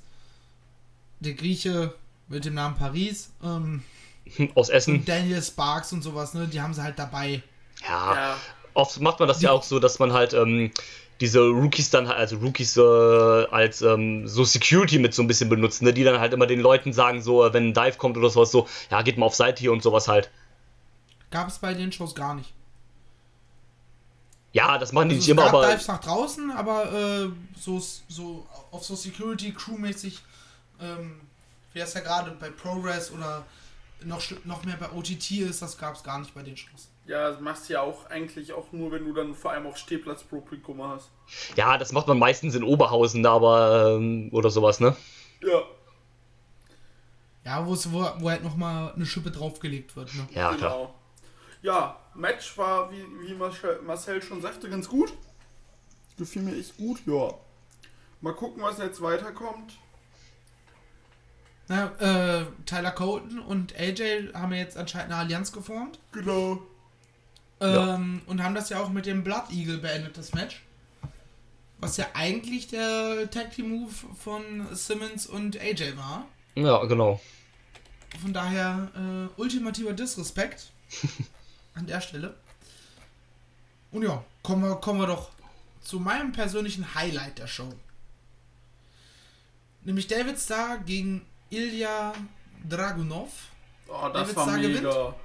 der 1.20 1.34
Grieche 1.34 1.94
mit 2.30 2.46
dem 2.46 2.56
Namen 2.56 2.76
Paris, 2.76 3.30
ähm, 3.44 3.84
Aus 4.56 4.70
Essen. 4.70 4.96
und 4.96 5.08
Daniel 5.08 5.44
Sparks 5.44 5.94
und 5.94 6.02
sowas, 6.02 6.34
ne? 6.34 6.48
Die 6.48 6.60
haben 6.62 6.74
sie 6.74 6.82
halt 6.82 6.98
dabei. 6.98 7.44
Ja, 7.88 8.16
Ja. 8.16 8.38
Oft 8.76 9.00
macht 9.02 9.20
man 9.20 9.28
das 9.28 9.42
ja 9.42 9.52
auch 9.52 9.64
so, 9.64 9.80
dass 9.80 10.00
man 10.00 10.14
halt 10.14 10.34
ähm, 10.34 10.72
diese 11.22 11.40
Rookies 11.40 11.90
dann, 11.90 12.08
also 12.08 12.38
Rookies 12.38 12.78
äh, 12.78 12.82
als 12.82 13.82
ähm, 13.82 14.28
so 14.28 14.44
Security 14.44 15.00
mit 15.00 15.14
so 15.14 15.24
ein 15.24 15.28
bisschen 15.28 15.50
benutzt, 15.50 15.82
ne? 15.82 15.94
die 15.94 16.04
dann 16.04 16.20
halt 16.20 16.34
immer 16.34 16.46
den 16.46 16.60
Leuten 16.60 16.94
sagen, 16.94 17.22
so, 17.22 17.44
äh, 17.46 17.54
wenn 17.54 17.70
ein 17.70 17.74
Dive 17.74 17.98
kommt 17.98 18.18
oder 18.18 18.30
sowas, 18.30 18.52
so, 18.52 18.68
ja, 18.92 19.02
geht 19.02 19.18
mal 19.18 19.26
auf 19.26 19.36
Seite 19.36 19.62
hier 19.62 19.72
und 19.72 19.82
sowas 19.82 20.08
halt. 20.08 20.30
Gab 21.32 21.48
es 21.48 21.58
bei 21.58 21.74
den 21.74 21.92
Shows 21.92 22.14
gar 22.14 22.36
nicht. 22.36 22.54
Ja, 24.52 24.78
das 24.78 24.94
machen 24.94 25.10
die 25.10 25.16
Also 25.16 25.26
nicht 25.26 25.30
immer, 25.30 25.48
aber 25.48 25.68
Dives 25.68 25.88
nach 25.88 26.00
draußen, 26.00 26.52
aber 26.52 26.94
äh, 26.94 27.30
so, 27.60 27.82
so 28.08 28.46
auf 28.72 28.84
so 28.84 28.96
Security 28.96 29.54
Crew-mäßig, 29.54 30.22
ähm, 30.82 31.22
wie 31.74 31.80
das 31.80 31.94
ja 31.94 32.02
gerade 32.02 32.32
bei 32.32 32.50
Progress 32.50 33.12
oder 33.12 33.46
noch, 34.06 34.22
noch 34.46 34.64
mehr 34.64 34.78
bei 34.78 34.92
OTT 34.92 35.32
ist, 35.32 35.62
das 35.62 35.78
gab 35.78 35.96
es 35.96 36.04
gar 36.04 36.20
nicht 36.20 36.34
bei 36.34 36.44
den 36.44 36.56
Shows. 36.56 36.90
Ja, 37.06 37.30
das 37.30 37.40
machst 37.40 37.70
du 37.70 37.74
ja 37.74 37.82
auch 37.82 38.10
eigentlich 38.10 38.54
auch 38.54 38.72
nur, 38.72 38.92
wenn 38.92 39.06
du 39.06 39.14
dann 39.14 39.36
vor 39.36 39.52
allem 39.52 39.68
auch 39.68 39.78
Stehplatz-Publikum 39.78 40.82
hast. 40.84 41.12
ja, 41.56 41.78
das 41.78 41.92
macht 41.92 42.08
man 42.08 42.18
meistens 42.18 42.56
in 42.56 42.64
Oberhausen, 42.64 43.26
aber, 43.26 43.96
ähm, 43.98 44.30
oder 44.32 44.50
sowas, 44.50 44.80
ne? 44.80 44.96
Ja, 45.42 45.64
Ja, 47.44 47.66
wo, 47.66 47.74
es, 47.74 47.92
wo, 47.92 48.00
wo 48.20 48.30
halt 48.30 48.44
nochmal 48.44 48.94
eine 48.94 49.06
Schippe 49.06 49.30
draufgelegt 49.30 49.96
wird. 49.96 50.14
Ne? 50.16 50.28
Ja, 50.32 50.54
klar. 50.54 50.72
genau. 50.72 50.96
Ja, 51.62 52.00
Match 52.16 52.58
war, 52.58 52.92
wie, 52.92 53.04
wie 53.22 53.34
Marcel, 53.36 53.82
Marcel 53.82 54.22
schon 54.22 54.42
sagte, 54.42 54.70
ganz 54.70 54.88
gut. 54.88 55.14
Gefiel 56.18 56.42
mir 56.42 56.58
echt 56.58 56.78
gut, 56.78 57.02
ja. 57.06 57.34
Mal 58.22 58.34
gucken, 58.34 58.64
was 58.64 58.78
jetzt 58.80 59.02
weiterkommt. 59.02 59.78
Na, 61.68 61.92
äh, 62.00 62.46
Tyler 62.66 62.92
Colton 62.92 63.40
und 63.40 63.76
AJ 63.76 64.34
haben 64.34 64.54
ja 64.54 64.60
jetzt 64.60 64.78
anscheinend 64.78 65.12
eine 65.12 65.22
Allianz 65.22 65.52
geformt. 65.52 66.00
Genau. 66.12 66.62
Ja. 67.60 67.96
Ähm, 67.96 68.22
und 68.28 68.44
haben 68.44 68.54
das 68.54 68.70
ja 68.70 68.80
auch 68.80 68.90
mit 68.90 69.06
dem 69.06 69.24
Blood 69.24 69.50
Eagle 69.52 69.80
beendet, 69.80 70.18
das 70.18 70.34
Match. 70.34 70.62
Was 71.80 71.98
ja 71.98 72.06
eigentlich 72.14 72.68
der 72.68 73.30
Tag 73.32 73.52
Team 73.52 73.70
Move 73.70 73.94
von 74.18 74.68
Simmons 74.76 75.26
und 75.26 75.60
AJ 75.60 75.98
war. 75.98 76.26
Ja, 76.56 76.84
genau. 76.86 77.20
Von 78.22 78.34
daher 78.34 78.90
äh, 78.96 79.42
ultimativer 79.42 79.94
Disrespekt 79.94 80.72
an 81.74 81.88
der 81.88 82.02
Stelle. 82.02 82.36
Und 83.92 84.04
ja, 84.04 84.24
kommen 84.44 84.64
wir, 84.64 84.76
kommen 84.76 85.00
wir 85.00 85.08
doch 85.08 85.32
zu 85.82 86.00
meinem 86.00 86.32
persönlichen 86.32 86.96
Highlight 86.96 87.40
der 87.40 87.48
Show. 87.48 87.74
Nämlich 89.84 90.08
David 90.08 90.40
Starr 90.40 90.80
gegen 90.80 91.26
Ilya 91.56 92.14
Dragunov. 92.68 93.30
Oh, 93.88 94.10
das 94.14 94.36
war 94.36 94.46
da 94.46 94.52
mega. 94.54 94.68
gewinnt? 94.68 95.16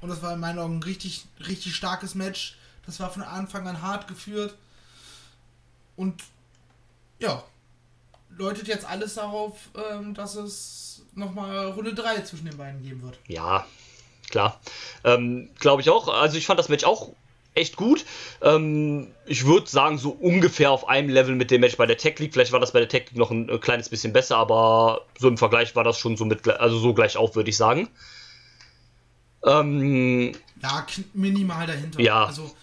Und 0.00 0.08
das 0.08 0.22
war 0.22 0.34
in 0.34 0.40
meinen 0.40 0.58
Augen 0.58 0.78
ein 0.78 0.82
richtig, 0.82 1.24
richtig 1.46 1.74
starkes 1.74 2.14
Match. 2.14 2.56
Das 2.84 3.00
war 3.00 3.10
von 3.10 3.22
Anfang 3.22 3.66
an 3.66 3.80
hart 3.80 4.06
geführt. 4.06 4.54
Und 5.96 6.22
ja, 7.18 7.42
läutet 8.36 8.68
jetzt 8.68 8.84
alles 8.84 9.14
darauf, 9.14 9.70
ähm, 9.90 10.14
dass 10.14 10.34
es 10.34 11.02
nochmal 11.14 11.68
Runde 11.68 11.94
3 11.94 12.22
zwischen 12.22 12.46
den 12.46 12.56
beiden 12.56 12.82
geben 12.82 13.02
wird. 13.02 13.18
Ja, 13.28 13.66
klar. 14.28 14.60
Ähm, 15.04 15.50
Glaube 15.58 15.80
ich 15.80 15.88
auch. 15.88 16.08
Also 16.08 16.36
ich 16.36 16.46
fand 16.46 16.58
das 16.58 16.68
Match 16.68 16.84
auch 16.84 17.14
echt 17.54 17.76
gut. 17.76 18.04
Ähm, 18.42 19.08
ich 19.26 19.46
würde 19.46 19.68
sagen, 19.68 19.98
so 19.98 20.10
ungefähr 20.10 20.70
auf 20.70 20.88
einem 20.88 21.08
Level 21.08 21.34
mit 21.34 21.50
dem 21.50 21.60
Match 21.60 21.76
bei 21.76 21.86
der 21.86 21.96
Tech 21.96 22.18
League. 22.18 22.32
Vielleicht 22.32 22.52
war 22.52 22.60
das 22.60 22.72
bei 22.72 22.80
der 22.80 22.88
Tech 22.88 23.06
League 23.06 23.16
noch 23.16 23.30
ein, 23.30 23.48
ein 23.48 23.60
kleines 23.60 23.88
bisschen 23.88 24.12
besser, 24.12 24.36
aber 24.36 25.02
so 25.18 25.28
im 25.28 25.38
Vergleich 25.38 25.74
war 25.76 25.84
das 25.84 25.98
schon 25.98 26.16
so 26.16 26.24
mit, 26.24 26.46
also 26.48 26.78
so 26.78 26.94
gleich 26.94 27.16
auf, 27.16 27.36
würde 27.36 27.50
ich 27.50 27.56
sagen. 27.56 27.88
Ähm, 29.44 30.32
Ja, 30.62 30.86
minimal 31.12 31.66
dahinter. 31.66 32.00
Ja. 32.00 32.24
Also 32.24 32.54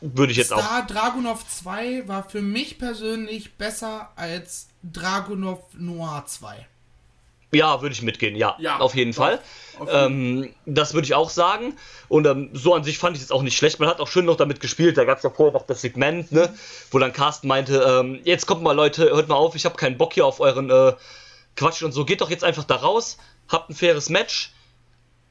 würde 0.00 0.32
ich 0.32 0.38
jetzt 0.38 0.52
auch. 0.52 0.60
Star 0.60 0.86
Dragunov 0.86 1.46
2 1.46 2.08
war 2.08 2.28
für 2.28 2.42
mich 2.42 2.78
persönlich 2.78 3.54
besser 3.54 4.10
als 4.16 4.68
Dragunov 4.82 5.60
Noir 5.74 6.24
2. 6.26 6.66
Ja, 7.52 7.82
würde 7.82 7.92
ich 7.92 8.02
mitgehen, 8.02 8.36
ja, 8.36 8.56
Ja, 8.60 8.78
auf 8.78 8.94
jeden 8.94 9.10
doch, 9.12 9.18
Fall. 9.18 9.40
auf 9.78 9.88
jeden 9.88 10.44
Ähm, 10.44 10.54
das 10.66 10.94
würde 10.94 11.04
ich 11.06 11.14
auch 11.14 11.30
sagen. 11.30 11.76
Und 12.08 12.26
ähm, 12.26 12.50
so 12.52 12.74
an 12.74 12.84
sich 12.84 12.98
fand 12.98 13.16
ich 13.16 13.22
es 13.22 13.32
auch 13.32 13.42
nicht 13.42 13.56
schlecht. 13.56 13.80
Man 13.80 13.88
hat 13.88 14.00
auch 14.00 14.08
schön 14.08 14.24
noch 14.24 14.36
damit 14.36 14.60
gespielt. 14.60 14.96
Da 14.96 15.04
gab 15.04 15.18
es 15.18 15.24
ja 15.24 15.30
vorher 15.30 15.52
noch 15.52 15.66
das 15.66 15.80
Segment, 15.80 16.30
ne, 16.30 16.52
wo 16.90 16.98
dann 16.98 17.12
Carsten 17.12 17.48
meinte, 17.48 17.82
ähm, 17.82 18.20
jetzt 18.24 18.46
kommt 18.46 18.62
mal 18.62 18.72
Leute, 18.72 19.04
hört 19.10 19.28
mal 19.28 19.34
auf, 19.34 19.56
ich 19.56 19.64
habe 19.64 19.76
keinen 19.76 19.98
Bock 19.98 20.12
hier 20.14 20.26
auf 20.26 20.40
euren 20.40 20.70
äh, 20.70 20.92
Quatsch 21.56 21.82
und 21.82 21.92
so. 21.92 22.04
Geht 22.04 22.20
doch 22.20 22.30
jetzt 22.30 22.44
einfach 22.44 22.64
da 22.64 22.76
raus, 22.76 23.18
habt 23.48 23.70
ein 23.70 23.74
faires 23.74 24.10
Match 24.10 24.52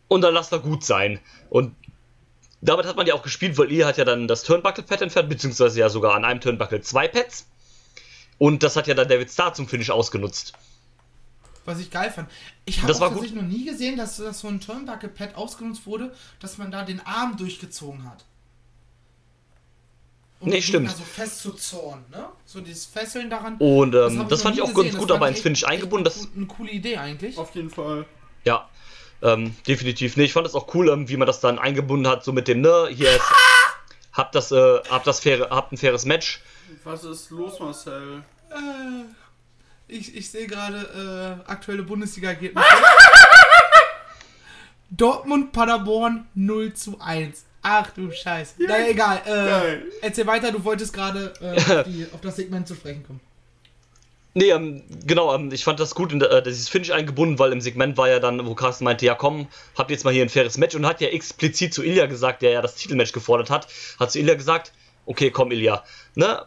und 0.09 0.21
dann 0.21 0.33
lasst 0.33 0.51
er 0.51 0.59
gut 0.59 0.83
sein. 0.83 1.19
Und 1.49 1.73
damit 2.61 2.85
hat 2.85 2.97
man 2.97 3.07
ja 3.07 3.13
auch 3.13 3.23
gespielt, 3.23 3.57
weil 3.57 3.71
ihr 3.71 3.87
hat 3.87 3.97
ja 3.97 4.03
dann 4.03 4.27
das 4.27 4.43
Turnbuckle-Pad 4.43 5.01
entfernt, 5.01 5.29
beziehungsweise 5.29 5.79
ja 5.79 5.87
sogar 5.87 6.15
an 6.15 6.25
einem 6.25 6.41
Turnbuckle 6.41 6.81
zwei 6.81 7.07
Pads. 7.07 7.47
Und 8.37 8.63
das 8.63 8.75
hat 8.75 8.87
ja 8.87 8.93
dann 8.93 9.07
David 9.07 9.31
Starr 9.31 9.53
zum 9.53 9.67
Finish 9.67 9.89
ausgenutzt. 9.89 10.53
Was 11.65 11.79
ich 11.79 11.91
geil 11.91 12.09
fand. 12.11 12.29
Ich 12.65 12.77
habe 12.79 12.87
Das 12.87 12.99
gut. 12.99 13.09
tatsächlich 13.09 13.33
noch 13.35 13.47
nie 13.47 13.65
gesehen, 13.65 13.97
dass, 13.97 14.17
dass 14.17 14.39
so 14.39 14.47
ein 14.47 14.59
Turnbuckle-Pad 14.59 15.35
ausgenutzt 15.35 15.85
wurde, 15.85 16.15
dass 16.39 16.57
man 16.57 16.71
da 16.71 16.83
den 16.83 16.99
Arm 17.05 17.37
durchgezogen 17.37 18.09
hat. 18.09 18.25
Um 20.39 20.49
Nee, 20.49 20.61
stimmt. 20.61 20.87
Gegner 20.87 21.03
so 21.05 21.11
fest 21.11 21.39
zu 21.41 21.51
zorn, 21.51 22.05
ne? 22.11 22.25
So 22.45 22.61
dieses 22.61 22.85
Fesseln 22.85 23.29
daran. 23.29 23.57
Und 23.57 23.91
Das 23.91 24.13
ähm, 24.13 24.27
das, 24.29 24.39
ich 24.39 24.43
fand 24.43 24.55
ich 24.55 24.61
auch 24.61 24.67
nie 24.69 24.73
ganz 24.73 24.85
gesehen. 24.85 24.99
gut, 24.99 25.09
Das 25.09 25.17
aber 25.17 25.27
ins 25.27 25.37
ich 25.37 25.43
Finish 25.43 25.63
eingebunden. 25.65 26.07
Eine, 26.07 26.15
Das, 26.15 26.23
cool- 26.25 26.31
eine 26.37 26.45
coole 26.47 26.71
Idee 26.71 26.97
eigentlich. 26.97 27.37
Auf 27.37 27.53
jeden 27.55 27.69
Fall. 27.69 28.05
ja, 28.45 28.69
ähm, 29.21 29.53
definitiv. 29.67 30.15
Nee, 30.15 30.23
ich 30.23 30.33
fand 30.33 30.45
das 30.47 30.55
auch 30.55 30.73
cool, 30.73 30.87
ähm, 30.89 31.09
wie 31.09 31.17
man 31.17 31.27
das 31.27 31.41
dann 31.41 31.59
eingebunden 31.59 32.07
hat, 32.07 32.23
so 32.23 32.31
mit 32.31 32.47
dem, 32.47 32.61
ne, 32.61 32.87
hier 32.89 33.11
ist, 33.11 33.21
habt 34.13 34.33
das, 34.33 34.51
äh, 34.53 34.79
habt 34.89 35.05
das 35.07 35.19
faire, 35.19 35.49
habt 35.49 35.73
ein 35.73 35.77
faires 35.77 36.05
Match. 36.05 36.41
Was 36.85 37.03
ist 37.03 37.29
los, 37.31 37.59
Marcel? 37.59 38.23
Äh, 38.49 38.55
ich 39.89 40.15
ich 40.15 40.29
sehe 40.29 40.47
gerade 40.47 41.41
äh, 41.47 41.49
aktuelle 41.49 41.83
Bundesliga-Ergebnisse. 41.83 42.67
Dortmund, 44.91 45.51
Paderborn 45.51 46.27
0 46.35 46.73
zu 46.73 46.99
1. 46.99 47.45
Ach 47.61 47.91
du 47.91 48.11
Scheiße. 48.11 48.55
naja, 48.63 48.87
egal. 48.87 49.21
Äh, 49.25 50.05
erzähl 50.05 50.25
weiter, 50.25 50.51
du 50.51 50.63
wolltest 50.63 50.93
gerade 50.93 51.33
äh, 51.41 52.05
auf, 52.13 52.21
das 52.21 52.37
Segment 52.37 52.67
zu 52.67 52.75
sprechen 52.75 53.03
kommen. 53.05 53.19
Nee, 54.33 54.51
ähm, 54.51 54.83
genau, 55.05 55.33
ähm, 55.35 55.51
ich 55.51 55.63
fand 55.63 55.79
das 55.79 55.95
gut, 55.95 56.13
in 56.13 56.21
äh, 56.21 56.41
dieses 56.43 56.69
Finish 56.69 56.91
eingebunden, 56.91 57.39
weil 57.39 57.51
im 57.51 57.61
Segment 57.61 57.97
war 57.97 58.07
ja 58.07 58.19
dann, 58.19 58.45
wo 58.45 58.55
Carsten 58.55 58.85
meinte, 58.85 59.05
ja 59.05 59.15
komm, 59.15 59.47
habt 59.75 59.91
jetzt 59.91 60.05
mal 60.05 60.13
hier 60.13 60.23
ein 60.23 60.29
faires 60.29 60.57
Match 60.57 60.75
und 60.75 60.85
hat 60.85 61.01
ja 61.01 61.09
explizit 61.09 61.73
zu 61.73 61.83
Ilya 61.83 62.05
gesagt, 62.05 62.41
der 62.41 62.51
ja 62.51 62.61
das 62.61 62.75
Titelmatch 62.75 63.11
gefordert 63.11 63.49
hat, 63.49 63.67
hat 63.99 64.11
zu 64.11 64.19
Ilya 64.19 64.35
gesagt, 64.35 64.71
okay, 65.05 65.31
komm 65.31 65.51
Ilya, 65.51 65.83
ne, 66.15 66.45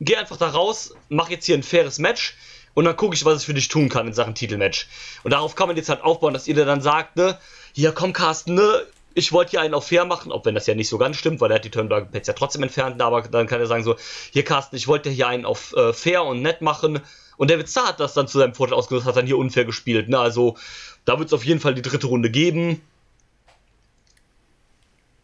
geh 0.00 0.16
einfach 0.16 0.36
da 0.36 0.48
raus, 0.48 0.94
mach 1.08 1.30
jetzt 1.30 1.46
hier 1.46 1.56
ein 1.56 1.62
faires 1.62 1.98
Match 1.98 2.36
und 2.74 2.84
dann 2.84 2.96
gucke 2.96 3.14
ich, 3.14 3.24
was 3.24 3.40
ich 3.40 3.46
für 3.46 3.54
dich 3.54 3.68
tun 3.68 3.88
kann 3.88 4.06
in 4.06 4.12
Sachen 4.12 4.34
Titelmatch. 4.34 4.88
Und 5.22 5.32
darauf 5.32 5.54
kann 5.54 5.68
man 5.68 5.76
jetzt 5.76 5.88
halt 5.88 6.02
aufbauen, 6.02 6.34
dass 6.34 6.48
Ilya 6.48 6.64
dann 6.64 6.80
sagt, 6.80 7.16
ne, 7.16 7.38
hier 7.72 7.92
komm 7.92 8.12
Carsten, 8.12 8.54
ne, 8.54 8.86
ich 9.14 9.32
wollte 9.32 9.52
hier 9.52 9.60
einen 9.60 9.74
auf 9.74 9.86
fair 9.86 10.04
machen, 10.04 10.32
auch 10.32 10.44
wenn 10.44 10.54
das 10.54 10.66
ja 10.66 10.74
nicht 10.74 10.88
so 10.88 10.98
ganz 10.98 11.16
stimmt, 11.16 11.40
weil 11.40 11.50
er 11.50 11.56
hat 11.56 11.64
die 11.64 11.70
Turnbuckle 11.70 12.06
Pads 12.06 12.28
ja 12.28 12.34
trotzdem 12.34 12.62
entfernt, 12.64 13.00
aber 13.00 13.22
dann 13.22 13.46
kann 13.46 13.60
er 13.60 13.66
sagen 13.66 13.84
so, 13.84 13.96
hier 14.32 14.44
Carsten, 14.44 14.76
ich 14.76 14.88
wollte 14.88 15.08
hier 15.08 15.28
einen 15.28 15.44
auf 15.44 15.72
äh, 15.76 15.92
fair 15.92 16.24
und 16.24 16.42
nett 16.42 16.62
machen 16.62 17.00
und 17.36 17.50
David 17.50 17.68
Starr 17.68 17.88
hat 17.88 18.00
das 18.00 18.14
dann 18.14 18.26
zu 18.26 18.38
seinem 18.38 18.54
Vorteil 18.54 18.76
ausgenutzt, 18.76 19.06
hat 19.06 19.16
dann 19.16 19.26
hier 19.26 19.38
unfair 19.38 19.64
gespielt, 19.64 20.08
ne, 20.08 20.18
also 20.18 20.56
da 21.04 21.18
wird 21.18 21.28
es 21.28 21.32
auf 21.32 21.44
jeden 21.44 21.60
Fall 21.60 21.74
die 21.74 21.82
dritte 21.82 22.06
Runde 22.06 22.30
geben. 22.30 22.80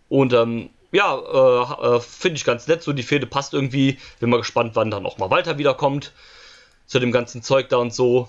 Und 0.08 0.32
ähm, 0.32 0.70
ja, 0.92 1.16
äh, 1.16 1.96
äh, 1.96 2.00
finde 2.00 2.36
ich 2.36 2.44
ganz 2.44 2.66
nett, 2.66 2.82
so 2.82 2.92
die 2.92 3.02
Fehde 3.02 3.26
passt 3.26 3.54
irgendwie. 3.54 3.98
Bin 4.18 4.28
mal 4.28 4.38
gespannt, 4.38 4.72
wann 4.74 4.90
dann 4.90 5.06
auch 5.06 5.18
mal 5.18 5.30
Walter 5.30 5.56
wiederkommt. 5.56 6.12
Zu 6.90 6.98
dem 6.98 7.12
ganzen 7.12 7.40
Zeug 7.40 7.68
da 7.68 7.76
und 7.76 7.94
so. 7.94 8.28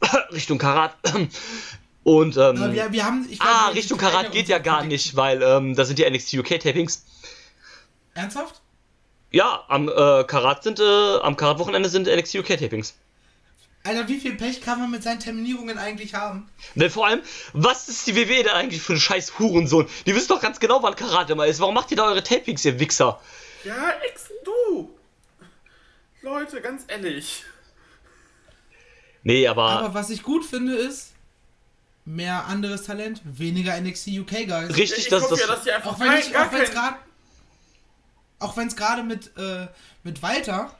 Richtung 0.32 0.56
Karat. 0.56 0.96
Und 2.04 2.36
ähm, 2.36 2.72
wir, 2.72 2.92
wir 2.92 3.04
haben, 3.04 3.26
ich 3.28 3.42
Ah, 3.42 3.68
Richtung 3.70 3.98
Karat 3.98 4.30
geht 4.30 4.46
ja 4.46 4.58
gar 4.58 4.84
nicht, 4.84 5.16
weil 5.16 5.42
ähm, 5.42 5.74
da 5.74 5.84
sind 5.84 5.98
die 5.98 6.08
NXT 6.08 6.34
UK 6.34 6.60
Tapings. 6.60 7.04
Ernsthaft? 8.14 8.62
Ja, 9.32 9.64
am 9.66 9.88
äh, 9.88 10.22
Karat 10.24 10.62
sind, 10.62 10.78
äh, 10.78 11.18
am 11.18 11.36
Karat-Wochenende 11.36 11.88
sind 11.88 12.06
NXT 12.06 12.36
UK 12.36 12.58
Tapings. 12.58 12.94
Alter, 13.82 14.08
wie 14.08 14.20
viel 14.20 14.36
Pech 14.36 14.62
kann 14.62 14.78
man 14.78 14.90
mit 14.90 15.02
seinen 15.02 15.20
Terminierungen 15.20 15.78
eigentlich 15.78 16.14
haben? 16.14 16.48
Denn 16.76 16.90
vor 16.90 17.08
allem, 17.08 17.20
was 17.52 17.88
ist 17.88 18.06
die 18.06 18.16
WWE 18.16 18.44
denn 18.44 18.52
eigentlich 18.52 18.80
für 18.80 18.94
ein 18.94 19.00
scheiß 19.00 19.38
Hurensohn? 19.38 19.86
Die 20.06 20.14
wissen 20.14 20.28
doch 20.28 20.40
ganz 20.40 20.60
genau, 20.60 20.82
wann 20.82 20.96
Karat 20.96 21.28
immer 21.28 21.46
ist. 21.46 21.60
Warum 21.60 21.74
macht 21.74 21.90
ihr 21.90 21.96
da 21.98 22.06
eure 22.06 22.22
Tapings, 22.22 22.64
ihr 22.64 22.78
Wichser? 22.78 23.20
Ja, 23.64 23.90
ex 24.08 24.30
du. 24.44 24.96
Leute, 26.22 26.60
ganz 26.60 26.84
ehrlich. 26.86 27.44
Nee, 29.26 29.48
aber, 29.48 29.64
Aber 29.64 29.92
was 29.94 30.10
ich 30.10 30.22
gut 30.22 30.44
finde 30.44 30.76
ist, 30.76 31.12
mehr 32.04 32.44
anderes 32.46 32.84
Talent, 32.84 33.20
weniger 33.24 33.76
NXT 33.80 34.06
UK 34.20 34.46
Guys. 34.46 34.76
richtig, 34.76 34.98
ich 34.98 35.08
dass 35.08 35.24
hoffe 35.24 35.34
das. 35.34 35.40
ja, 35.40 35.46
dass 35.48 35.64
die 35.64 35.72
einfach 35.72 35.94
Auch 35.94 35.98
wenn 36.00 36.62
es 36.62 36.70
gerade, 36.70 36.96
auch 38.38 38.56
wenn 38.56 38.68
es 38.68 38.76
gerade 38.76 39.02
mit 39.02 39.36
äh, 39.36 39.66
mit 40.04 40.22
Walter 40.22 40.72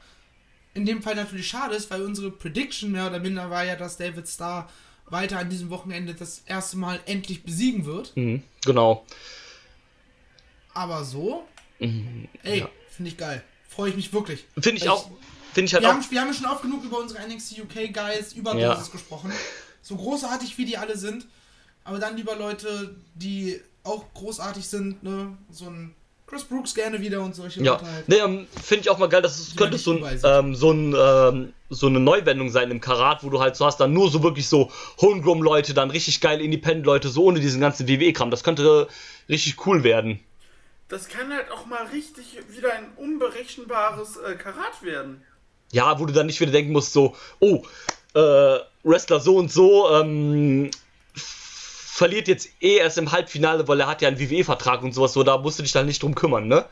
in 0.73 0.85
dem 0.85 1.01
Fall 1.03 1.15
natürlich 1.15 1.45
schade 1.49 1.75
ist, 1.75 1.91
weil 1.91 2.01
unsere 2.03 2.31
Prediction 2.31 2.89
mehr 2.89 3.07
oder 3.07 3.19
minder 3.19 3.49
war 3.49 3.65
ja, 3.65 3.75
dass 3.75 3.97
David 3.97 4.29
Starr 4.29 4.69
Walter 5.07 5.39
an 5.39 5.49
diesem 5.49 5.69
Wochenende 5.69 6.13
das 6.13 6.43
erste 6.45 6.77
Mal 6.77 7.01
endlich 7.05 7.43
besiegen 7.43 7.85
wird. 7.85 8.15
Mhm, 8.15 8.43
genau. 8.63 9.05
Aber 10.73 11.03
so, 11.03 11.45
ey, 11.79 12.65
finde 12.95 13.11
ich 13.11 13.17
geil. 13.17 13.43
Freue 13.67 13.89
ich 13.89 13.97
mich 13.97 14.13
wirklich. 14.13 14.45
Finde 14.57 14.77
ich 14.81 14.87
auch. 14.87 15.11
Finde 15.57 15.69
ich 15.69 15.73
halt 15.73 15.81
Wir 15.83 15.89
auch. 15.89 15.93
haben, 15.95 16.05
wir 16.11 16.21
haben 16.21 16.27
ja 16.27 16.33
schon 16.35 16.45
oft 16.45 16.61
genug 16.61 16.83
über 16.83 16.99
unsere 16.99 17.19
NXT 17.27 17.61
UK 17.61 17.91
Guys, 17.91 18.33
über 18.33 18.55
Ja. 18.55 18.79
Gesprochen. 18.91 19.31
So 19.81 19.95
großartig 19.95 20.55
wie 20.59 20.65
die 20.65 20.77
alle 20.77 20.95
sind. 20.95 21.25
Aber 21.83 21.97
dann 21.97 22.15
lieber 22.15 22.35
Leute, 22.35 22.93
die 23.15 23.59
auch 23.83 24.05
großartig 24.13 24.67
sind, 24.67 25.01
ne? 25.01 25.35
So 25.49 25.65
ein 25.65 25.95
Chris 26.27 26.43
Brooks 26.43 26.75
gerne 26.75 27.01
wieder 27.01 27.21
und 27.21 27.33
solche 27.33 27.63
Ja, 27.63 27.71
Leute 27.73 27.85
halt. 27.91 28.07
nee, 28.07 28.17
ähm, 28.17 28.45
finde 28.63 28.81
ich 28.81 28.89
auch 28.91 28.99
mal 28.99 29.07
geil, 29.09 29.23
dass 29.23 29.39
es 29.39 29.55
könnte 29.55 29.79
so, 29.79 29.93
ein, 29.93 30.19
ähm, 30.23 30.53
so, 30.53 30.71
ein, 30.73 30.93
ähm, 30.95 31.53
so 31.71 31.87
eine 31.87 31.99
Neuwendung 31.99 32.51
sein 32.51 32.69
im 32.69 32.79
Karat, 32.79 33.23
wo 33.23 33.31
du 33.31 33.39
halt 33.39 33.55
so 33.55 33.65
hast, 33.65 33.77
dann 33.79 33.93
nur 33.93 34.11
so 34.11 34.21
wirklich 34.21 34.47
so 34.47 34.69
Homegrown-Leute, 35.01 35.73
dann 35.73 35.89
richtig 35.89 36.21
geile 36.21 36.43
Independent-Leute, 36.43 37.09
so 37.09 37.23
ohne 37.23 37.39
diesen 37.39 37.61
ganzen 37.61 37.87
WWE-Kram. 37.87 38.29
Das 38.29 38.43
könnte 38.43 38.87
richtig 39.27 39.65
cool 39.65 39.83
werden. 39.83 40.19
Das 40.89 41.07
kann 41.09 41.33
halt 41.33 41.49
auch 41.49 41.65
mal 41.65 41.85
richtig 41.87 42.37
wieder 42.49 42.73
ein 42.73 42.85
unberechenbares 42.97 44.17
äh, 44.17 44.35
Karat 44.35 44.83
werden. 44.83 45.23
Ja, 45.71 45.99
wo 45.99 46.05
du 46.05 46.13
dann 46.13 46.27
nicht 46.27 46.39
wieder 46.39 46.51
denken 46.51 46.71
musst, 46.71 46.93
so, 46.93 47.15
oh, 47.39 47.63
äh, 48.13 48.59
Wrestler 48.83 49.19
so 49.19 49.37
und 49.37 49.51
so, 49.51 49.89
ähm, 49.91 50.71
verliert 51.13 52.27
jetzt 52.27 52.49
eh 52.61 52.77
erst 52.77 52.97
im 52.99 53.11
Halbfinale, 53.11 53.67
weil 53.67 53.79
er 53.79 53.87
hat 53.87 54.01
ja 54.01 54.07
einen 54.07 54.19
WWE-Vertrag 54.19 54.83
und 54.83 54.93
sowas, 54.93 55.13
so, 55.13 55.23
da 55.23 55.37
musst 55.39 55.57
du 55.57 55.63
dich 55.63 55.71
dann 55.71 55.87
nicht 55.87 56.03
drum 56.03 56.15
kümmern, 56.15 56.47
ne? 56.47 56.65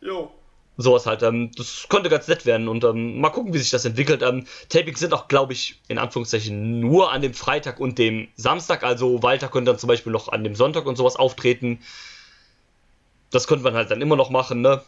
Jo. 0.00 0.30
Sowas 0.78 1.06
halt, 1.06 1.22
ähm, 1.22 1.50
das 1.56 1.86
könnte 1.88 2.08
ganz 2.08 2.28
nett 2.28 2.46
werden 2.46 2.68
und 2.68 2.84
ähm, 2.84 3.20
mal 3.20 3.30
gucken, 3.30 3.52
wie 3.52 3.58
sich 3.58 3.70
das 3.70 3.84
entwickelt. 3.84 4.22
Ähm, 4.22 4.46
Tapings 4.68 5.00
sind 5.00 5.12
auch, 5.12 5.28
glaube 5.28 5.52
ich, 5.52 5.80
in 5.88 5.98
Anführungszeichen 5.98 6.80
nur 6.80 7.12
an 7.12 7.20
dem 7.20 7.34
Freitag 7.34 7.78
und 7.78 7.98
dem 7.98 8.28
Samstag, 8.36 8.84
also 8.84 9.22
Walter 9.22 9.48
könnte 9.48 9.72
dann 9.72 9.78
zum 9.78 9.88
Beispiel 9.88 10.12
noch 10.12 10.28
an 10.28 10.44
dem 10.44 10.54
Sonntag 10.54 10.86
und 10.86 10.96
sowas 10.96 11.16
auftreten. 11.16 11.80
Das 13.30 13.48
könnte 13.48 13.64
man 13.64 13.74
halt 13.74 13.90
dann 13.90 14.00
immer 14.00 14.16
noch 14.16 14.30
machen, 14.30 14.62
ne? 14.62 14.82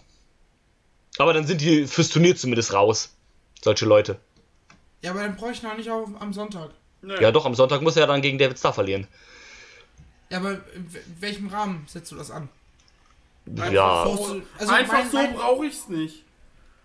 Aber 1.19 1.33
dann 1.35 1.47
sind 1.47 1.61
die 1.61 1.87
fürs 1.87 2.09
Turnier 2.09 2.37
zumindest 2.37 2.73
raus, 2.73 3.15
solche 3.63 3.87
Leute. 3.87 4.19
Ja, 5.03 5.11
aber 5.13 5.21
dann 5.23 5.37
bräuchte 5.37 5.59
ich 5.59 5.63
noch 5.71 5.77
nicht 5.77 5.91
auf, 5.91 6.09
am 6.21 6.33
Sonntag. 6.33 6.71
Nee. 7.03 7.21
Ja, 7.21 7.31
doch, 7.33 7.47
am 7.47 7.55
Sonntag 7.55 7.81
muss 7.83 7.97
er 7.97 8.07
dann 8.07 8.21
gegen 8.23 8.39
David 8.39 8.59
Starr 8.59 8.75
verlieren. 8.75 9.07
Ja, 10.29 10.39
aber 10.39 10.53
in 10.75 10.95
welchem 11.21 11.49
Rahmen 11.49 11.85
setzt 11.89 12.13
du 12.13 12.17
das 12.17 12.31
an? 12.31 12.49
Ja, 13.73 14.05
so- 14.05 14.43
also 14.59 14.73
einfach 14.73 14.93
mein- 14.95 15.11
so 15.11 15.19
brauche 15.35 15.67
ich 15.67 15.75
es 15.75 15.89
nicht. 15.89 16.25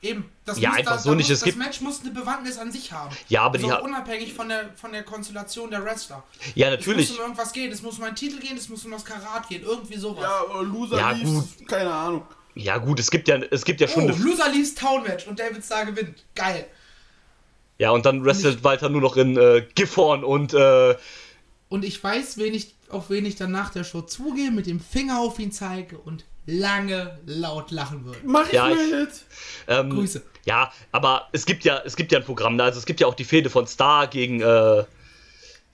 Eben. 0.01 0.29
Das 0.45 0.59
Ja, 0.59 0.69
muss, 0.69 0.77
einfach 0.79 0.91
da, 0.93 0.99
so 0.99 1.09
da 1.09 1.15
nicht, 1.15 1.25
Muss, 1.29 1.33
es 1.33 1.39
das 1.39 1.45
gibt- 1.45 1.57
Match 1.57 1.81
muss 1.81 2.01
eine 2.01 2.11
Bewandtnis 2.11 2.57
an 2.57 2.71
sich 2.71 2.91
haben. 2.91 3.15
Ja, 3.27 3.41
aber 3.43 3.57
die 3.57 3.63
also 3.65 3.77
ha- 3.77 3.81
unabhängig 3.81 4.33
von 4.33 4.47
der, 4.49 4.69
von 4.75 4.91
der 4.91 5.03
Konstellation 5.03 5.71
der 5.71 5.83
Wrestler. 5.83 6.23
ja, 6.53 6.67
Es 6.69 6.79
natürlich. 6.79 7.09
muss 7.09 7.17
um 7.17 7.23
irgendwas 7.23 7.51
gehen, 7.53 7.71
es 7.71 7.81
muss 7.81 7.97
um 7.97 8.03
einen 8.03 8.15
Titel 8.15 8.39
gehen, 8.39 8.55
es 8.55 8.69
muss 8.69 8.85
um 8.85 8.91
das 8.91 9.03
Karat 9.03 9.47
gehen, 9.49 9.63
irgendwie 9.63 9.97
sowas. 9.97 10.23
Ja, 10.23 10.43
oder 10.43 10.63
Loser 10.63 10.97
Ja, 10.99 11.11
Leaves, 11.11 11.55
keine 11.67 11.91
Ahnung. 11.91 12.25
Ja, 12.55 12.77
gut, 12.77 12.99
es 12.99 13.11
gibt 13.11 13.27
ja, 13.27 13.37
es 13.51 13.65
gibt 13.65 13.81
ja 13.81 13.87
oh, 13.87 13.91
schon 13.91 14.03
eine 14.03 14.13
Loser 14.13 14.49
Leaves 14.49 14.75
Town 14.75 15.03
Match 15.03 15.27
und 15.27 15.39
David 15.39 15.63
Starr 15.63 15.85
gewinnt. 15.85 16.23
Geil. 16.35 16.65
Ja, 17.77 17.91
und 17.91 18.05
dann 18.05 18.23
wrestelt 18.23 18.63
Walter 18.63 18.89
nur 18.89 19.01
noch 19.01 19.17
in 19.17 19.37
äh, 19.37 19.65
Gifhorn 19.75 20.23
und 20.23 20.53
äh, 20.53 20.95
Und 21.67 21.83
ich 21.83 22.01
weiß, 22.01 22.37
wen 22.37 22.53
ich 22.53 22.75
auf 22.89 23.09
wen 23.09 23.25
ich 23.25 23.35
dann 23.35 23.51
nach 23.51 23.71
der 23.71 23.83
Show 23.83 24.01
zugehe, 24.01 24.51
mit 24.51 24.67
dem 24.67 24.79
Finger 24.79 25.19
auf 25.19 25.39
ihn 25.39 25.51
zeige 25.51 25.97
und 25.97 26.23
lange 26.45 27.19
laut 27.25 27.71
lachen 27.71 28.05
würde. 28.05 28.19
Mach 28.23 28.47
ich 28.47 28.53
Ja, 28.53 28.69
ich- 28.69 28.91
mit. 28.91 29.09
Ähm, 29.67 29.89
Grüße. 29.89 30.21
Ja, 30.45 30.71
aber 30.91 31.27
es 31.31 31.45
gibt 31.45 31.63
ja, 31.63 31.81
es 31.83 31.95
gibt 31.95 32.11
ja 32.11 32.19
ein 32.19 32.25
Programm, 32.25 32.55
ne? 32.55 32.63
also 32.63 32.77
es 32.77 32.85
gibt 32.85 32.99
ja 32.99 33.07
auch 33.07 33.15
die 33.15 33.23
Fehde 33.23 33.49
von 33.49 33.65
Star 33.65 34.07
gegen 34.07 34.41
äh, 34.41 34.83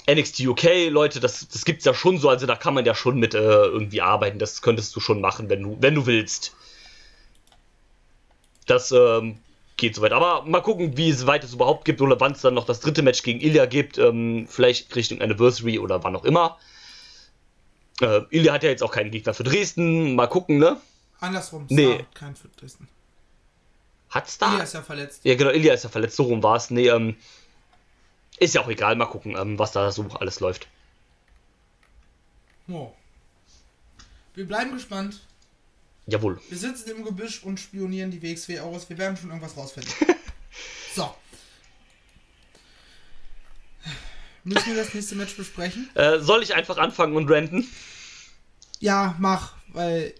NXT 0.09 0.39
UK, 0.47 0.89
Leute, 0.89 1.19
das, 1.19 1.47
das 1.49 1.65
gibt's 1.65 1.83
ja 1.83 1.93
schon 1.93 2.17
so, 2.17 2.29
also 2.29 2.45
da 2.45 2.55
kann 2.55 2.73
man 2.73 2.85
ja 2.85 2.95
schon 2.95 3.19
mit 3.19 3.33
äh, 3.33 3.37
irgendwie 3.39 4.01
arbeiten, 4.01 4.39
das 4.39 4.61
könntest 4.61 4.95
du 4.95 5.01
schon 5.01 5.19
machen, 5.19 5.49
wenn 5.49 5.61
du, 5.61 5.77
wenn 5.81 5.93
du 5.95 6.05
willst. 6.05 6.55
Das 8.65 8.91
ähm, 8.91 9.37
geht 9.77 9.95
soweit. 9.95 10.13
Aber 10.13 10.43
mal 10.45 10.61
gucken, 10.61 10.97
wie 10.97 11.09
es 11.09 11.25
weit 11.25 11.43
es 11.43 11.53
überhaupt 11.53 11.85
gibt 11.85 12.01
oder 12.01 12.19
wann 12.19 12.33
es 12.33 12.41
dann 12.41 12.53
noch 12.53 12.65
das 12.65 12.79
dritte 12.79 13.01
Match 13.01 13.23
gegen 13.23 13.41
Ilya 13.41 13.65
gibt, 13.65 13.97
ähm, 13.97 14.47
vielleicht 14.47 14.95
Richtung 14.95 15.21
Anniversary 15.21 15.79
oder 15.79 16.03
wann 16.03 16.15
auch 16.15 16.25
immer. 16.25 16.57
Äh, 17.99 18.21
Ilya 18.29 18.53
hat 18.53 18.63
ja 18.63 18.69
jetzt 18.69 18.83
auch 18.83 18.91
keinen 18.91 19.11
Gegner 19.11 19.33
für 19.33 19.43
Dresden, 19.43 20.15
mal 20.15 20.27
gucken, 20.27 20.57
ne? 20.57 20.77
Andersrum. 21.19 21.65
Nee. 21.69 21.93
Star, 21.93 22.05
kein 22.13 22.35
für 22.35 22.47
Dresden. 22.49 22.87
Hat 24.09 24.29
Star? 24.29 24.53
Ilya 24.53 24.63
ist 24.63 24.73
ja 24.73 24.81
verletzt. 24.81 25.21
Ja, 25.23 25.35
genau, 25.35 25.51
Ilya 25.51 25.73
ist 25.73 25.83
ja 25.83 25.89
verletzt, 25.89 26.15
so 26.15 26.23
rum 26.23 26.43
war 26.43 26.55
es. 26.55 26.69
Nee, 26.69 26.87
ähm, 26.87 27.15
ist 28.39 28.55
ja 28.55 28.61
auch 28.61 28.69
egal, 28.69 28.95
mal 28.95 29.05
gucken, 29.05 29.35
ähm, 29.37 29.59
was 29.59 29.71
da 29.71 29.91
so 29.91 30.05
alles 30.19 30.39
läuft. 30.39 30.67
Oh. 32.67 32.91
Wir 34.33 34.47
bleiben 34.47 34.73
gespannt. 34.73 35.21
Jawohl. 36.07 36.39
Wir 36.49 36.57
sitzen 36.57 36.91
im 36.91 37.05
Gebüsch 37.05 37.43
und 37.43 37.59
spionieren 37.59 38.11
die 38.11 38.21
WXW 38.21 38.59
aus. 38.59 38.89
Wir 38.89 38.97
werden 38.97 39.17
schon 39.17 39.29
irgendwas 39.29 39.55
rausfinden. 39.55 39.93
so. 40.95 41.13
Müssen 44.43 44.75
wir 44.75 44.83
das 44.83 44.93
nächste 44.93 45.15
Match 45.15 45.35
besprechen? 45.37 45.89
Äh, 45.93 46.19
soll 46.19 46.41
ich 46.41 46.55
einfach 46.55 46.77
anfangen 46.77 47.15
und 47.15 47.29
ranten? 47.29 47.67
Ja, 48.79 49.15
mach, 49.19 49.53
weil. 49.67 50.15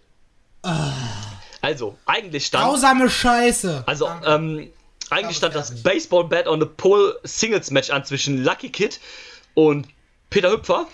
Also, 1.62 1.98
eigentlich 2.06 2.46
stand. 2.46 2.66
Grausame 2.66 3.10
Scheiße! 3.10 3.84
Also, 3.88 4.08
ähm, 4.26 4.72
eigentlich 5.10 5.38
stand 5.38 5.56
das. 5.56 5.82
Baseball 5.82 6.26
Bat 6.26 6.48
on 6.48 6.60
the 6.60 6.68
Pole 6.68 7.20
Singles 7.24 7.72
Match 7.72 7.90
an 7.90 8.06
zwischen 8.06 8.44
Lucky 8.44 8.70
Kid 8.70 9.00
und 9.56 9.88
Peter 10.30 10.52
Hüpfer. 10.52 10.88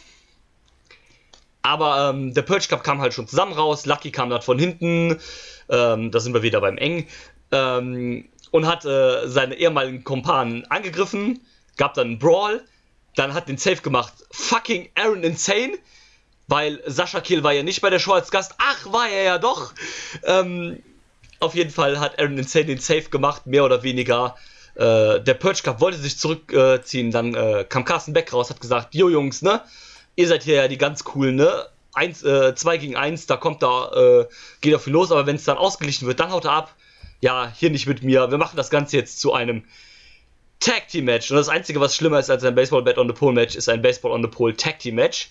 Aber 1.67 2.11
ähm, 2.11 2.33
der 2.33 2.43
Purge 2.43 2.67
Cup 2.69 2.81
kam 2.81 3.01
halt 3.01 3.13
schon 3.13 3.27
zusammen 3.27 3.51
raus. 3.51 3.85
Lucky 3.85 4.09
kam 4.09 4.29
dann 4.29 4.41
von 4.41 4.57
hinten. 4.57 5.19
Ähm, 5.67 6.11
da 6.11 6.19
sind 6.21 6.33
wir 6.33 6.41
wieder 6.41 6.61
beim 6.61 6.77
Eng. 6.77 7.07
Ähm, 7.51 8.29
und 8.51 8.65
hat 8.65 8.85
äh, 8.85 9.27
seine 9.27 9.55
ehemaligen 9.55 10.05
Kumpanen 10.05 10.65
angegriffen. 10.71 11.41
Gab 11.75 11.93
dann 11.95 12.07
einen 12.07 12.19
Brawl. 12.19 12.63
Dann 13.17 13.33
hat 13.33 13.49
den 13.49 13.57
Safe 13.57 13.81
gemacht. 13.81 14.13
Fucking 14.31 14.87
Aaron 14.95 15.23
Insane. 15.23 15.73
Weil 16.47 16.81
Sascha 16.85 17.19
Kiel 17.19 17.43
war 17.43 17.51
ja 17.51 17.63
nicht 17.63 17.81
bei 17.81 17.89
der 17.89 17.99
Show 17.99 18.13
als 18.13 18.31
Gast. 18.31 18.55
Ach, 18.59 18.93
war 18.93 19.09
er 19.09 19.23
ja 19.23 19.37
doch. 19.37 19.73
Ähm, 20.23 20.81
auf 21.41 21.53
jeden 21.53 21.71
Fall 21.71 21.99
hat 21.99 22.17
Aaron 22.17 22.37
Insane 22.37 22.63
den 22.63 22.79
Safe 22.79 23.09
gemacht, 23.09 23.45
mehr 23.45 23.65
oder 23.65 23.83
weniger. 23.83 24.37
Äh, 24.75 25.19
der 25.19 25.33
Purge 25.33 25.63
Cup 25.63 25.81
wollte 25.81 25.97
sich 25.97 26.17
zurückziehen, 26.17 27.11
dann 27.11 27.35
äh, 27.35 27.65
kam 27.67 27.83
Carsten 27.83 28.13
Beck 28.13 28.31
raus, 28.31 28.49
hat 28.49 28.61
gesagt, 28.61 28.95
jo 28.95 29.09
Jungs, 29.09 29.41
ne, 29.41 29.61
ihr 30.17 30.27
seid 30.27 30.43
hier 30.43 30.55
ja 30.55 30.67
die 30.67 30.77
ganz 30.77 31.05
coolen, 31.05 31.35
ne, 31.37 31.65
eins, 31.93 32.21
äh, 32.23 32.53
zwei 32.55 32.77
gegen 32.77 32.97
eins, 32.97 33.25
da 33.27 33.37
kommt 33.37 33.63
da, 33.63 33.91
äh, 33.93 34.25
geht 34.59 34.75
auf 34.75 34.85
ihn 34.87 34.93
los, 34.93 35.11
aber 35.11 35.25
wenn 35.25 35.37
es 35.37 35.45
dann 35.45 35.57
ausgeglichen 35.57 36.07
wird, 36.07 36.19
dann 36.19 36.31
haut 36.31 36.45
er 36.45 36.51
ab. 36.51 36.75
Ja, 37.21 37.51
hier 37.55 37.69
nicht 37.69 37.87
mit 37.87 38.03
mir, 38.03 38.29
wir 38.29 38.37
machen 38.37 38.57
das 38.57 38.69
Ganze 38.69 38.97
jetzt 38.97 39.19
zu 39.19 39.33
einem 39.33 39.63
Tag 40.59 40.87
Team 40.89 41.05
Match. 41.05 41.31
Und 41.31 41.37
das 41.37 41.49
Einzige, 41.49 41.79
was 41.79 41.95
schlimmer 41.95 42.19
ist 42.19 42.29
als 42.29 42.43
ein 42.43 42.55
Baseball 42.55 42.83
Bat 42.83 42.97
on 42.97 43.07
the 43.07 43.13
Pole 43.13 43.33
Match, 43.33 43.55
ist 43.55 43.69
ein 43.69 43.81
Baseball 43.81 44.11
on 44.11 44.21
the 44.21 44.27
Pole 44.27 44.55
Tag 44.55 44.79
Team 44.79 44.95
Match. 44.95 45.29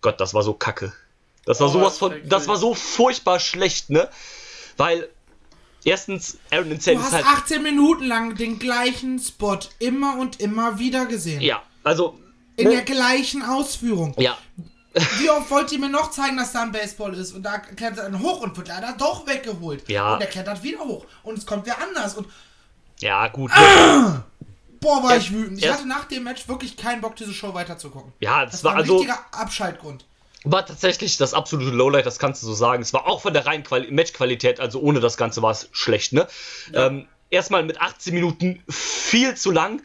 Gott, 0.00 0.20
das 0.20 0.32
war 0.32 0.42
so 0.42 0.54
kacke. 0.54 0.92
Das 1.46 1.60
war 1.60 1.68
Oh, 1.68 1.72
sowas 1.72 1.98
von, 1.98 2.14
das 2.26 2.46
war 2.46 2.56
so 2.56 2.74
furchtbar 2.74 3.40
schlecht, 3.40 3.90
ne? 3.90 4.08
Weil, 4.76 5.08
erstens, 5.84 6.38
Aaron 6.50 6.70
Insane 6.70 6.98
du 6.98 7.02
hast 7.02 7.12
halt. 7.12 7.26
18 7.26 7.62
Minuten 7.62 8.04
lang 8.04 8.34
den 8.36 8.58
gleichen 8.58 9.18
Spot 9.18 9.58
immer 9.78 10.18
und 10.18 10.40
immer 10.40 10.78
wieder 10.78 11.06
gesehen. 11.06 11.40
Ja, 11.40 11.62
also. 11.82 12.18
In 12.56 12.68
ne, 12.68 12.74
der 12.74 12.82
gleichen 12.82 13.42
Ausführung. 13.42 14.14
ja, 14.18 14.36
Wie 15.18 15.30
oft 15.30 15.48
wollt 15.50 15.70
ihr 15.70 15.78
mir 15.78 15.88
noch 15.88 16.10
zeigen, 16.10 16.36
dass 16.36 16.52
da 16.52 16.62
ein 16.62 16.72
Baseball 16.72 17.14
ist? 17.14 17.32
Und 17.32 17.44
da 17.44 17.58
klettert 17.58 17.98
er 17.98 18.10
dann 18.10 18.20
hoch 18.20 18.40
und 18.40 18.56
wird 18.56 18.66
leider 18.68 18.92
doch 18.98 19.24
weggeholt. 19.26 19.88
Ja. 19.88 20.14
Und 20.14 20.20
er 20.20 20.26
klettert 20.26 20.62
wieder 20.64 20.80
hoch. 20.80 21.06
Und 21.22 21.38
es 21.38 21.46
kommt 21.46 21.66
wer 21.66 21.80
anders. 21.80 22.16
Und 22.16 22.26
ja, 22.98 23.28
gut. 23.28 23.52
Ne? 23.56 24.24
boah, 24.80 25.02
war 25.02 25.14
Erst- 25.14 25.26
ich 25.26 25.32
wütend. 25.32 25.58
Ich 25.58 25.64
erst- 25.64 25.78
hatte 25.78 25.88
nach 25.88 26.06
dem 26.06 26.24
Match 26.24 26.48
wirklich 26.48 26.76
keinen 26.76 27.00
Bock, 27.00 27.14
diese 27.14 27.32
Show 27.32 27.54
weiterzugucken. 27.54 28.12
Ja, 28.18 28.42
das, 28.44 28.52
Das 28.52 28.64
war 28.64 28.72
war 28.72 28.78
ein 28.78 28.82
also. 28.82 28.96
richtiger 28.96 29.18
Abschaltgrund. 29.30 30.04
War 30.42 30.66
tatsächlich 30.66 31.18
das 31.18 31.34
absolute 31.34 31.70
Lowlight, 31.70 32.06
das 32.06 32.18
kannst 32.18 32.42
du 32.42 32.46
so 32.46 32.54
sagen. 32.54 32.82
Es 32.82 32.92
war 32.92 33.06
auch 33.06 33.20
von 33.20 33.32
der 33.34 33.46
reinen 33.46 33.62
Quali 33.62 33.90
Matchqualität, 33.92 34.58
also 34.58 34.80
ohne 34.80 34.98
das 34.98 35.16
Ganze 35.18 35.42
war 35.42 35.50
es 35.50 35.68
schlecht, 35.70 36.14
ne? 36.14 36.26
Ähm, 36.72 37.06
erstmal 37.28 37.62
mit 37.62 37.80
18 37.80 38.14
Minuten 38.14 38.62
viel 38.68 39.36
zu 39.36 39.50
lang. 39.50 39.82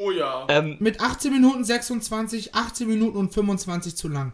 Oh 0.00 0.10
ja. 0.10 0.46
Ähm, 0.48 0.76
Mit 0.80 1.00
18 1.00 1.32
Minuten 1.32 1.64
26, 1.64 2.54
18 2.54 2.86
Minuten 2.88 3.16
und 3.16 3.32
25 3.34 3.96
zu 3.96 4.08
lang. 4.08 4.32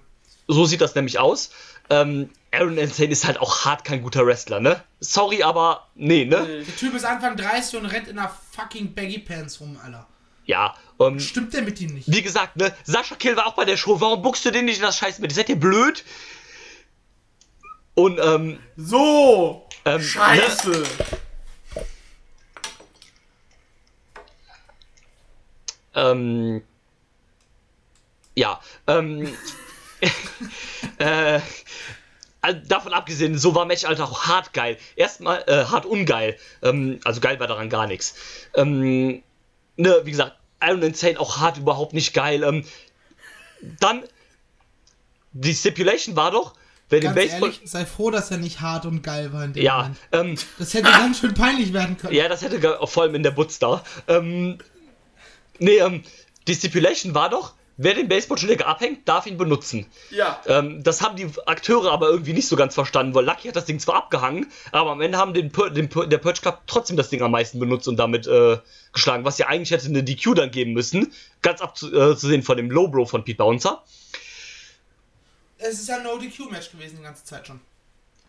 so 0.49 0.65
sieht 0.67 0.81
das 0.81 0.95
nämlich 0.95 1.19
aus. 1.19 1.51
Ähm, 1.91 2.31
Aaron 2.53 2.79
Insane 2.79 3.11
ist 3.11 3.27
halt 3.27 3.39
auch 3.41 3.65
hart 3.65 3.85
kein 3.85 4.03
guter 4.03 4.25
Wrestler, 4.27 4.61
ne? 4.61 4.83
Sorry, 5.01 5.43
aber 5.43 5.89
nee, 5.95 6.25
ne? 6.25 6.63
Der 6.67 6.77
Typ 6.77 6.95
ist 6.95 7.05
Anfang 7.05 7.37
30 7.37 7.79
und 7.81 7.87
rennt 7.87 8.09
in 8.09 8.19
einer 8.19 8.31
fucking 8.53 8.95
Baggy 8.95 9.19
Pants 9.19 9.61
rum, 9.61 9.79
Alter. 9.83 10.07
Ja, 10.47 10.75
ähm, 11.01 11.19
Stimmt 11.21 11.53
der 11.55 11.63
mit 11.63 11.81
ihm 11.81 11.95
nicht? 11.95 12.11
wie 12.11 12.23
gesagt, 12.23 12.57
ne? 12.57 12.75
Sascha 12.85 13.15
Kill 13.17 13.37
war 13.37 13.47
auch 13.47 13.55
bei 13.55 13.65
der 13.65 13.77
Show. 13.77 14.01
Warum 14.01 14.23
buchst 14.23 14.45
du 14.45 14.51
den 14.51 14.67
nicht 14.67 14.77
in 14.77 14.83
das 14.83 14.99
Scheiß 14.99 15.19
mit? 15.19 15.33
Seid 15.33 15.49
ihr 15.49 15.57
blöd? 15.59 16.05
Und, 17.95 18.19
ähm, 18.23 18.59
So. 18.77 19.67
ähm, 19.85 20.01
Scheiße. 20.03 20.85
Ähm, 25.95 26.63
ja, 28.35 28.61
ähm, 28.87 29.29
äh, 30.99 31.41
also 32.41 32.61
davon 32.67 32.93
abgesehen, 32.93 33.39
so 33.39 33.55
war 33.55 33.65
Match 33.65 33.85
Alter 33.85 34.05
auch 34.05 34.27
hart 34.27 34.53
geil. 34.53 34.77
Erstmal 34.97 35.45
äh, 35.47 35.65
hart 35.65 35.87
ungeil. 35.87 36.37
Ähm, 36.63 37.01
also 37.05 37.21
geil 37.21 37.41
war 37.41 37.47
daran 37.47 37.71
gar 37.71 37.87
nichts. 37.87 38.15
Ähm, 38.55 39.23
ne, 39.77 40.01
wie 40.05 40.11
gesagt, 40.11 40.37
Iron 40.63 40.83
Insane 40.83 41.19
auch 41.19 41.39
hart 41.39 41.57
überhaupt 41.59 41.95
nicht 41.95 42.13
geil. 42.13 42.43
Ähm, 42.43 42.65
dann 43.81 44.03
die 45.33 45.55
Stipulation 45.55 46.17
war 46.17 46.31
doch, 46.31 46.55
wer 46.91 47.01
den 47.01 47.15
Ganz 47.15 47.17
Baseball. 47.17 47.51
ehrlich, 47.51 47.63
sei 47.65 47.87
froh, 47.87 48.11
dass 48.11 48.31
er 48.31 48.37
nicht 48.39 48.61
hart 48.61 48.87
und 48.87 49.03
geil 49.03 49.33
war 49.33 49.45
in 49.45 49.53
dem 49.53 49.63
ja, 49.63 49.77
Moment. 49.79 49.99
ähm, 50.13 50.47
Das 50.59 50.75
hätte 50.75 50.91
ganz 50.91 51.19
schön 51.21 51.35
peinlich 51.35 51.73
werden 51.73 51.97
können. 51.97 52.15
ja, 52.15 52.29
das 52.29 52.43
hätte 52.43 52.79
vor 52.87 53.03
allem 53.05 53.15
in 53.15 53.23
der 53.23 53.31
Butz 53.31 53.59
da. 53.59 53.83
Nee, 55.59 55.77
ähm, 55.79 56.03
die 56.47 56.55
Stipulation 56.55 57.15
war 57.15 57.31
doch, 57.31 57.55
wer 57.77 57.95
den 57.95 58.09
Baseballschläger 58.09 58.67
abhängt, 58.67 59.09
darf 59.09 59.27
ihn 59.27 59.37
benutzen. 59.37 59.87
Ja. 60.11 60.41
Ähm, 60.47 60.83
das 60.83 61.01
haben 61.01 61.17
die 61.17 61.27
Akteure 61.47 61.91
aber 61.91 62.09
irgendwie 62.09 62.33
nicht 62.33 62.47
so 62.47 62.55
ganz 62.57 62.75
verstanden, 62.75 63.15
weil 63.15 63.25
Lucky 63.25 63.49
hat 63.49 63.57
das 63.57 63.65
Ding 63.65 63.81
zwar 63.81 63.97
abgehangen, 63.97 64.47
aber 64.71 64.91
am 64.93 65.01
Ende 65.01 65.19
haben 65.19 65.35
den, 65.35 65.51
Pur- 65.51 65.71
den 65.71 65.89
Pur- 65.89 66.07
der 66.07 66.19
Purge 66.19 66.41
Cup 66.43 66.63
trotzdem 66.67 66.97
das 66.97 67.09
Ding 67.11 67.23
am 67.23 67.31
meisten 67.33 67.59
benutzt 67.59 67.89
und 67.89 67.97
damit 67.97 68.27
äh, 68.27 68.59
geschlagen, 68.93 69.25
was 69.25 69.39
ja 69.39 69.47
eigentlich 69.49 69.71
hätte 69.73 69.87
eine 69.87 70.05
DQ 70.05 70.35
dann 70.35 70.51
geben 70.51 70.73
müssen, 70.73 71.13
ganz 71.43 71.61
abzusehen 71.61 72.43
von 72.43 72.57
dem 72.57 72.71
Low 72.71 72.89
Bro 72.89 73.07
von 73.07 73.25
Pete 73.25 73.39
Bouncer. 73.39 73.83
Es 75.59 75.81
ist 75.81 75.89
ja 75.89 75.97
ein 75.97 76.03
No-DQ-Match 76.03 76.73
gewesen 76.73 76.97
die 76.99 77.03
ganze 77.03 77.25
Zeit 77.25 77.47
schon. 77.47 77.61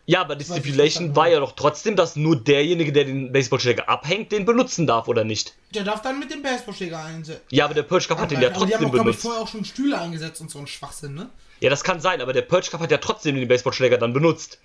Ja, 0.06 0.20
aber 0.20 0.36
die 0.36 0.44
Stipulation 0.44 1.16
war 1.16 1.28
ja 1.28 1.40
doch 1.40 1.52
trotzdem, 1.52 1.96
dass 1.96 2.14
nur 2.14 2.36
derjenige, 2.36 2.92
der 2.92 3.04
den 3.04 3.32
Baseballschläger 3.32 3.88
abhängt, 3.88 4.30
den 4.30 4.44
benutzen 4.44 4.86
darf, 4.86 5.08
oder 5.08 5.24
nicht? 5.24 5.54
Der 5.74 5.82
darf 5.82 6.00
dann 6.00 6.20
mit 6.20 6.30
dem 6.30 6.42
Baseballschläger 6.42 7.02
einsetzen. 7.02 7.42
Ja, 7.50 7.64
aber 7.64 7.74
der 7.74 7.82
Purge 7.82 8.06
Cup 8.06 8.18
hat 8.18 8.30
den 8.30 8.40
ja 8.40 8.48
Aber 8.54 8.66
die 8.66 8.74
haben 8.74 8.82
trotzdem 8.82 8.86
auch, 8.86 8.92
glaube 8.92 9.10
ich, 9.10 9.16
vorher 9.16 9.42
auch 9.42 9.48
schon 9.48 9.64
Stühle 9.64 10.00
eingesetzt 10.00 10.40
und 10.40 10.50
so 10.50 10.60
ein 10.60 10.68
Schwachsinn, 10.68 11.14
ne? 11.14 11.28
Ja, 11.58 11.70
das 11.70 11.82
kann 11.82 12.00
sein, 12.00 12.20
aber 12.20 12.32
der 12.32 12.42
Purge 12.42 12.68
Cup 12.70 12.80
hat 12.80 12.90
ja 12.92 12.98
trotzdem 12.98 13.34
den 13.34 13.48
Baseballschläger 13.48 13.98
dann 13.98 14.12
benutzt. 14.12 14.60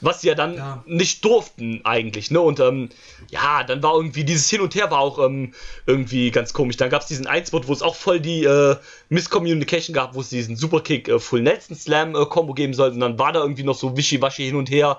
Was 0.00 0.20
sie 0.20 0.28
ja 0.28 0.34
dann 0.34 0.54
Ja. 0.54 0.84
nicht 0.86 1.24
durften 1.24 1.80
eigentlich, 1.84 2.30
ne? 2.30 2.40
Und 2.40 2.60
ähm, 2.60 2.88
ja, 3.30 3.64
dann 3.64 3.82
war 3.82 3.94
irgendwie 3.96 4.24
dieses 4.24 4.48
Hin 4.48 4.60
und 4.60 4.74
Her 4.74 4.90
war 4.90 5.00
auch 5.00 5.18
ähm, 5.24 5.52
irgendwie 5.86 6.30
ganz 6.30 6.52
komisch. 6.52 6.76
Dann 6.76 6.88
gab 6.90 7.02
es 7.02 7.08
diesen 7.08 7.26
Einspot, 7.26 7.66
wo 7.66 7.72
es 7.72 7.82
auch 7.82 7.96
voll 7.96 8.20
die 8.20 8.44
äh, 8.44 8.76
Misscommunication 9.08 9.94
gab, 9.94 10.14
wo 10.14 10.20
es 10.20 10.28
diesen 10.28 10.56
Superkick 10.56 11.08
äh, 11.08 11.18
Full 11.18 11.42
Nelson 11.42 11.76
Slam 11.76 12.14
äh, 12.14 12.24
Combo 12.26 12.54
geben 12.54 12.74
sollte. 12.74 12.94
Und 12.94 13.00
dann 13.00 13.18
war 13.18 13.32
da 13.32 13.40
irgendwie 13.40 13.64
noch 13.64 13.76
so 13.76 13.96
wischiwaschi 13.96 14.44
hin 14.44 14.56
und 14.56 14.70
her. 14.70 14.98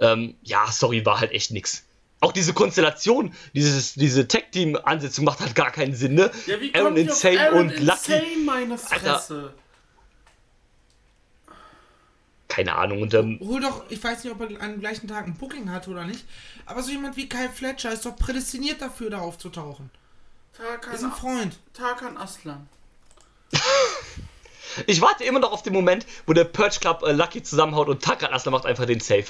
Ähm, 0.00 0.34
ja, 0.42 0.66
sorry, 0.70 1.04
war 1.04 1.20
halt 1.20 1.32
echt 1.32 1.50
nix. 1.50 1.84
Auch 2.20 2.30
diese 2.32 2.52
Konstellation, 2.52 3.34
dieses, 3.52 3.94
diese 3.94 4.28
Tag-Team-Ansetzung 4.28 5.24
macht 5.24 5.40
halt 5.40 5.56
gar 5.56 5.72
keinen 5.72 5.94
Sinn, 5.94 6.14
ne? 6.14 6.30
Ja, 6.46 6.60
wie 6.60 6.72
Aaron 6.72 6.96
Insane 6.96 7.40
Aaron 7.40 7.58
und 7.70 7.80
Lucky. 7.80 8.12
Insane, 8.12 8.22
meine 8.46 8.78
Alter. 8.90 9.52
Keine 12.52 12.74
Ahnung. 12.74 13.00
Und 13.00 13.14
ähm, 13.14 13.40
Hol 13.40 13.62
doch, 13.62 13.84
ich 13.88 14.04
weiß 14.04 14.22
nicht, 14.22 14.32
ob 14.34 14.42
er 14.42 14.60
am 14.60 14.78
gleichen 14.78 15.08
Tag 15.08 15.26
ein 15.26 15.34
Booking 15.34 15.70
hatte 15.70 15.88
oder 15.88 16.04
nicht, 16.04 16.26
aber 16.66 16.82
so 16.82 16.90
jemand 16.90 17.16
wie 17.16 17.26
Kyle 17.26 17.48
Fletcher 17.48 17.90
ist 17.90 18.04
doch 18.04 18.14
prädestiniert 18.14 18.82
dafür, 18.82 19.08
da 19.08 19.20
aufzutauchen. 19.20 19.88
Ist 20.52 20.60
ein 20.60 20.80
Tarkan, 20.80 21.12
Freund. 21.12 21.58
Tarkan 21.72 22.16
Aslan. 22.18 22.68
Ich 24.86 25.02
warte 25.02 25.24
immer 25.24 25.38
noch 25.38 25.52
auf 25.52 25.62
den 25.62 25.74
Moment, 25.74 26.06
wo 26.24 26.32
der 26.32 26.44
Purge 26.44 26.78
Club 26.80 27.02
äh, 27.02 27.12
Lucky 27.12 27.42
zusammenhaut 27.42 27.88
und 27.88 28.02
Taka 28.02 28.32
Asler 28.32 28.52
macht 28.52 28.64
einfach 28.64 28.86
den 28.86 29.00
Safe. 29.00 29.26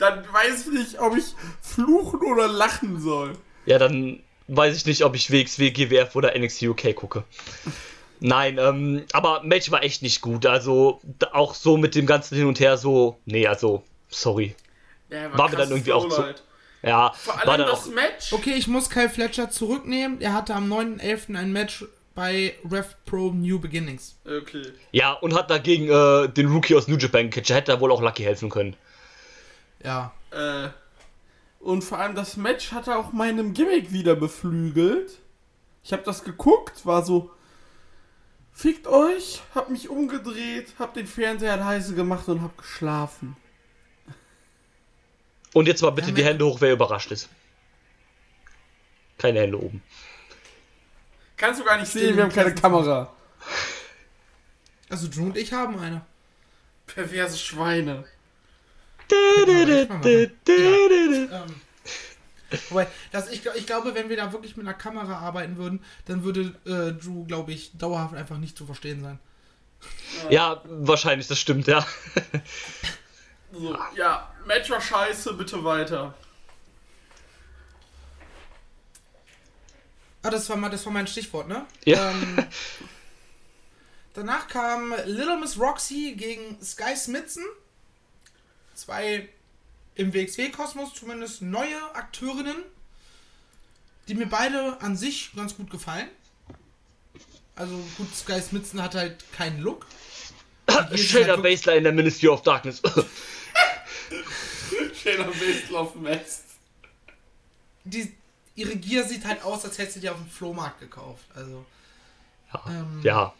Dann 0.00 0.24
weiß 0.32 0.66
ich 0.66 0.72
nicht, 0.72 0.98
ob 0.98 1.16
ich 1.16 1.26
fluchen 1.60 2.20
oder 2.20 2.48
lachen 2.48 3.00
soll. 3.00 3.34
Ja, 3.64 3.78
dann 3.78 4.20
weiß 4.48 4.74
ich 4.74 4.86
nicht, 4.86 5.04
ob 5.04 5.14
ich 5.14 5.30
WXW, 5.30 5.70
GWF 5.70 6.16
oder 6.16 6.36
NXT 6.36 6.62
UK 6.62 6.96
gucke. 6.96 7.22
Nein, 8.24 8.56
ähm, 8.58 9.04
aber 9.12 9.42
Match 9.42 9.70
war 9.72 9.82
echt 9.82 10.02
nicht 10.02 10.20
gut. 10.20 10.46
Also 10.46 11.00
auch 11.32 11.54
so 11.54 11.76
mit 11.76 11.94
dem 11.94 12.06
ganzen 12.06 12.36
Hin 12.36 12.46
und 12.46 12.60
Her 12.60 12.76
so, 12.78 13.18
nee, 13.24 13.46
also 13.46 13.82
sorry. 14.08 14.54
Ja, 15.10 15.36
War 15.36 15.50
mir 15.50 15.56
dann 15.56 15.70
irgendwie 15.70 15.92
auch 15.92 16.08
zu- 16.08 16.24
Ja, 16.82 17.12
Vor 17.14 17.34
war 17.34 17.48
allem 17.48 17.58
dann 17.58 17.66
das 17.68 17.88
auch 17.88 17.92
Match. 17.92 18.32
Okay, 18.32 18.54
ich 18.54 18.68
muss 18.68 18.88
Kyle 18.90 19.10
Fletcher 19.10 19.50
zurücknehmen. 19.50 20.20
Er 20.20 20.32
hatte 20.34 20.54
am 20.54 20.72
9.11. 20.72 21.36
ein 21.36 21.52
Match 21.52 21.84
bei 22.14 22.54
Rev 22.70 22.94
Pro 23.06 23.30
New 23.32 23.58
Beginnings. 23.58 24.16
Okay. 24.24 24.72
ja 24.92 25.12
und 25.12 25.34
hat 25.34 25.50
dagegen 25.50 25.88
äh, 25.88 26.28
den 26.28 26.46
Rookie 26.52 26.76
aus 26.76 26.86
New 26.88 26.96
Japan 26.96 27.30
gecatcht. 27.30 27.50
Hätte 27.50 27.72
er 27.72 27.80
wohl 27.80 27.90
auch 27.90 28.02
Lucky 28.02 28.22
helfen 28.22 28.50
können. 28.50 28.76
Ja. 29.84 30.12
Äh, 30.30 30.68
und 31.60 31.82
vor 31.82 31.98
allem 31.98 32.14
das 32.14 32.36
Match 32.36 32.72
hatte 32.72 32.96
auch 32.96 33.12
meinem 33.12 33.52
Gimmick 33.54 33.92
wieder 33.92 34.14
beflügelt. 34.14 35.18
Ich 35.84 35.92
habe 35.92 36.02
das 36.04 36.24
geguckt, 36.24 36.84
war 36.86 37.04
so, 37.04 37.30
fickt 38.52 38.86
euch, 38.86 39.42
hab 39.54 39.70
mich 39.70 39.88
umgedreht, 39.88 40.74
hab 40.78 40.94
den 40.94 41.06
Fernseher 41.06 41.56
leise 41.56 41.94
gemacht 41.94 42.28
und 42.28 42.42
hab 42.42 42.56
geschlafen. 42.56 43.36
Und 45.52 45.66
jetzt 45.66 45.82
mal 45.82 45.90
bitte 45.90 46.08
Ja, 46.08 46.14
die 46.14 46.24
Hände 46.24 46.46
hoch, 46.46 46.60
wer 46.60 46.72
überrascht 46.72 47.10
ist. 47.12 47.28
Keine 49.18 49.40
Hände 49.40 49.62
oben. 49.62 49.82
Kannst 51.36 51.60
du 51.60 51.64
gar 51.64 51.78
nicht 51.78 51.90
sehen, 51.90 52.16
wir 52.16 52.24
haben 52.24 52.32
keine 52.32 52.54
Kamera. 52.54 53.12
Also 54.88 55.08
Drew 55.08 55.24
und 55.24 55.38
ich 55.38 55.54
haben 55.54 55.78
eine. 55.78 56.04
Perverse 56.86 57.38
Schweine. 57.38 58.04
echt 59.08 59.88
mal 59.88 59.96
machen. 59.96 61.30
Ähm, 61.32 61.54
wobei, 62.70 62.86
das, 63.10 63.30
ich, 63.30 63.44
ich 63.54 63.66
glaube, 63.66 63.94
wenn 63.94 64.08
wir 64.08 64.16
da 64.16 64.32
wirklich 64.32 64.56
mit 64.56 64.66
einer 64.66 64.76
Kamera 64.76 65.18
arbeiten 65.18 65.56
würden, 65.56 65.84
dann 66.06 66.24
würde 66.24 66.54
äh, 66.64 66.92
Drew, 66.92 67.24
glaube 67.24 67.52
ich, 67.52 67.76
dauerhaft 67.76 68.14
einfach 68.14 68.38
nicht 68.38 68.56
zu 68.56 68.66
verstehen 68.66 69.02
sein. 69.02 69.18
Ja, 70.30 70.62
wahrscheinlich, 70.64 71.26
das 71.26 71.38
stimmt, 71.38 71.66
ja. 71.66 71.86
So, 73.52 73.76
ja, 73.96 74.32
Match 74.46 74.70
war 74.70 74.80
scheiße, 74.80 75.34
bitte 75.34 75.62
weiter. 75.64 76.14
Ah, 80.22 80.30
das 80.30 80.48
war, 80.48 80.56
mal, 80.56 80.70
das 80.70 80.86
war 80.86 80.92
mein 80.92 81.06
Stichwort, 81.08 81.48
ne? 81.48 81.66
Ja. 81.84 82.10
Ähm, 82.10 82.46
danach 84.14 84.46
kam 84.46 84.94
Little 85.04 85.38
Miss 85.38 85.58
Roxy 85.58 86.14
gegen 86.16 86.62
Sky 86.62 86.96
Smithson. 86.96 87.44
Zwei 88.74 89.28
im 90.02 90.12
WXW-Kosmos 90.12 90.94
zumindest 90.94 91.42
neue 91.42 91.94
Akteurinnen, 91.94 92.56
die 94.08 94.14
mir 94.14 94.26
beide 94.26 94.80
an 94.80 94.96
sich 94.96 95.30
ganz 95.34 95.56
gut 95.56 95.70
gefallen. 95.70 96.08
Also 97.54 97.74
gut, 97.96 98.14
Sky 98.14 98.40
Smithson 98.40 98.82
hat 98.82 98.94
halt 98.94 99.24
keinen 99.32 99.60
Look. 99.60 99.86
Shader 100.94 101.34
halt 101.34 101.42
Baseline 101.42 101.82
der 101.82 101.92
Ministry 101.92 102.28
of 102.28 102.42
Darkness. 102.42 102.82
Schöner 105.02 105.24
Baselauf 105.24 105.94
Mess. 105.94 106.42
die, 107.84 108.14
ihre 108.54 108.76
Gier 108.76 109.04
sieht 109.04 109.24
halt 109.24 109.42
aus, 109.42 109.64
als 109.64 109.78
hätte 109.78 109.92
sie 109.92 110.00
die 110.00 110.10
auf 110.10 110.16
dem 110.16 110.28
Flohmarkt 110.28 110.80
gekauft. 110.80 111.24
Also. 111.34 111.64
Ähm, 112.66 113.00
ja. 113.02 113.34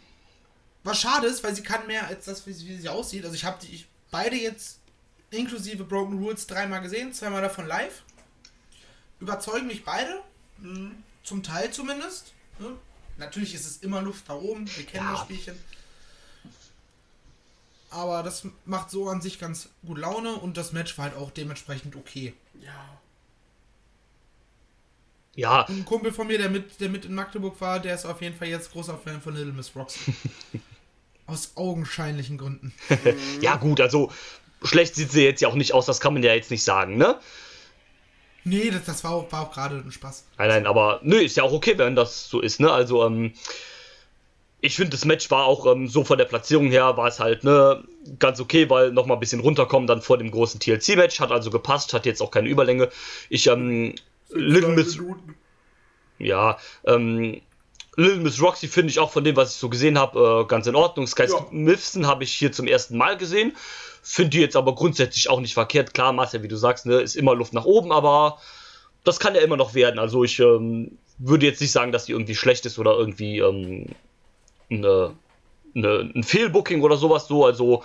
Was 0.83 0.99
schade 0.99 1.27
ist, 1.27 1.43
weil 1.43 1.55
sie 1.55 1.63
kann 1.63 1.87
mehr 1.87 2.07
als 2.07 2.25
das, 2.25 2.45
wie 2.47 2.53
sie, 2.53 2.67
wie 2.67 2.77
sie 2.77 2.89
aussieht. 2.89 3.23
Also 3.23 3.35
ich 3.35 3.45
habe 3.45 3.57
die 3.61 3.73
ich, 3.73 3.87
beide 4.11 4.35
jetzt 4.35 4.79
inklusive 5.33 5.83
Broken 5.83 6.17
Rules 6.19 6.47
dreimal 6.47 6.81
gesehen, 6.81 7.13
zweimal 7.13 7.41
davon 7.41 7.67
live. 7.67 8.03
Überzeugen 9.19 9.67
mich 9.67 9.83
beide. 9.83 10.21
Mhm. 10.59 10.95
Zum 11.23 11.43
Teil 11.43 11.71
zumindest. 11.71 12.33
Ne? 12.59 12.75
Natürlich 13.17 13.53
ist 13.53 13.65
es 13.65 13.77
immer 13.77 14.01
Luft 14.01 14.25
da 14.27 14.33
oben. 14.33 14.67
Wir 14.75 14.85
kennen 14.85 15.05
Ja. 15.05 15.11
das 15.13 15.21
Spielchen. 15.21 15.55
Aber 17.89 18.23
das 18.23 18.47
macht 18.65 18.89
so 18.89 19.07
an 19.07 19.21
sich 19.21 19.39
ganz 19.39 19.69
gut 19.85 19.99
Laune 19.99 20.33
und 20.33 20.57
das 20.57 20.73
Match 20.73 20.97
war 20.97 21.05
halt 21.05 21.15
auch 21.15 21.29
dementsprechend 21.31 21.95
okay. 21.95 22.33
Ja. 22.59 22.99
Ja, 25.35 25.65
Ein 25.67 25.85
Kumpel 25.85 26.11
von 26.11 26.27
mir, 26.27 26.37
der 26.37 26.49
mit, 26.49 26.79
der 26.79 26.89
mit 26.89 27.05
in 27.05 27.15
Magdeburg 27.15 27.59
war, 27.59 27.79
der 27.79 27.95
ist 27.95 28.05
auf 28.05 28.21
jeden 28.21 28.35
Fall 28.37 28.49
jetzt 28.49 28.71
großer 28.71 28.97
Fan 28.99 29.19
von 29.21 29.35
Little 29.35 29.53
Miss 29.53 29.75
Roxy. 29.75 30.13
Aus 31.25 31.53
augenscheinlichen 31.55 32.37
Gründen. 32.37 32.73
ja 33.41 33.55
gut, 33.55 33.79
also 33.81 34.11
schlecht 34.63 34.95
sieht 34.95 35.11
sie 35.11 35.23
jetzt 35.23 35.41
ja 35.41 35.47
auch 35.47 35.55
nicht 35.55 35.73
aus, 35.73 35.85
das 35.85 35.99
kann 35.99 36.13
man 36.13 36.23
ja 36.23 36.33
jetzt 36.33 36.51
nicht 36.51 36.63
sagen, 36.63 36.97
ne? 36.97 37.19
Nee, 38.45 38.71
das, 38.71 38.85
das 38.85 39.03
war 39.03 39.11
auch, 39.11 39.31
war 39.31 39.43
auch 39.43 39.51
gerade 39.51 39.75
ein 39.75 39.91
Spaß. 39.91 40.25
Nein, 40.37 40.49
nein, 40.49 40.67
aber 40.67 40.99
nö, 41.03 41.17
ist 41.17 41.37
ja 41.37 41.43
auch 41.43 41.53
okay, 41.53 41.77
wenn 41.77 41.95
das 41.95 42.29
so 42.29 42.41
ist, 42.41 42.59
ne? 42.59 42.71
Also, 42.71 43.05
ähm, 43.05 43.33
ich 44.59 44.75
finde, 44.77 44.91
das 44.91 45.03
Match 45.05 45.29
war 45.29 45.45
auch 45.45 45.65
ähm, 45.65 45.87
so 45.87 46.03
von 46.05 46.17
der 46.17 46.25
Platzierung 46.25 46.67
her, 46.69 46.95
war 46.95 47.07
es 47.07 47.19
halt, 47.19 47.43
ne, 47.43 47.83
ganz 48.19 48.39
okay, 48.39 48.69
weil 48.69 48.91
nochmal 48.91 49.17
ein 49.17 49.19
bisschen 49.19 49.41
runterkommen 49.41 49.87
dann 49.87 50.01
vor 50.01 50.17
dem 50.17 50.31
großen 50.31 50.59
TLC-Match, 50.59 51.19
hat 51.19 51.31
also 51.31 51.49
gepasst, 51.49 51.93
hat 51.93 52.05
jetzt 52.05 52.21
auch 52.21 52.31
keine 52.31 52.47
Überlänge. 52.47 52.89
Ich, 53.29 53.47
ähm, 53.47 53.95
Little 54.29 54.69
Miss, 54.69 54.97
ja, 56.17 56.57
ähm, 56.85 57.41
Little 57.95 58.21
Miss 58.21 58.41
Roxy 58.41 58.67
finde 58.67 58.91
ich 58.91 58.99
auch 58.99 59.11
von 59.11 59.23
dem, 59.23 59.35
was 59.35 59.53
ich 59.53 59.59
so 59.59 59.69
gesehen 59.69 59.99
habe, 59.99 60.43
äh, 60.43 60.47
ganz 60.47 60.65
in 60.65 60.75
Ordnung. 60.75 61.07
Sky 61.07 61.23
Ja. 61.23 61.45
Smithson 61.49 62.07
habe 62.07 62.23
ich 62.23 62.31
hier 62.31 62.51
zum 62.51 62.67
ersten 62.67 62.97
Mal 62.97 63.17
gesehen. 63.17 63.55
Finde 64.05 64.31
die 64.31 64.41
jetzt 64.41 64.57
aber 64.57 64.75
grundsätzlich 64.75 65.29
auch 65.29 65.39
nicht 65.39 65.53
verkehrt. 65.53 65.93
Klar, 65.93 66.11
Marcel, 66.11 66.43
wie 66.43 66.49
du 66.49 66.57
sagst, 66.57 66.85
ne, 66.85 66.99
ist 66.99 67.15
immer 67.15 67.33
Luft 67.33 67.53
nach 67.53 67.63
oben, 67.63 67.93
aber 67.93 68.37
das 69.05 69.19
kann 69.19 69.33
ja 69.33 69.41
immer 69.41 69.55
noch 69.55 69.73
werden. 69.73 69.97
Also 69.97 70.25
ich 70.25 70.39
ähm, 70.39 70.97
würde 71.17 71.45
jetzt 71.45 71.61
nicht 71.61 71.71
sagen, 71.71 71.93
dass 71.93 72.05
die 72.05 72.11
irgendwie 72.11 72.35
schlecht 72.35 72.65
ist 72.65 72.77
oder 72.77 72.97
irgendwie 72.97 73.39
ähm, 73.39 73.87
eine, 74.69 75.13
eine, 75.73 76.11
ein 76.13 76.23
Fehlbooking 76.23 76.81
oder 76.81 76.97
sowas 76.97 77.27
so. 77.27 77.45
Also 77.45 77.83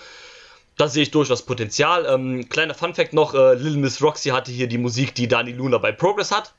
da 0.77 0.89
sehe 0.89 1.05
ich 1.05 1.13
durchaus 1.13 1.43
Potenzial. 1.47 2.05
Ähm, 2.07 2.49
kleiner 2.49 2.75
Funfact 2.75 3.13
noch, 3.13 3.35
äh, 3.35 3.55
Little 3.55 3.79
Miss 3.79 4.03
Roxy 4.03 4.31
hatte 4.31 4.51
hier 4.51 4.67
die 4.67 4.79
Musik, 4.79 5.15
die 5.15 5.29
Dani 5.29 5.53
Luna 5.53 5.79
bei 5.79 5.93
Progress 5.93 6.33
hat. 6.33 6.53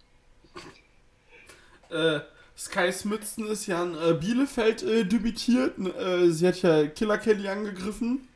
Äh, 1.90 2.22
Sky 2.58 2.94
Smithson 2.94 3.48
ist 3.48 3.68
ja 3.68 3.84
in 3.84 3.96
äh, 3.96 4.14
Bielefeld 4.14 4.84
äh, 4.84 5.04
debütiert. 5.04 5.74
Äh, 5.78 6.30
sie 6.30 6.48
hat 6.48 6.62
ja 6.62 6.88
Killer 6.88 7.18
Kelly 7.18 7.50
angegriffen. 7.50 8.29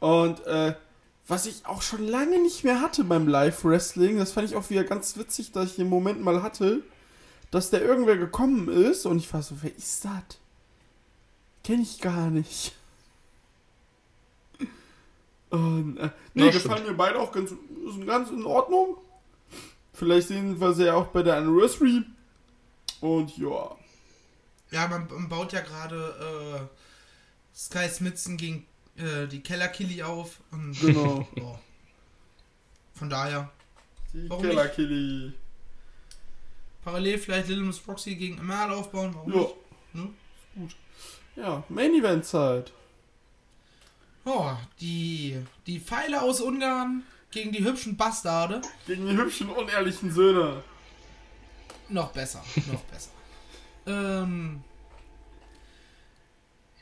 Und 0.00 0.44
äh, 0.46 0.74
was 1.28 1.46
ich 1.46 1.64
auch 1.66 1.82
schon 1.82 2.06
lange 2.08 2.40
nicht 2.42 2.64
mehr 2.64 2.80
hatte 2.80 3.04
beim 3.04 3.28
Live-Wrestling, 3.28 4.18
das 4.18 4.32
fand 4.32 4.48
ich 4.48 4.56
auch 4.56 4.68
wieder 4.68 4.84
ganz 4.84 5.16
witzig, 5.16 5.52
dass 5.52 5.70
ich 5.70 5.76
den 5.76 5.88
Moment 5.88 6.22
mal 6.22 6.42
hatte, 6.42 6.82
dass 7.50 7.70
da 7.70 7.78
irgendwer 7.78 8.16
gekommen 8.16 8.68
ist 8.68 9.06
und 9.06 9.18
ich 9.18 9.32
war 9.32 9.42
so, 9.42 9.56
wer 9.62 9.74
ist 9.76 10.04
das? 10.04 10.38
Kenn 11.62 11.82
ich 11.82 12.00
gar 12.00 12.30
nicht. 12.30 12.74
Und, 15.50 15.98
äh, 15.98 16.10
nee, 16.32 16.46
Ja, 16.46 16.52
gefallen 16.52 16.86
mir 16.86 16.94
beide 16.94 17.18
auch 17.18 17.32
ganz, 17.32 17.52
ganz 18.06 18.30
in 18.30 18.44
Ordnung. 18.44 18.96
Vielleicht 19.92 20.28
sehen 20.28 20.58
wir 20.60 20.72
sie 20.72 20.86
ja 20.86 20.94
auch 20.94 21.08
bei 21.08 21.22
der 21.22 21.36
Anniversary. 21.36 22.04
Und 23.00 23.36
ja. 23.36 23.76
Ja, 24.70 24.88
man, 24.88 25.06
man 25.10 25.28
baut 25.28 25.52
ja 25.52 25.60
gerade 25.60 26.70
äh, 27.52 27.56
Sky 27.56 27.88
Smithson 27.88 28.36
gegen 28.36 28.66
äh, 29.00 29.26
die 29.26 29.40
Keller 29.40 29.68
Killy 29.68 30.02
auf. 30.02 30.38
Und, 30.50 30.78
Genau. 30.80 31.26
ja. 31.36 31.58
Von 32.94 33.10
daher. 33.10 33.50
Die 34.12 34.28
Warum 34.28 34.42
Killer 34.42 34.64
nicht? 34.64 34.74
Killy. 34.74 35.32
Parallel 36.84 37.18
vielleicht 37.18 37.48
Little 37.48 37.64
Miss 37.64 37.78
Proxy 37.78 38.14
gegen 38.14 38.38
Emerald 38.38 38.72
aufbauen. 38.72 39.14
Warum 39.14 39.32
Ja. 39.32 39.38
nicht? 39.40 39.54
Hm? 39.92 40.14
Ja, 41.36 41.62
Main 41.68 41.94
Event 41.94 42.24
Zeit. 42.24 42.72
Oh, 44.24 44.52
die, 44.80 45.38
die 45.66 45.80
Pfeile 45.80 46.20
aus 46.20 46.40
Ungarn 46.40 47.02
gegen 47.30 47.52
die 47.52 47.64
hübschen 47.64 47.96
Bastarde. 47.96 48.60
Gegen 48.86 49.06
die 49.06 49.16
hübschen, 49.16 49.48
unehrlichen 49.48 50.12
Söhne. 50.12 50.62
Noch 51.88 52.12
besser, 52.12 52.44
noch 52.70 52.82
besser. 52.82 53.10
Ähm, 53.86 54.62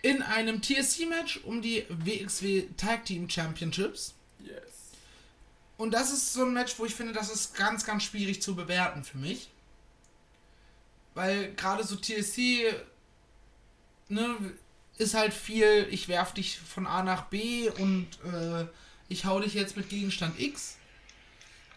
in 0.02 0.22
einem 0.22 0.62
TSC-Match 0.62 1.40
um 1.44 1.62
die 1.62 1.84
WXW 1.88 2.66
Tag 2.76 3.04
Team 3.04 3.28
Championships. 3.28 4.14
Yes. 4.40 4.62
Und 5.76 5.92
das 5.92 6.12
ist 6.12 6.32
so 6.32 6.44
ein 6.44 6.52
Match, 6.52 6.78
wo 6.78 6.84
ich 6.84 6.94
finde, 6.94 7.12
das 7.12 7.30
ist 7.30 7.54
ganz, 7.56 7.84
ganz 7.84 8.04
schwierig 8.04 8.42
zu 8.42 8.54
bewerten 8.54 9.04
für 9.04 9.18
mich. 9.18 9.50
Weil 11.14 11.52
gerade 11.54 11.84
so 11.84 11.96
TSC 11.96 12.72
ne, 14.08 14.36
ist 14.98 15.14
halt 15.14 15.34
viel, 15.34 15.86
ich 15.90 16.08
werf 16.08 16.32
dich 16.32 16.58
von 16.58 16.86
A 16.86 17.02
nach 17.02 17.24
B 17.24 17.70
und 17.70 18.06
äh, 18.24 18.66
ich 19.08 19.24
hau 19.24 19.40
dich 19.40 19.54
jetzt 19.54 19.76
mit 19.76 19.88
Gegenstand 19.88 20.38
X. 20.38 20.76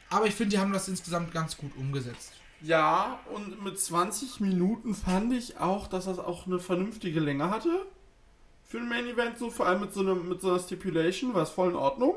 Aber 0.09 0.27
ich 0.27 0.35
finde, 0.35 0.55
die 0.55 0.59
haben 0.59 0.73
das 0.73 0.87
insgesamt 0.87 1.31
ganz 1.31 1.57
gut 1.57 1.75
umgesetzt. 1.77 2.33
Ja, 2.61 3.19
und 3.33 3.63
mit 3.63 3.79
20 3.79 4.39
Minuten 4.41 4.93
fand 4.93 5.33
ich 5.33 5.57
auch, 5.57 5.87
dass 5.87 6.05
das 6.05 6.19
auch 6.19 6.45
eine 6.45 6.59
vernünftige 6.59 7.19
Länge 7.19 7.49
hatte. 7.49 7.85
Für 8.71 8.77
ein 8.77 8.87
Main 8.87 9.05
Event, 9.05 9.37
so 9.37 9.49
vor 9.49 9.67
allem 9.67 9.81
mit 9.81 9.93
so, 9.93 9.99
einem, 9.99 10.29
mit 10.29 10.39
so 10.39 10.49
einer 10.49 10.59
Stipulation, 10.59 11.33
war 11.33 11.43
es 11.43 11.49
voll 11.49 11.71
in 11.71 11.75
Ordnung. 11.75 12.15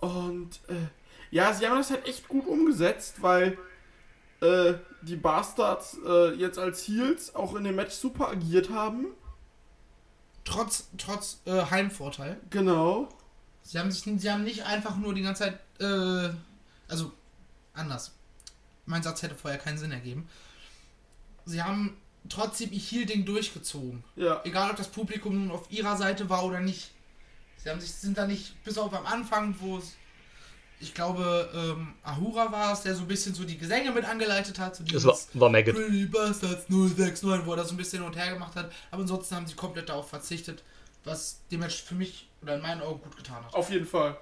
Und 0.00 0.60
äh, 0.68 0.74
ja, 1.30 1.54
sie 1.54 1.66
haben 1.66 1.78
das 1.78 1.90
halt 1.90 2.06
echt 2.06 2.28
gut 2.28 2.46
umgesetzt, 2.46 3.22
weil 3.22 3.56
äh, 4.42 4.74
die 5.00 5.16
Bastards 5.16 5.96
äh, 6.06 6.34
jetzt 6.34 6.58
als 6.58 6.86
Heels 6.86 7.34
auch 7.34 7.54
in 7.54 7.64
dem 7.64 7.74
Match 7.74 7.94
super 7.94 8.28
agiert 8.28 8.68
haben. 8.68 9.06
Trotz, 10.44 10.90
trotz 10.98 11.40
äh, 11.46 11.64
Heimvorteil. 11.70 12.38
Genau. 12.50 13.08
Sie 13.62 13.78
haben, 13.78 13.90
sich, 13.90 14.02
sie 14.20 14.30
haben 14.30 14.44
nicht 14.44 14.66
einfach 14.66 14.98
nur 14.98 15.14
die 15.14 15.22
ganze 15.22 15.44
Zeit, 15.44 15.58
äh, 15.80 16.34
also 16.86 17.12
anders. 17.72 18.12
Mein 18.84 19.02
Satz 19.02 19.22
hätte 19.22 19.36
vorher 19.36 19.58
keinen 19.58 19.78
Sinn 19.78 19.92
ergeben. 19.92 20.28
Sie 21.46 21.62
haben 21.62 21.96
trotzdem 22.28 22.72
ihr 22.72 22.78
Heal-Ding 22.78 23.24
durchgezogen. 23.24 24.04
Ja. 24.16 24.40
Egal, 24.44 24.70
ob 24.70 24.76
das 24.76 24.88
Publikum 24.88 25.34
nun 25.34 25.50
auf 25.50 25.70
ihrer 25.70 25.96
Seite 25.96 26.28
war 26.28 26.44
oder 26.44 26.60
nicht. 26.60 26.90
Sie 27.58 27.70
haben 27.70 27.80
sich, 27.80 27.92
sind 27.92 28.16
da 28.16 28.26
nicht, 28.26 28.62
bis 28.64 28.78
auf 28.78 28.94
am 28.94 29.06
Anfang, 29.06 29.54
wo 29.58 29.78
es, 29.78 29.94
ich 30.80 30.94
glaube, 30.94 31.50
ähm, 31.54 31.94
Ahura 32.02 32.52
war 32.52 32.72
es, 32.72 32.82
der 32.82 32.94
so 32.94 33.02
ein 33.02 33.08
bisschen 33.08 33.34
so 33.34 33.44
die 33.44 33.58
Gesänge 33.58 33.90
mit 33.90 34.04
angeleitet 34.04 34.58
hat. 34.58 34.76
So 34.76 34.84
Das 34.84 35.04
war, 35.04 35.18
war 35.34 35.50
Maggot. 35.50 35.74
Pretty 35.74 36.06
Bastards 36.06 36.68
069, 36.68 37.46
wo 37.46 37.52
er 37.52 37.56
das 37.56 37.68
so 37.68 37.74
ein 37.74 37.76
bisschen 37.76 38.00
hin 38.00 38.06
und 38.06 38.16
her 38.16 38.32
gemacht 38.32 38.54
hat. 38.54 38.70
Aber 38.90 39.02
ansonsten 39.02 39.34
haben 39.34 39.46
sie 39.46 39.54
komplett 39.54 39.88
darauf 39.88 40.08
verzichtet, 40.08 40.62
was 41.04 41.40
dem 41.50 41.60
Match 41.60 41.82
für 41.82 41.94
mich 41.94 42.28
oder 42.42 42.54
in 42.56 42.62
meinen 42.62 42.82
Augen 42.82 43.02
gut 43.02 43.16
getan 43.16 43.44
hat. 43.44 43.54
Auf 43.54 43.70
jeden 43.70 43.86
Fall. 43.86 44.16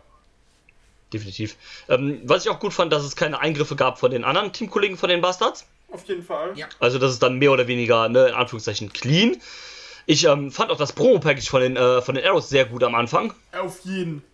Definitiv. 1.13 1.57
Ähm, 1.89 2.23
was 2.25 2.45
ich 2.45 2.51
auch 2.51 2.59
gut 2.59 2.73
fand, 2.73 2.93
dass 2.93 3.05
es 3.05 3.15
keine 3.15 3.41
Eingriffe 3.41 3.77
gab 3.77 3.99
von 3.99 4.11
den 4.11 4.25
anderen 4.25 4.53
Teamkollegen 4.53 4.97
von 4.97 5.09
den 5.09 5.21
Bastards. 5.21 5.67
Auf 5.95 6.05
jeden 6.09 6.25
Fall. 6.25 6.53
Ja. 6.57 6.67
Also 6.81 6.99
das 6.99 7.13
ist 7.13 7.23
dann 7.23 7.39
mehr 7.39 7.53
oder 7.53 7.69
weniger, 7.69 8.09
ne, 8.09 8.27
in 8.27 8.35
Anführungszeichen, 8.35 8.93
clean. 8.93 9.37
Ich 10.07 10.25
ähm, 10.25 10.51
fand 10.51 10.73
auch 10.73 10.77
das 10.77 10.93
Promo-Package 10.93 11.49
von 11.49 11.61
den, 11.61 11.77
äh, 11.77 12.03
von 12.03 12.17
den 12.17 12.25
Arrows 12.25 12.49
sehr 12.49 12.65
gut 12.65 12.83
am 12.83 12.97
Anfang. 12.97 13.33
Auf 13.57 13.79
jeden. 13.85 14.25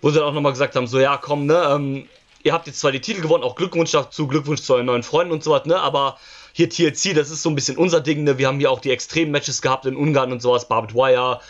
Wo 0.00 0.08
sie 0.08 0.18
dann 0.18 0.26
auch 0.26 0.32
nochmal 0.32 0.52
gesagt 0.52 0.76
haben, 0.76 0.86
so 0.86 0.98
ja, 0.98 1.18
komm, 1.18 1.44
ne, 1.44 1.62
ähm, 1.70 2.08
ihr 2.42 2.54
habt 2.54 2.66
jetzt 2.66 2.80
zwar 2.80 2.90
die 2.90 3.02
Titel 3.02 3.20
gewonnen, 3.20 3.44
auch 3.44 3.54
Glückwunsch 3.54 3.90
dazu, 3.90 4.26
Glückwunsch 4.26 4.62
zu 4.62 4.72
euren 4.72 4.86
neuen 4.86 5.02
Freunden 5.02 5.30
und 5.30 5.44
so 5.44 5.50
was, 5.50 5.66
ne, 5.66 5.78
aber 5.78 6.16
hier 6.54 6.70
TLC, 6.70 7.14
das 7.14 7.30
ist 7.30 7.42
so 7.42 7.50
ein 7.50 7.54
bisschen 7.54 7.76
unser 7.76 8.00
Ding, 8.00 8.24
ne, 8.24 8.38
wir 8.38 8.48
haben 8.48 8.58
hier 8.58 8.70
auch 8.70 8.80
die 8.80 8.90
extremen 8.90 9.32
Matches 9.32 9.60
gehabt 9.60 9.84
in 9.84 9.94
Ungarn 9.94 10.32
und 10.32 10.40
sowas, 10.40 10.68
Barbed 10.68 10.94
Wire 10.94 11.40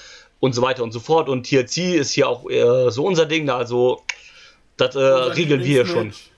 und 0.41 0.53
so 0.53 0.63
weiter 0.63 0.83
und 0.83 0.91
so 0.91 0.99
fort 0.99 1.29
und 1.29 1.45
TLC 1.47 1.95
ist 1.95 2.11
hier 2.11 2.29
auch 2.29 2.51
äh, 2.51 2.91
so 2.91 3.05
unser 3.05 3.27
Ding, 3.27 3.45
ne, 3.45 3.55
also 3.55 4.03
das 4.77 4.97
äh, 4.97 4.99
regeln 4.99 5.61
wir 5.61 5.67
hier 5.67 5.87
schon. 5.87 6.09
Lieblingsmatch. 6.09 6.31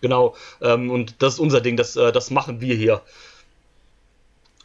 Genau, 0.00 0.34
ähm, 0.60 0.90
und 0.90 1.22
das 1.22 1.34
ist 1.34 1.40
unser 1.40 1.60
Ding, 1.60 1.76
das, 1.76 1.96
äh, 1.96 2.12
das 2.12 2.30
machen 2.30 2.60
wir 2.60 2.74
hier. 2.74 3.02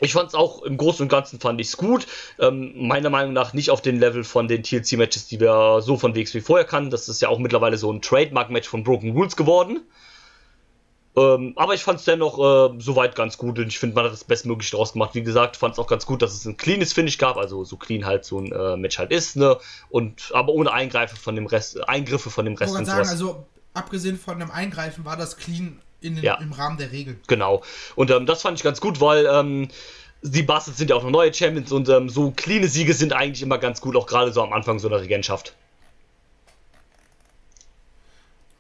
Ich 0.02 0.12
fand 0.12 0.28
es 0.28 0.36
auch 0.36 0.64
im 0.64 0.76
Großen 0.76 1.04
und 1.04 1.10
Ganzen 1.10 1.40
fand 1.40 1.60
ich 1.62 1.68
es 1.68 1.78
gut. 1.78 2.06
Ähm, 2.38 2.88
meiner 2.88 3.10
Meinung 3.10 3.32
nach 3.32 3.54
nicht 3.54 3.70
auf 3.70 3.82
den 3.82 3.98
Level 4.00 4.26
von 4.26 4.50
den 4.50 4.62
TLC-Matches, 4.62 5.28
die 5.28 5.40
wir 5.40 5.80
so 5.82 5.98
von 5.98 6.16
WXW 6.16 6.42
vorher 6.42 6.66
kannten. 6.66 6.90
Das 6.90 7.08
ist 7.08 7.22
ja 7.22 7.30
auch 7.30 7.40
mittlerweile 7.40 7.78
so 7.78 7.92
ein 7.92 8.02
Trademark-Match 8.02 8.68
von 8.68 8.84
Broken 8.84 9.12
Rules 9.14 9.38
geworden. 9.38 9.82
Ähm, 11.18 11.54
aber 11.56 11.74
ich 11.76 11.84
fand 11.84 12.00
es 12.00 12.06
dennoch 12.06 12.38
äh, 12.40 12.76
soweit 12.80 13.16
ganz 13.16 13.38
gut 13.38 13.58
und 13.58 13.68
ich 13.68 13.80
finde, 13.80 13.96
man 13.96 14.04
hat 14.04 14.12
das 14.12 14.26
bestmöglich 14.26 14.70
draus 14.70 14.94
gemacht. 14.94 15.12
Wie 15.14 15.24
gesagt, 15.24 15.56
fand 15.56 15.74
es 15.74 15.80
auch 15.80 15.88
ganz 15.88 16.06
gut, 16.06 16.22
dass 16.22 16.34
es 16.34 16.44
ein 16.44 16.58
cleanes 16.58 16.92
Finish 16.92 17.18
gab, 17.18 17.38
also 17.38 17.64
so 17.64 17.78
clean 17.78 18.06
halt 18.06 18.26
so 18.26 18.40
ein 18.40 18.52
äh, 18.52 18.76
Match 18.76 19.00
halt 19.00 19.12
ist, 19.12 19.38
ne? 19.38 19.58
Und 19.90 20.32
aber 20.34 20.52
ohne 20.52 20.74
Eingreifen 20.74 21.16
von 21.18 21.36
dem 21.36 21.46
Rest, 21.46 21.88
Eingriffe 21.88 22.30
von 22.30 22.44
dem 22.44 22.56
Ich 22.56 22.60
Rest 22.60 22.74
wollte 22.74 22.84
und 22.84 22.90
gerade 22.90 23.06
sowas. 23.06 23.18
sagen, 23.18 23.32
also 23.32 23.46
abgesehen 23.76 24.18
von 24.18 24.40
dem 24.40 24.50
Eingreifen 24.52 25.06
war 25.06 25.18
das 25.18 25.38
clean 25.38 25.80
in 26.02 26.16
den, 26.16 26.24
Ja. 26.24 26.36
im 26.36 26.52
Rahmen 26.54 26.78
der 26.78 26.92
Regeln. 26.92 27.20
Genau. 27.28 27.64
Und 27.96 28.10
ähm, 28.12 28.26
das 28.26 28.42
fand 28.42 28.58
ich 28.58 28.64
ganz 28.64 28.82
gut, 28.82 29.00
weil 29.02 29.26
ähm, 29.28 29.68
die 30.22 30.44
Bastards 30.44 30.78
sind 30.80 30.90
ja 30.90 30.96
auch 30.96 31.04
noch 31.04 31.12
neue 31.12 31.34
Champions 31.34 31.72
und 31.72 31.88
ähm, 31.90 32.10
so 32.10 32.32
cleane 32.32 32.68
Siege 32.68 32.94
sind 32.94 33.14
eigentlich 33.14 33.42
immer 33.44 33.58
ganz 33.60 33.82
gut, 33.82 33.96
auch 33.96 34.08
gerade 34.08 34.34
so 34.34 34.42
am 34.42 34.54
Anfang 34.54 34.80
so 34.80 34.88
einer 34.88 35.02
Regentschaft. 35.02 35.54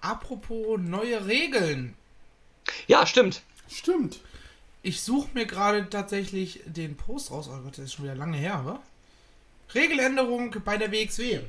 Apropos 0.01 0.79
neue 0.79 1.25
Regeln. 1.25 1.95
Ja, 2.87 3.05
stimmt. 3.07 3.41
Stimmt. 3.71 4.19
Ich 4.83 5.01
suche 5.01 5.29
mir 5.33 5.45
gerade 5.47 5.89
tatsächlich 5.89 6.61
den 6.65 6.95
Post 6.95 7.31
raus. 7.31 7.49
Oh 7.51 7.57
Gott, 7.63 7.77
das 7.77 7.85
ist 7.85 7.93
schon 7.93 8.05
wieder 8.05 8.15
lange 8.15 8.37
her, 8.37 8.61
wa? 8.65 8.79
Regeländerung 9.73 10.55
bei 10.63 10.77
der 10.77 10.91
WXW. 10.91 11.39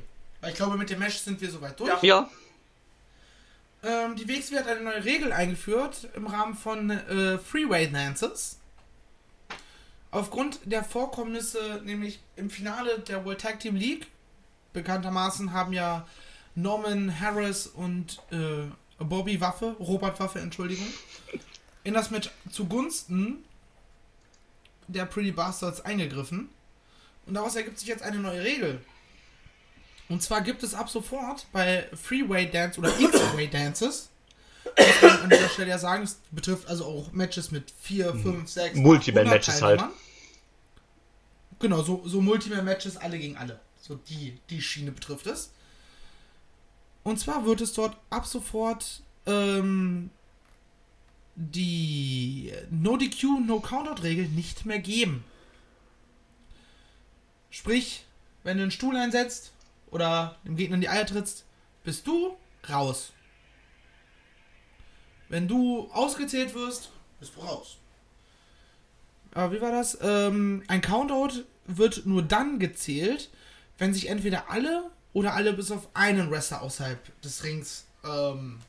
Weil 0.41 0.49
ich 0.51 0.55
glaube, 0.55 0.77
mit 0.77 0.89
dem 0.89 0.99
Mesh 0.99 1.19
sind 1.19 1.39
wir 1.39 1.51
soweit 1.51 1.79
durch. 1.79 2.01
Ja. 2.01 2.27
Ähm, 3.87 4.17
die 4.17 4.27
WXW 4.27 4.59
hat 4.59 4.67
eine 4.67 4.81
neue 4.81 5.05
Regel 5.05 5.31
eingeführt 5.31 6.09
im 6.13 6.27
Rahmen 6.27 6.55
von 6.55 6.89
äh, 6.89 7.37
Freeway 7.37 7.89
Dances. 7.89 8.59
Aufgrund 10.11 10.59
der 10.65 10.83
Vorkommnisse, 10.83 11.81
nämlich 11.85 12.19
im 12.35 12.49
Finale 12.49 12.99
der 12.99 13.23
World 13.23 13.39
Tag 13.39 13.61
Team 13.61 13.77
League, 13.77 14.07
bekanntermaßen 14.73 15.53
haben 15.53 15.71
ja 15.71 16.05
Norman 16.55 17.17
Harris 17.17 17.67
und 17.67 18.21
äh, 18.31 18.69
Bobby 18.99 19.39
Waffe, 19.39 19.77
Robert 19.79 20.19
Waffe, 20.19 20.39
Entschuldigung, 20.39 20.87
in 21.85 21.93
das 21.93 22.11
Match 22.11 22.29
zugunsten 22.51 23.45
der 24.87 25.05
Pretty 25.05 25.31
Bastards 25.31 25.79
eingegriffen. 25.81 26.49
Und 27.25 27.35
daraus 27.35 27.55
ergibt 27.55 27.79
sich 27.79 27.87
jetzt 27.87 28.03
eine 28.03 28.17
neue 28.17 28.43
Regel. 28.43 28.81
Und 30.09 30.23
zwar 30.23 30.41
gibt 30.41 30.63
es 30.63 30.73
ab 30.73 30.89
sofort 30.89 31.45
bei 31.51 31.87
Freeway 31.93 32.49
Dance 32.49 32.79
oder 32.79 32.97
X-Way 32.97 33.49
Dances, 33.49 34.09
muss 34.77 35.01
man 35.01 35.21
an 35.23 35.29
dieser 35.29 35.49
Stelle 35.49 35.69
ja 35.69 35.77
sagen, 35.77 36.03
es 36.03 36.19
betrifft 36.31 36.67
also 36.67 36.85
auch 36.85 37.11
Matches 37.11 37.51
mit 37.51 37.71
4, 37.81 38.13
5, 38.13 38.49
6, 38.49 38.77
Multiman-Matches 38.77 39.61
halt. 39.61 39.83
Genau, 41.59 41.81
so, 41.81 42.03
so 42.05 42.21
Multiman-Matches, 42.21 42.97
alle 42.97 43.17
gegen 43.17 43.35
alle. 43.35 43.59
So 43.81 43.95
die, 43.95 44.39
die 44.49 44.61
Schiene 44.61 44.91
betrifft 44.91 45.27
es. 45.27 45.51
Und 47.03 47.19
zwar 47.19 47.45
wird 47.45 47.61
es 47.61 47.73
dort 47.73 47.97
ab 48.09 48.25
sofort 48.25 49.01
ähm, 49.25 50.09
die 51.35 52.53
No-DQ, 52.69 53.45
No-Countout-Regel 53.45 54.27
nicht 54.27 54.65
mehr 54.65 54.79
geben. 54.79 55.23
Sprich, 57.49 58.03
wenn 58.43 58.57
du 58.57 58.63
einen 58.63 58.71
Stuhl 58.71 58.95
einsetzt 58.95 59.51
oder 59.97 60.37
dem 60.45 60.55
Gegner 60.55 60.75
in 60.75 60.81
die 60.81 60.89
Eier 60.89 61.07
trittst, 61.07 61.43
bist 61.83 62.05
du 62.05 62.37
raus. 62.69 63.13
Wenn 65.27 65.47
du 65.47 65.89
ausgezählt 65.91 66.53
wirst, 66.53 66.91
bist 67.19 67.35
du 67.35 67.41
raus. 67.41 67.77
Aber 69.33 69.51
wie 69.51 69.59
war 69.59 69.71
das? 69.71 69.97
Ähm, 70.01 70.63
ein 70.67 70.81
Countout 70.81 71.43
wird 71.65 72.05
nur 72.05 72.21
dann 72.21 72.59
gezählt, 72.59 73.31
wenn 73.79 73.91
sich 73.91 74.07
entweder 74.07 74.51
alle 74.51 74.91
oder 75.13 75.33
alle 75.33 75.53
bis 75.53 75.71
auf 75.71 75.87
einen 75.95 76.29
Wrestler 76.29 76.61
außerhalb 76.61 77.21
des 77.21 77.43
Rings 77.43 77.85
ähm, 78.03 78.59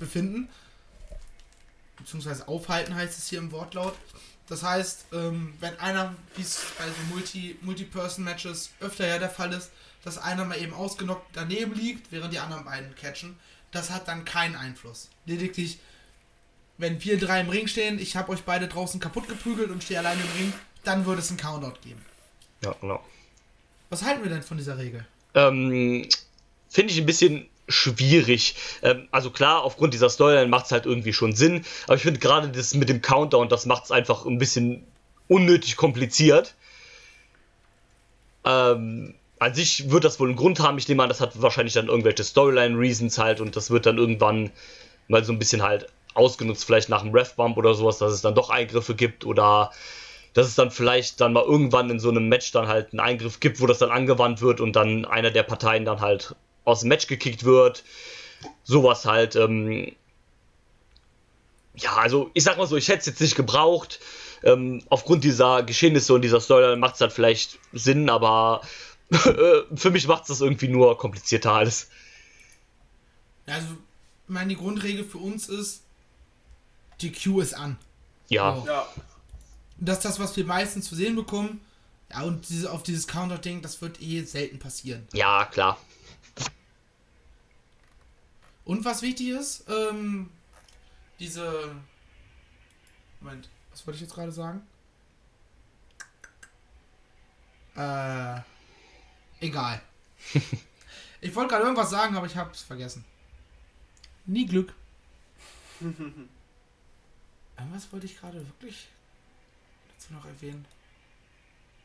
befinden. 0.00 0.48
Beziehungsweise 1.98 2.48
aufhalten 2.48 2.96
heißt 2.96 3.16
es 3.16 3.28
hier 3.28 3.38
im 3.38 3.52
Wortlaut. 3.52 3.94
Das 4.48 4.64
heißt, 4.64 5.06
ähm, 5.12 5.54
wenn 5.60 5.78
einer, 5.78 6.16
wie 6.34 6.42
es 6.42 6.60
bei 6.76 6.84
so 6.84 7.14
Multi- 7.14 7.56
Multi-Person-Matches 7.62 8.72
öfter 8.80 9.06
ja 9.06 9.18
der 9.20 9.30
Fall 9.30 9.52
ist, 9.52 9.70
dass 10.04 10.18
einer 10.18 10.44
mal 10.44 10.60
eben 10.60 10.74
ausgenockt 10.74 11.26
daneben 11.34 11.74
liegt, 11.74 12.10
während 12.10 12.32
die 12.32 12.38
anderen 12.38 12.64
beiden 12.64 12.94
catchen, 12.94 13.36
das 13.70 13.90
hat 13.90 14.08
dann 14.08 14.24
keinen 14.24 14.56
Einfluss. 14.56 15.08
Lediglich, 15.26 15.78
wenn 16.78 17.02
wir 17.02 17.18
drei 17.18 17.40
im 17.40 17.48
Ring 17.48 17.66
stehen, 17.68 17.98
ich 17.98 18.16
habe 18.16 18.32
euch 18.32 18.42
beide 18.42 18.68
draußen 18.68 19.00
kaputt 19.00 19.28
geprügelt 19.28 19.70
und 19.70 19.82
stehe 19.82 20.00
alleine 20.00 20.20
im 20.20 20.40
Ring, 20.40 20.52
dann 20.84 21.06
würde 21.06 21.20
es 21.20 21.28
einen 21.30 21.38
Countout 21.38 21.78
geben. 21.82 22.04
Ja, 22.62 22.74
genau. 22.80 23.02
Was 23.90 24.02
halten 24.02 24.22
wir 24.22 24.30
denn 24.30 24.42
von 24.42 24.56
dieser 24.56 24.78
Regel? 24.78 25.06
Ähm, 25.34 26.08
Finde 26.68 26.92
ich 26.92 26.98
ein 26.98 27.06
bisschen 27.06 27.48
schwierig. 27.68 28.56
Ähm, 28.82 29.08
also 29.10 29.30
klar, 29.30 29.62
aufgrund 29.62 29.94
dieser 29.94 30.10
Storyline 30.10 30.48
macht 30.48 30.66
es 30.66 30.72
halt 30.72 30.86
irgendwie 30.86 31.12
schon 31.12 31.34
Sinn, 31.34 31.64
aber 31.84 31.96
ich 31.96 32.02
finde 32.02 32.20
gerade 32.20 32.48
das 32.48 32.74
mit 32.74 32.88
dem 32.88 33.00
Countdown, 33.00 33.48
das 33.48 33.66
macht 33.66 33.84
es 33.84 33.90
einfach 33.90 34.26
ein 34.26 34.38
bisschen 34.38 34.84
unnötig 35.28 35.76
kompliziert. 35.76 36.54
Ähm, 38.44 39.14
an 39.42 39.54
sich 39.54 39.90
wird 39.90 40.04
das 40.04 40.20
wohl 40.20 40.28
einen 40.28 40.36
Grund 40.36 40.60
haben. 40.60 40.78
Ich 40.78 40.88
nehme 40.88 41.02
an, 41.02 41.08
das 41.08 41.20
hat 41.20 41.40
wahrscheinlich 41.40 41.74
dann 41.74 41.88
irgendwelche 41.88 42.24
Storyline-Reasons 42.24 43.18
halt 43.18 43.40
und 43.40 43.56
das 43.56 43.70
wird 43.70 43.86
dann 43.86 43.98
irgendwann 43.98 44.50
mal 45.08 45.24
so 45.24 45.32
ein 45.32 45.38
bisschen 45.38 45.62
halt 45.62 45.86
ausgenutzt, 46.14 46.64
vielleicht 46.64 46.88
nach 46.88 47.02
einem 47.02 47.14
Ref-Bump 47.14 47.56
oder 47.56 47.74
sowas, 47.74 47.98
dass 47.98 48.12
es 48.12 48.22
dann 48.22 48.34
doch 48.34 48.50
Eingriffe 48.50 48.94
gibt 48.94 49.24
oder 49.24 49.70
dass 50.34 50.46
es 50.46 50.54
dann 50.54 50.70
vielleicht 50.70 51.20
dann 51.20 51.32
mal 51.32 51.44
irgendwann 51.44 51.90
in 51.90 52.00
so 52.00 52.10
einem 52.10 52.28
Match 52.28 52.52
dann 52.52 52.68
halt 52.68 52.92
einen 52.92 53.00
Eingriff 53.00 53.40
gibt, 53.40 53.60
wo 53.60 53.66
das 53.66 53.78
dann 53.78 53.90
angewandt 53.90 54.40
wird 54.40 54.60
und 54.60 54.74
dann 54.74 55.04
einer 55.04 55.30
der 55.30 55.42
Parteien 55.42 55.84
dann 55.84 56.00
halt 56.00 56.34
aus 56.64 56.80
dem 56.80 56.88
Match 56.88 57.06
gekickt 57.06 57.44
wird. 57.44 57.84
Sowas 58.64 59.04
halt. 59.04 59.36
Ähm 59.36 59.92
ja, 61.74 61.94
also 61.96 62.30
ich 62.34 62.44
sag 62.44 62.58
mal 62.58 62.66
so, 62.66 62.76
ich 62.76 62.88
hätte 62.88 63.00
es 63.00 63.06
jetzt 63.06 63.20
nicht 63.20 63.34
gebraucht. 63.34 64.00
Ähm, 64.44 64.82
aufgrund 64.88 65.22
dieser 65.22 65.62
Geschehnisse 65.62 66.14
und 66.14 66.22
dieser 66.22 66.40
Storyline 66.40 66.76
macht 66.76 66.96
es 66.96 67.00
halt 67.00 67.12
vielleicht 67.12 67.58
Sinn, 67.72 68.10
aber 68.10 68.62
für 69.12 69.90
mich 69.90 70.06
macht 70.06 70.22
es 70.22 70.28
das 70.28 70.40
irgendwie 70.40 70.68
nur 70.68 70.96
komplizierter 70.98 71.52
alles. 71.52 71.88
Also, 73.46 73.68
ich 73.68 74.28
meine, 74.28 74.48
die 74.50 74.56
Grundregel 74.56 75.04
für 75.04 75.18
uns 75.18 75.48
ist, 75.48 75.82
die 77.00 77.12
Queue 77.12 77.42
ist 77.42 77.54
an. 77.54 77.78
Ja, 78.28 78.56
So. 78.56 78.66
Ja. 78.66 78.86
Und 79.78 79.88
das 79.88 79.98
ist 79.98 80.04
das, 80.04 80.18
was 80.20 80.36
wir 80.36 80.44
meistens 80.44 80.88
zu 80.88 80.94
sehen 80.94 81.16
bekommen. 81.16 81.60
Ja, 82.10 82.22
und 82.22 82.48
diese, 82.48 82.70
auf 82.70 82.82
dieses 82.82 83.08
Counter-Ding, 83.08 83.62
das 83.62 83.82
wird 83.82 84.00
eh 84.00 84.22
selten 84.22 84.58
passieren. 84.58 85.06
ja, 85.12 85.44
klar. 85.46 85.78
Und 88.64 88.84
was 88.84 89.02
wichtig 89.02 89.30
ist, 89.30 89.64
ähm, 89.68 90.30
diese. 91.18 91.74
Moment, 93.20 93.48
was 93.72 93.84
wollte 93.86 93.96
ich 93.96 94.02
jetzt 94.02 94.14
gerade 94.14 94.30
sagen? 94.30 94.62
Äh, 97.74 98.40
egal. 99.42 99.80
ich 101.20 101.34
wollte 101.34 101.50
gerade 101.50 101.64
irgendwas 101.64 101.90
sagen, 101.90 102.16
aber 102.16 102.26
ich 102.26 102.36
hab's 102.36 102.62
vergessen. 102.62 103.04
Nie 104.26 104.46
Glück. 104.46 104.72
Irgendwas 107.58 107.92
wollte 107.92 108.06
ich 108.06 108.18
gerade 108.18 108.38
wirklich 108.46 108.88
dazu 109.94 110.12
noch 110.14 110.24
erwähnen. 110.24 110.64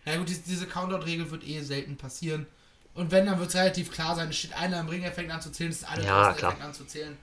Ja 0.05 0.16
gut, 0.18 0.30
diese, 0.30 0.68
Countout-Regel 0.68 1.30
wird 1.32 1.43
eh 1.45 1.62
selten 1.62 1.97
passieren. 1.97 2.45
Und 2.93 3.12
wenn, 3.12 3.26
dann 3.26 3.38
wird 3.39 3.49
es 3.49 3.55
relativ 3.55 3.91
klar 3.91 4.16
sein, 4.16 4.30
es 4.30 4.38
steht 4.38 4.53
einer 4.53 4.80
im 4.80 4.88
Ring, 4.88 5.03
er 5.03 5.12
fängt 5.12 5.30
an 5.32 5.41
zu 5.41 5.51
zählen, 5.51 5.70
es 5.70 5.78
ist 5.80 5.84
alle 5.89 6.03
Ja, 6.05 6.24
draußen, 6.24 6.38
klar. 6.39 6.51
fängt 6.53 6.64
an 6.64 6.74
zu 6.74 6.86
zählen. 6.86 7.18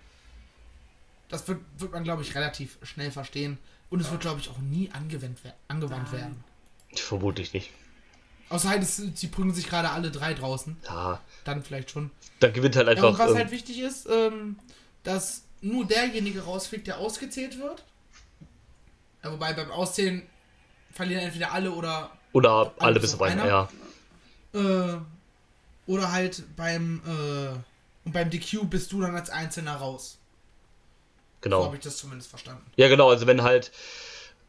Das 1.28 1.48
wird, 1.48 1.60
wird 1.78 1.92
man, 1.92 2.04
glaube 2.04 2.22
ich, 2.22 2.34
relativ 2.34 2.76
schnell 2.82 3.10
verstehen. 3.10 3.58
Und 3.90 4.00
es 4.00 4.10
wird, 4.10 4.20
glaube 4.20 4.40
ich, 4.40 4.48
auch 4.50 4.58
nie 4.58 4.90
angewandt, 4.92 5.38
wer- 5.42 5.56
angewandt 5.68 6.12
werden. 6.12 6.44
Vermutlich 6.94 7.52
nicht. 7.54 7.70
Außer 8.54 8.68
halt, 8.68 8.82
es, 8.84 8.96
sie 9.14 9.26
prügeln 9.26 9.52
sich 9.52 9.66
gerade 9.68 9.90
alle 9.90 10.12
drei 10.12 10.32
draußen. 10.32 10.76
Ja, 10.86 11.20
Dann 11.42 11.64
vielleicht 11.64 11.90
schon. 11.90 12.12
da 12.38 12.50
gewinnt 12.50 12.76
halt 12.76 12.86
Ja, 12.86 12.92
einfach. 12.92 13.08
und 13.10 13.18
was 13.18 13.30
ähm, 13.32 13.36
halt 13.38 13.50
wichtig 13.50 13.80
ist, 13.80 14.08
ähm, 14.08 14.56
dass 15.02 15.42
nur 15.60 15.84
derjenige 15.84 16.42
rausfliegt, 16.44 16.86
der 16.86 16.98
ausgezählt 16.98 17.58
wird. 17.58 17.82
Ja, 19.24 19.32
wobei 19.32 19.54
beim 19.54 19.72
Auszählen 19.72 20.22
verlieren 20.92 21.22
entweder 21.24 21.50
alle 21.52 21.72
oder 21.72 22.12
oder 22.32 22.72
alle 22.78 23.00
bis 23.00 23.14
auf 23.14 23.22
einen, 23.22 23.40
einer. 23.40 23.68
ja. 24.54 24.94
äh, 24.94 24.98
oder 25.88 26.12
halt 26.12 26.44
beim 26.56 27.02
äh, 27.06 27.56
und 28.06 28.12
beim 28.12 28.30
DQ 28.30 28.70
bist 28.70 28.92
du 28.92 29.00
dann 29.00 29.16
als 29.16 29.30
Einzelner 29.30 29.74
raus. 29.76 30.12
So 30.12 30.18
Genau. 31.40 31.64
habe 31.64 31.76
ich 31.76 31.82
das 31.82 31.96
zumindest 31.96 32.30
verstanden. 32.30 32.64
Ja, 32.76 32.86
genau, 32.88 33.10
also 33.10 33.26
wenn 33.26 33.42
halt, 33.42 33.72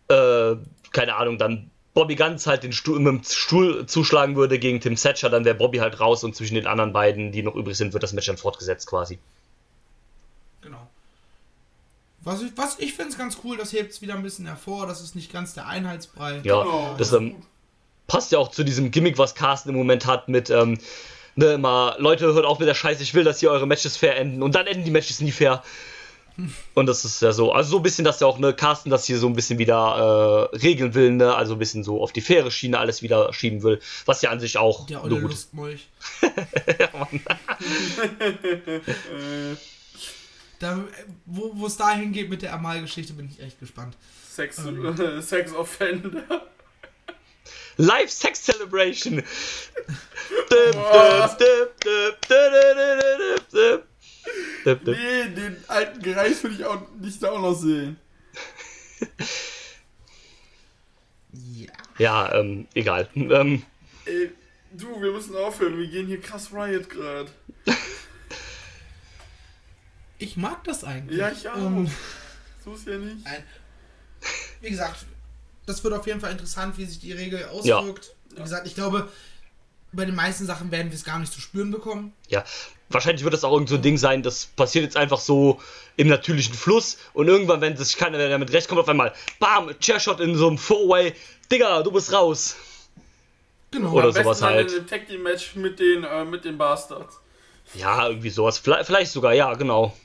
äh, 0.10 0.56
keine 0.92 1.16
Ahnung, 1.16 1.40
dann 1.40 1.72
Bobby 1.96 2.16
Ganz 2.16 2.46
halt 2.46 2.62
den 2.64 2.74
Stuhl, 2.74 3.00
mit 3.00 3.08
dem 3.08 3.24
Stuhl 3.24 3.86
zuschlagen 3.88 4.36
würde 4.36 4.60
gegen 4.60 4.82
Tim 4.82 4.96
Thatcher, 4.98 5.30
dann 5.30 5.46
wäre 5.46 5.56
Bobby 5.56 5.78
halt 5.80 6.00
raus 6.00 6.24
und 6.24 6.36
zwischen 6.36 6.56
den 6.56 6.68
anderen 6.68 6.94
beiden, 6.94 7.32
die 7.32 7.42
noch 7.42 7.56
übrig 7.56 7.78
sind, 7.78 7.94
wird 7.94 8.04
das 8.04 8.14
Match 8.14 8.28
dann 8.28 8.38
fortgesetzt 8.38 8.88
quasi. 8.88 9.18
Genau. 10.62 10.88
Was 12.22 12.42
ich, 12.42 12.52
was 12.56 12.80
ich 12.80 12.94
finde 12.94 13.12
es 13.12 13.18
ganz 13.18 13.38
cool, 13.44 13.56
das 13.56 13.72
hebt 13.72 13.94
es 13.94 14.02
wieder 14.02 14.14
ein 14.14 14.24
bisschen 14.24 14.46
hervor, 14.46 14.88
das 14.88 15.02
ist 15.02 15.16
nicht 15.16 15.32
ganz 15.32 15.54
der 15.54 15.68
Einheitsbrei. 15.68 16.42
Ja, 16.44 16.64
Genau. 16.64 16.96
das 16.98 17.14
ähm, 17.14 17.38
passt 18.08 18.32
ja 18.34 18.40
auch 18.40 18.52
zu 18.52 18.66
diesem 18.66 18.92
Gimmick, 18.92 19.18
was 19.18 19.34
Carsten 19.34 19.70
im 19.70 19.76
Moment 19.76 20.06
hat 20.06 20.28
mit, 20.28 20.50
ähm, 20.50 20.78
ne, 21.36 21.54
immer, 21.54 21.96
Leute, 21.98 22.26
hört 22.34 22.46
auf 22.46 22.60
mit 22.60 22.68
der 22.68 22.74
Scheiße, 22.76 23.04
ich 23.04 23.14
will, 23.14 23.24
dass 23.24 23.40
hier 23.40 23.52
eure 23.52 23.68
Matches 23.68 23.96
fair 23.96 24.18
enden 24.18 24.44
und 24.44 24.54
dann 24.54 24.68
enden 24.68 24.84
die 24.84 24.92
Matches 24.92 25.22
nie 25.22 25.32
fair. 25.32 25.64
Und 26.74 26.86
das 26.88 27.06
ist 27.06 27.22
ja 27.22 27.32
so, 27.32 27.54
also 27.54 27.70
so 27.72 27.78
ein 27.78 27.84
bisschen, 27.84 28.04
dass 28.04 28.20
ja 28.20 28.28
auch 28.28 28.38
ne, 28.40 28.54
Carsten 28.54 28.90
das 28.90 29.06
hier 29.06 29.18
so 29.18 29.28
ein 29.28 29.34
bisschen 29.34 29.58
wieder 29.58 30.50
äh, 30.54 30.58
regeln 30.58 30.94
will, 30.94 31.12
ne, 31.12 31.34
also 31.34 31.54
ein 31.54 31.60
bisschen 31.60 31.84
so 31.84 32.02
auf 32.02 32.12
die 32.12 32.22
faire 32.22 32.52
Schiene 32.52 32.78
alles 32.78 33.02
wieder 33.02 33.32
schieben 33.34 33.64
will, 33.64 33.80
was 34.06 34.22
ja 34.22 34.32
an 34.32 34.40
sich 34.40 34.58
auch 34.58 34.86
Der 34.88 34.98
nur 34.98 35.06
olle 35.06 35.22
gut 35.22 35.32
ist. 35.32 35.54
Lustmolch. 35.54 35.88
Äh, 36.22 36.30
Da, 40.60 40.84
wo 41.26 41.52
wo 41.56 41.68
es 41.68 41.76
dahin 41.78 42.12
geht 42.14 42.30
mit 42.30 42.42
der 42.42 42.54
Amal-Geschichte, 42.54 43.14
bin 43.14 43.30
ich 43.30 43.42
echt 43.42 43.60
gespannt. 43.60 43.96
Sex, 44.30 44.58
Ähm. 44.60 45.00
äh, 45.00 45.22
Sex 45.22 45.54
Offender. 45.54 46.24
Live 47.78 48.10
Sex 48.10 48.44
Celebration! 48.44 49.22
Dip, 54.66 54.84
dip. 54.86 54.98
Nee, 54.98 55.30
den 55.36 55.58
alten 55.68 56.02
Greis 56.02 56.44
würde 56.44 56.56
ich 56.56 56.66
auch 56.66 56.82
nicht 57.00 57.22
da 57.22 57.32
auch 57.32 57.42
noch 57.42 57.54
sehen. 57.54 57.98
ja. 61.32 61.72
Ja, 61.98 62.34
ähm, 62.34 62.68
egal. 62.74 63.08
Ähm, 63.16 63.64
Ey, 64.06 64.32
du, 64.72 65.02
wir 65.02 65.12
müssen 65.12 65.36
aufhören. 65.36 65.78
Wir 65.78 65.88
gehen 65.88 66.08
hier 66.08 66.20
krass 66.20 66.52
Riot 66.52 66.90
gerade. 66.90 67.30
ich 70.18 70.36
mag 70.38 70.64
das 70.64 70.84
eigentlich. 70.84 71.20
Ja, 71.20 71.32
ich 71.32 71.48
auch. 71.48 71.56
Ähm, 71.56 71.90
so 72.64 72.74
ist 72.74 72.88
ja 72.88 72.98
nicht. 72.98 73.24
Nein. 73.24 73.44
wie 74.62 74.70
gesagt, 74.70 75.06
das 75.66 75.84
wird 75.84 75.94
auf 75.94 76.06
jeden 76.08 76.20
Fall 76.20 76.32
interessant, 76.32 76.78
wie 76.78 76.86
sich 76.86 77.00
die 77.00 77.14
Regel 77.14 77.46
auswirkt. 77.46 78.16
Ja. 78.32 78.38
Wie 78.38 78.42
gesagt, 78.42 78.68
ich 78.68 78.76
glaube, 78.76 79.10
bei 79.96 80.06
den 80.06 80.16
meisten 80.16 80.46
Sachen 80.46 80.72
werden 80.72 80.92
wir 80.92 80.96
es 80.96 81.04
gar 81.04 81.20
nicht 81.20 81.32
zu 81.34 81.42
spüren 81.42 81.72
bekommen. 81.72 82.14
ja, 82.30 82.44
wahrscheinlich 82.90 83.24
wird 83.24 83.34
das 83.34 83.44
auch 83.44 83.54
irgend 83.54 83.70
so 83.70 83.76
ein 83.76 83.82
Ding 83.82 83.98
sein, 83.98 84.22
das 84.24 84.46
passiert 84.46 84.84
jetzt 84.84 84.98
einfach 84.98 85.20
so 85.20 85.60
im 85.98 86.08
natürlichen 86.08 86.54
Fluss 86.54 86.98
und 87.14 87.28
irgendwann, 87.28 87.62
wenn 87.62 87.76
sich 87.78 87.98
keiner 87.98 88.18
mehr 88.18 88.30
damit 88.30 88.52
recht 88.54 88.68
kommt, 88.68 88.82
auf 88.82 88.90
einmal, 88.90 89.14
bam, 89.40 89.72
Chairshot 89.80 90.20
in 90.20 90.36
so 90.36 90.48
einem 90.48 90.58
Four-Way, 90.58 91.14
Digga, 91.52 91.82
du 91.84 91.92
bist 91.92 92.12
raus. 92.14 92.56
Genau. 93.72 93.92
Oder 93.92 94.12
sowas 94.14 94.42
halt. 94.42 94.72
in 94.72 94.78
einem 94.78 94.88
Tag 94.88 95.08
Team 95.08 95.24
Match 95.24 95.56
mit 95.56 95.80
den, 95.80 96.04
äh, 96.04 96.24
mit 96.26 96.46
den 96.46 96.58
Bastards. 96.58 97.20
Ja, 97.74 98.08
irgendwie 98.08 98.30
sowas. 98.30 98.60
Vielleicht, 98.60 98.86
vielleicht 98.86 99.12
sogar, 99.12 99.34
ja, 99.34 99.54
genau. 99.56 99.96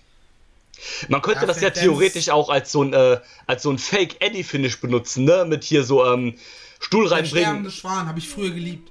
Man 1.08 1.20
könnte 1.20 1.42
Ja, 1.42 1.46
das 1.46 1.60
ja 1.60 1.70
theoretisch 1.70 2.30
auch 2.30 2.48
als 2.48 2.72
so 2.72 2.82
ein, 2.82 2.94
äh, 2.94 3.20
als 3.46 3.62
so 3.62 3.70
ein 3.70 3.78
Fake-Eddie-Finish 3.78 4.80
benutzen, 4.80 5.24
ne? 5.24 5.44
Mit 5.44 5.62
hier 5.64 5.84
so, 5.84 6.04
ähm, 6.06 6.36
Stuhl 6.80 7.04
Der 7.08 7.18
reinbringen. 7.18 7.44
sterbende 7.44 7.70
Schwan 7.70 8.08
habe 8.08 8.18
ich 8.18 8.28
früher 8.28 8.50
geliebt. 8.50 8.90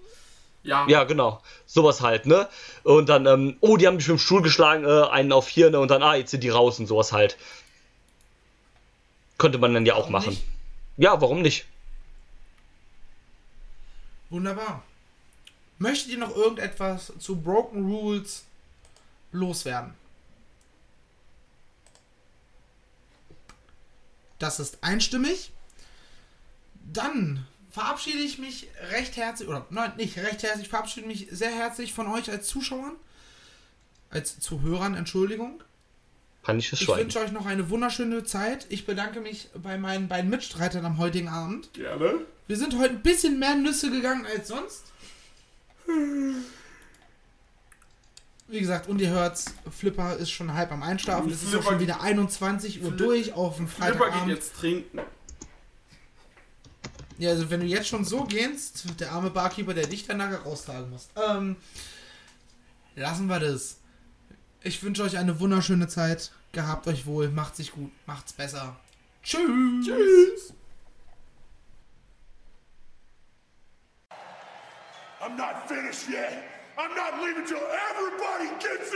Ja. 0.64 0.86
Ja, 0.88 1.04
genau. 1.06 1.42
Sowas 1.66 2.02
halt, 2.02 2.26
ne? 2.26 2.48
Und 2.84 3.08
dann, 3.10 3.26
ähm, 3.26 3.58
oh, 3.62 3.78
die 3.78 3.88
haben 3.88 3.96
mich 3.96 4.08
mit 4.08 4.18
dem 4.18 4.20
Stuhl 4.20 4.42
geschlagen, 4.42 4.84
äh, 4.86 5.10
einen 5.10 5.32
auf 5.32 5.48
vier, 5.48 5.70
ne? 5.70 5.80
Und 5.80 5.90
dann, 5.90 6.04
ah, 6.04 6.16
jetzt 6.16 6.32
sind 6.32 6.44
die 6.44 6.50
raus 6.50 6.80
und 6.80 6.88
sowas 6.88 7.12
halt. 7.12 7.38
Könnte 9.38 9.58
man 9.58 9.74
dann 9.74 9.86
ja 9.86 9.94
auch 9.94 10.00
Warum 10.00 10.12
machen. 10.12 10.30
nicht? 10.32 10.44
Ja, 10.98 11.22
warum 11.22 11.42
nicht? 11.42 11.66
Wunderbar. 14.30 14.84
Möchtet 15.78 16.12
ihr 16.12 16.18
noch 16.18 16.36
irgendetwas 16.36 17.14
zu 17.20 17.38
Broken 17.38 17.90
Rules 17.90 18.44
loswerden? 19.32 19.94
Das 24.40 24.60
ist 24.60 24.84
einstimmig. 24.84 25.52
Dann 26.92 27.48
verabschiede 27.72 28.20
ich 28.20 28.38
mich 28.40 28.68
recht 28.92 29.16
herzlich, 29.18 29.48
oder 29.48 29.66
nein, 29.70 29.94
nicht 29.98 30.18
recht 30.18 30.44
herzlich, 30.44 30.64
ich 30.64 30.70
verabschiede 30.70 31.08
mich 31.08 31.28
sehr 31.32 31.52
herzlich 31.52 31.94
von 31.94 32.08
euch 32.08 32.30
als 32.32 32.48
Zuschauern, 32.48 32.94
als 34.10 34.40
Zuhörern, 34.40 34.96
Entschuldigung. 34.96 35.62
Kann 36.44 36.58
ich 36.58 36.70
das 36.70 36.80
Ich 36.80 36.86
schweigen. 36.86 37.02
wünsche 37.04 37.20
euch 37.20 37.32
noch 37.32 37.46
eine 37.46 37.70
wunderschöne 37.70 38.24
Zeit. 38.24 38.66
Ich 38.70 38.86
bedanke 38.86 39.20
mich 39.20 39.50
bei 39.56 39.78
meinen 39.78 40.08
beiden 40.08 40.30
Mitstreitern 40.30 40.86
am 40.86 40.98
heutigen 40.98 41.28
Abend. 41.28 41.72
Gerne. 41.74 42.22
Wir 42.48 42.58
sind 42.58 42.78
heute 42.80 42.96
ein 42.96 43.02
bisschen 43.04 43.38
mehr 43.40 43.56
Nüsse 43.56 43.92
gegangen 43.92 44.26
als 44.26 44.48
sonst. 44.48 44.86
Wie 48.48 48.60
gesagt, 48.60 48.88
und 48.90 49.00
ihr 49.00 49.10
hört's, 49.10 49.54
Flipper 49.70 50.16
ist 50.18 50.32
schon 50.32 50.54
halb 50.54 50.72
am 50.72 50.82
Einschlafen. 50.82 51.30
Es 51.32 51.44
ist 51.44 51.56
auch 51.56 51.62
schon 51.64 51.80
wieder 51.80 52.02
21 52.02 52.82
Uhr 52.82 52.88
Flip- 52.88 52.98
durch 52.98 53.34
auf 53.34 53.58
dem 53.58 53.68
Flipper 53.68 53.92
geht 53.92 53.98
Freitagabend. 54.00 54.30
jetzt 54.34 54.56
trinken. 54.56 55.00
Ja, 57.20 57.32
also 57.32 57.50
wenn 57.50 57.60
du 57.60 57.66
jetzt 57.66 57.90
schon 57.90 58.06
so 58.06 58.24
gehst, 58.24 58.86
der 58.98 59.12
arme 59.12 59.30
Barkeeper, 59.30 59.74
der 59.74 59.86
dich 59.86 60.08
dann 60.08 60.18
nachher 60.18 60.40
raustragen 60.40 60.90
muss. 60.90 61.10
Ähm, 61.18 61.58
lassen 62.96 63.28
wir 63.28 63.42
das. 63.42 63.78
Ich 64.64 64.82
wünsche 64.82 65.04
euch 65.04 65.18
eine 65.18 65.38
wunderschöne 65.42 65.90
Zeit. 65.90 66.32
Gehabt 66.54 66.88
euch 66.88 67.06
wohl, 67.06 67.30
macht 67.30 67.58
sich 67.58 67.74
gut, 67.74 67.92
macht's 68.06 68.32
besser. 68.32 68.78
Tschüss. 69.22 69.86
Tschüss. 69.86 70.54
I'm 75.22 75.36
not 75.36 75.68
finished 75.68 76.08
yet. 76.10 76.46
I'm 76.78 76.96
not 76.96 77.22
leaving 77.22 77.46
till 77.46 77.58
everybody 77.58 78.48
gets 78.62 78.90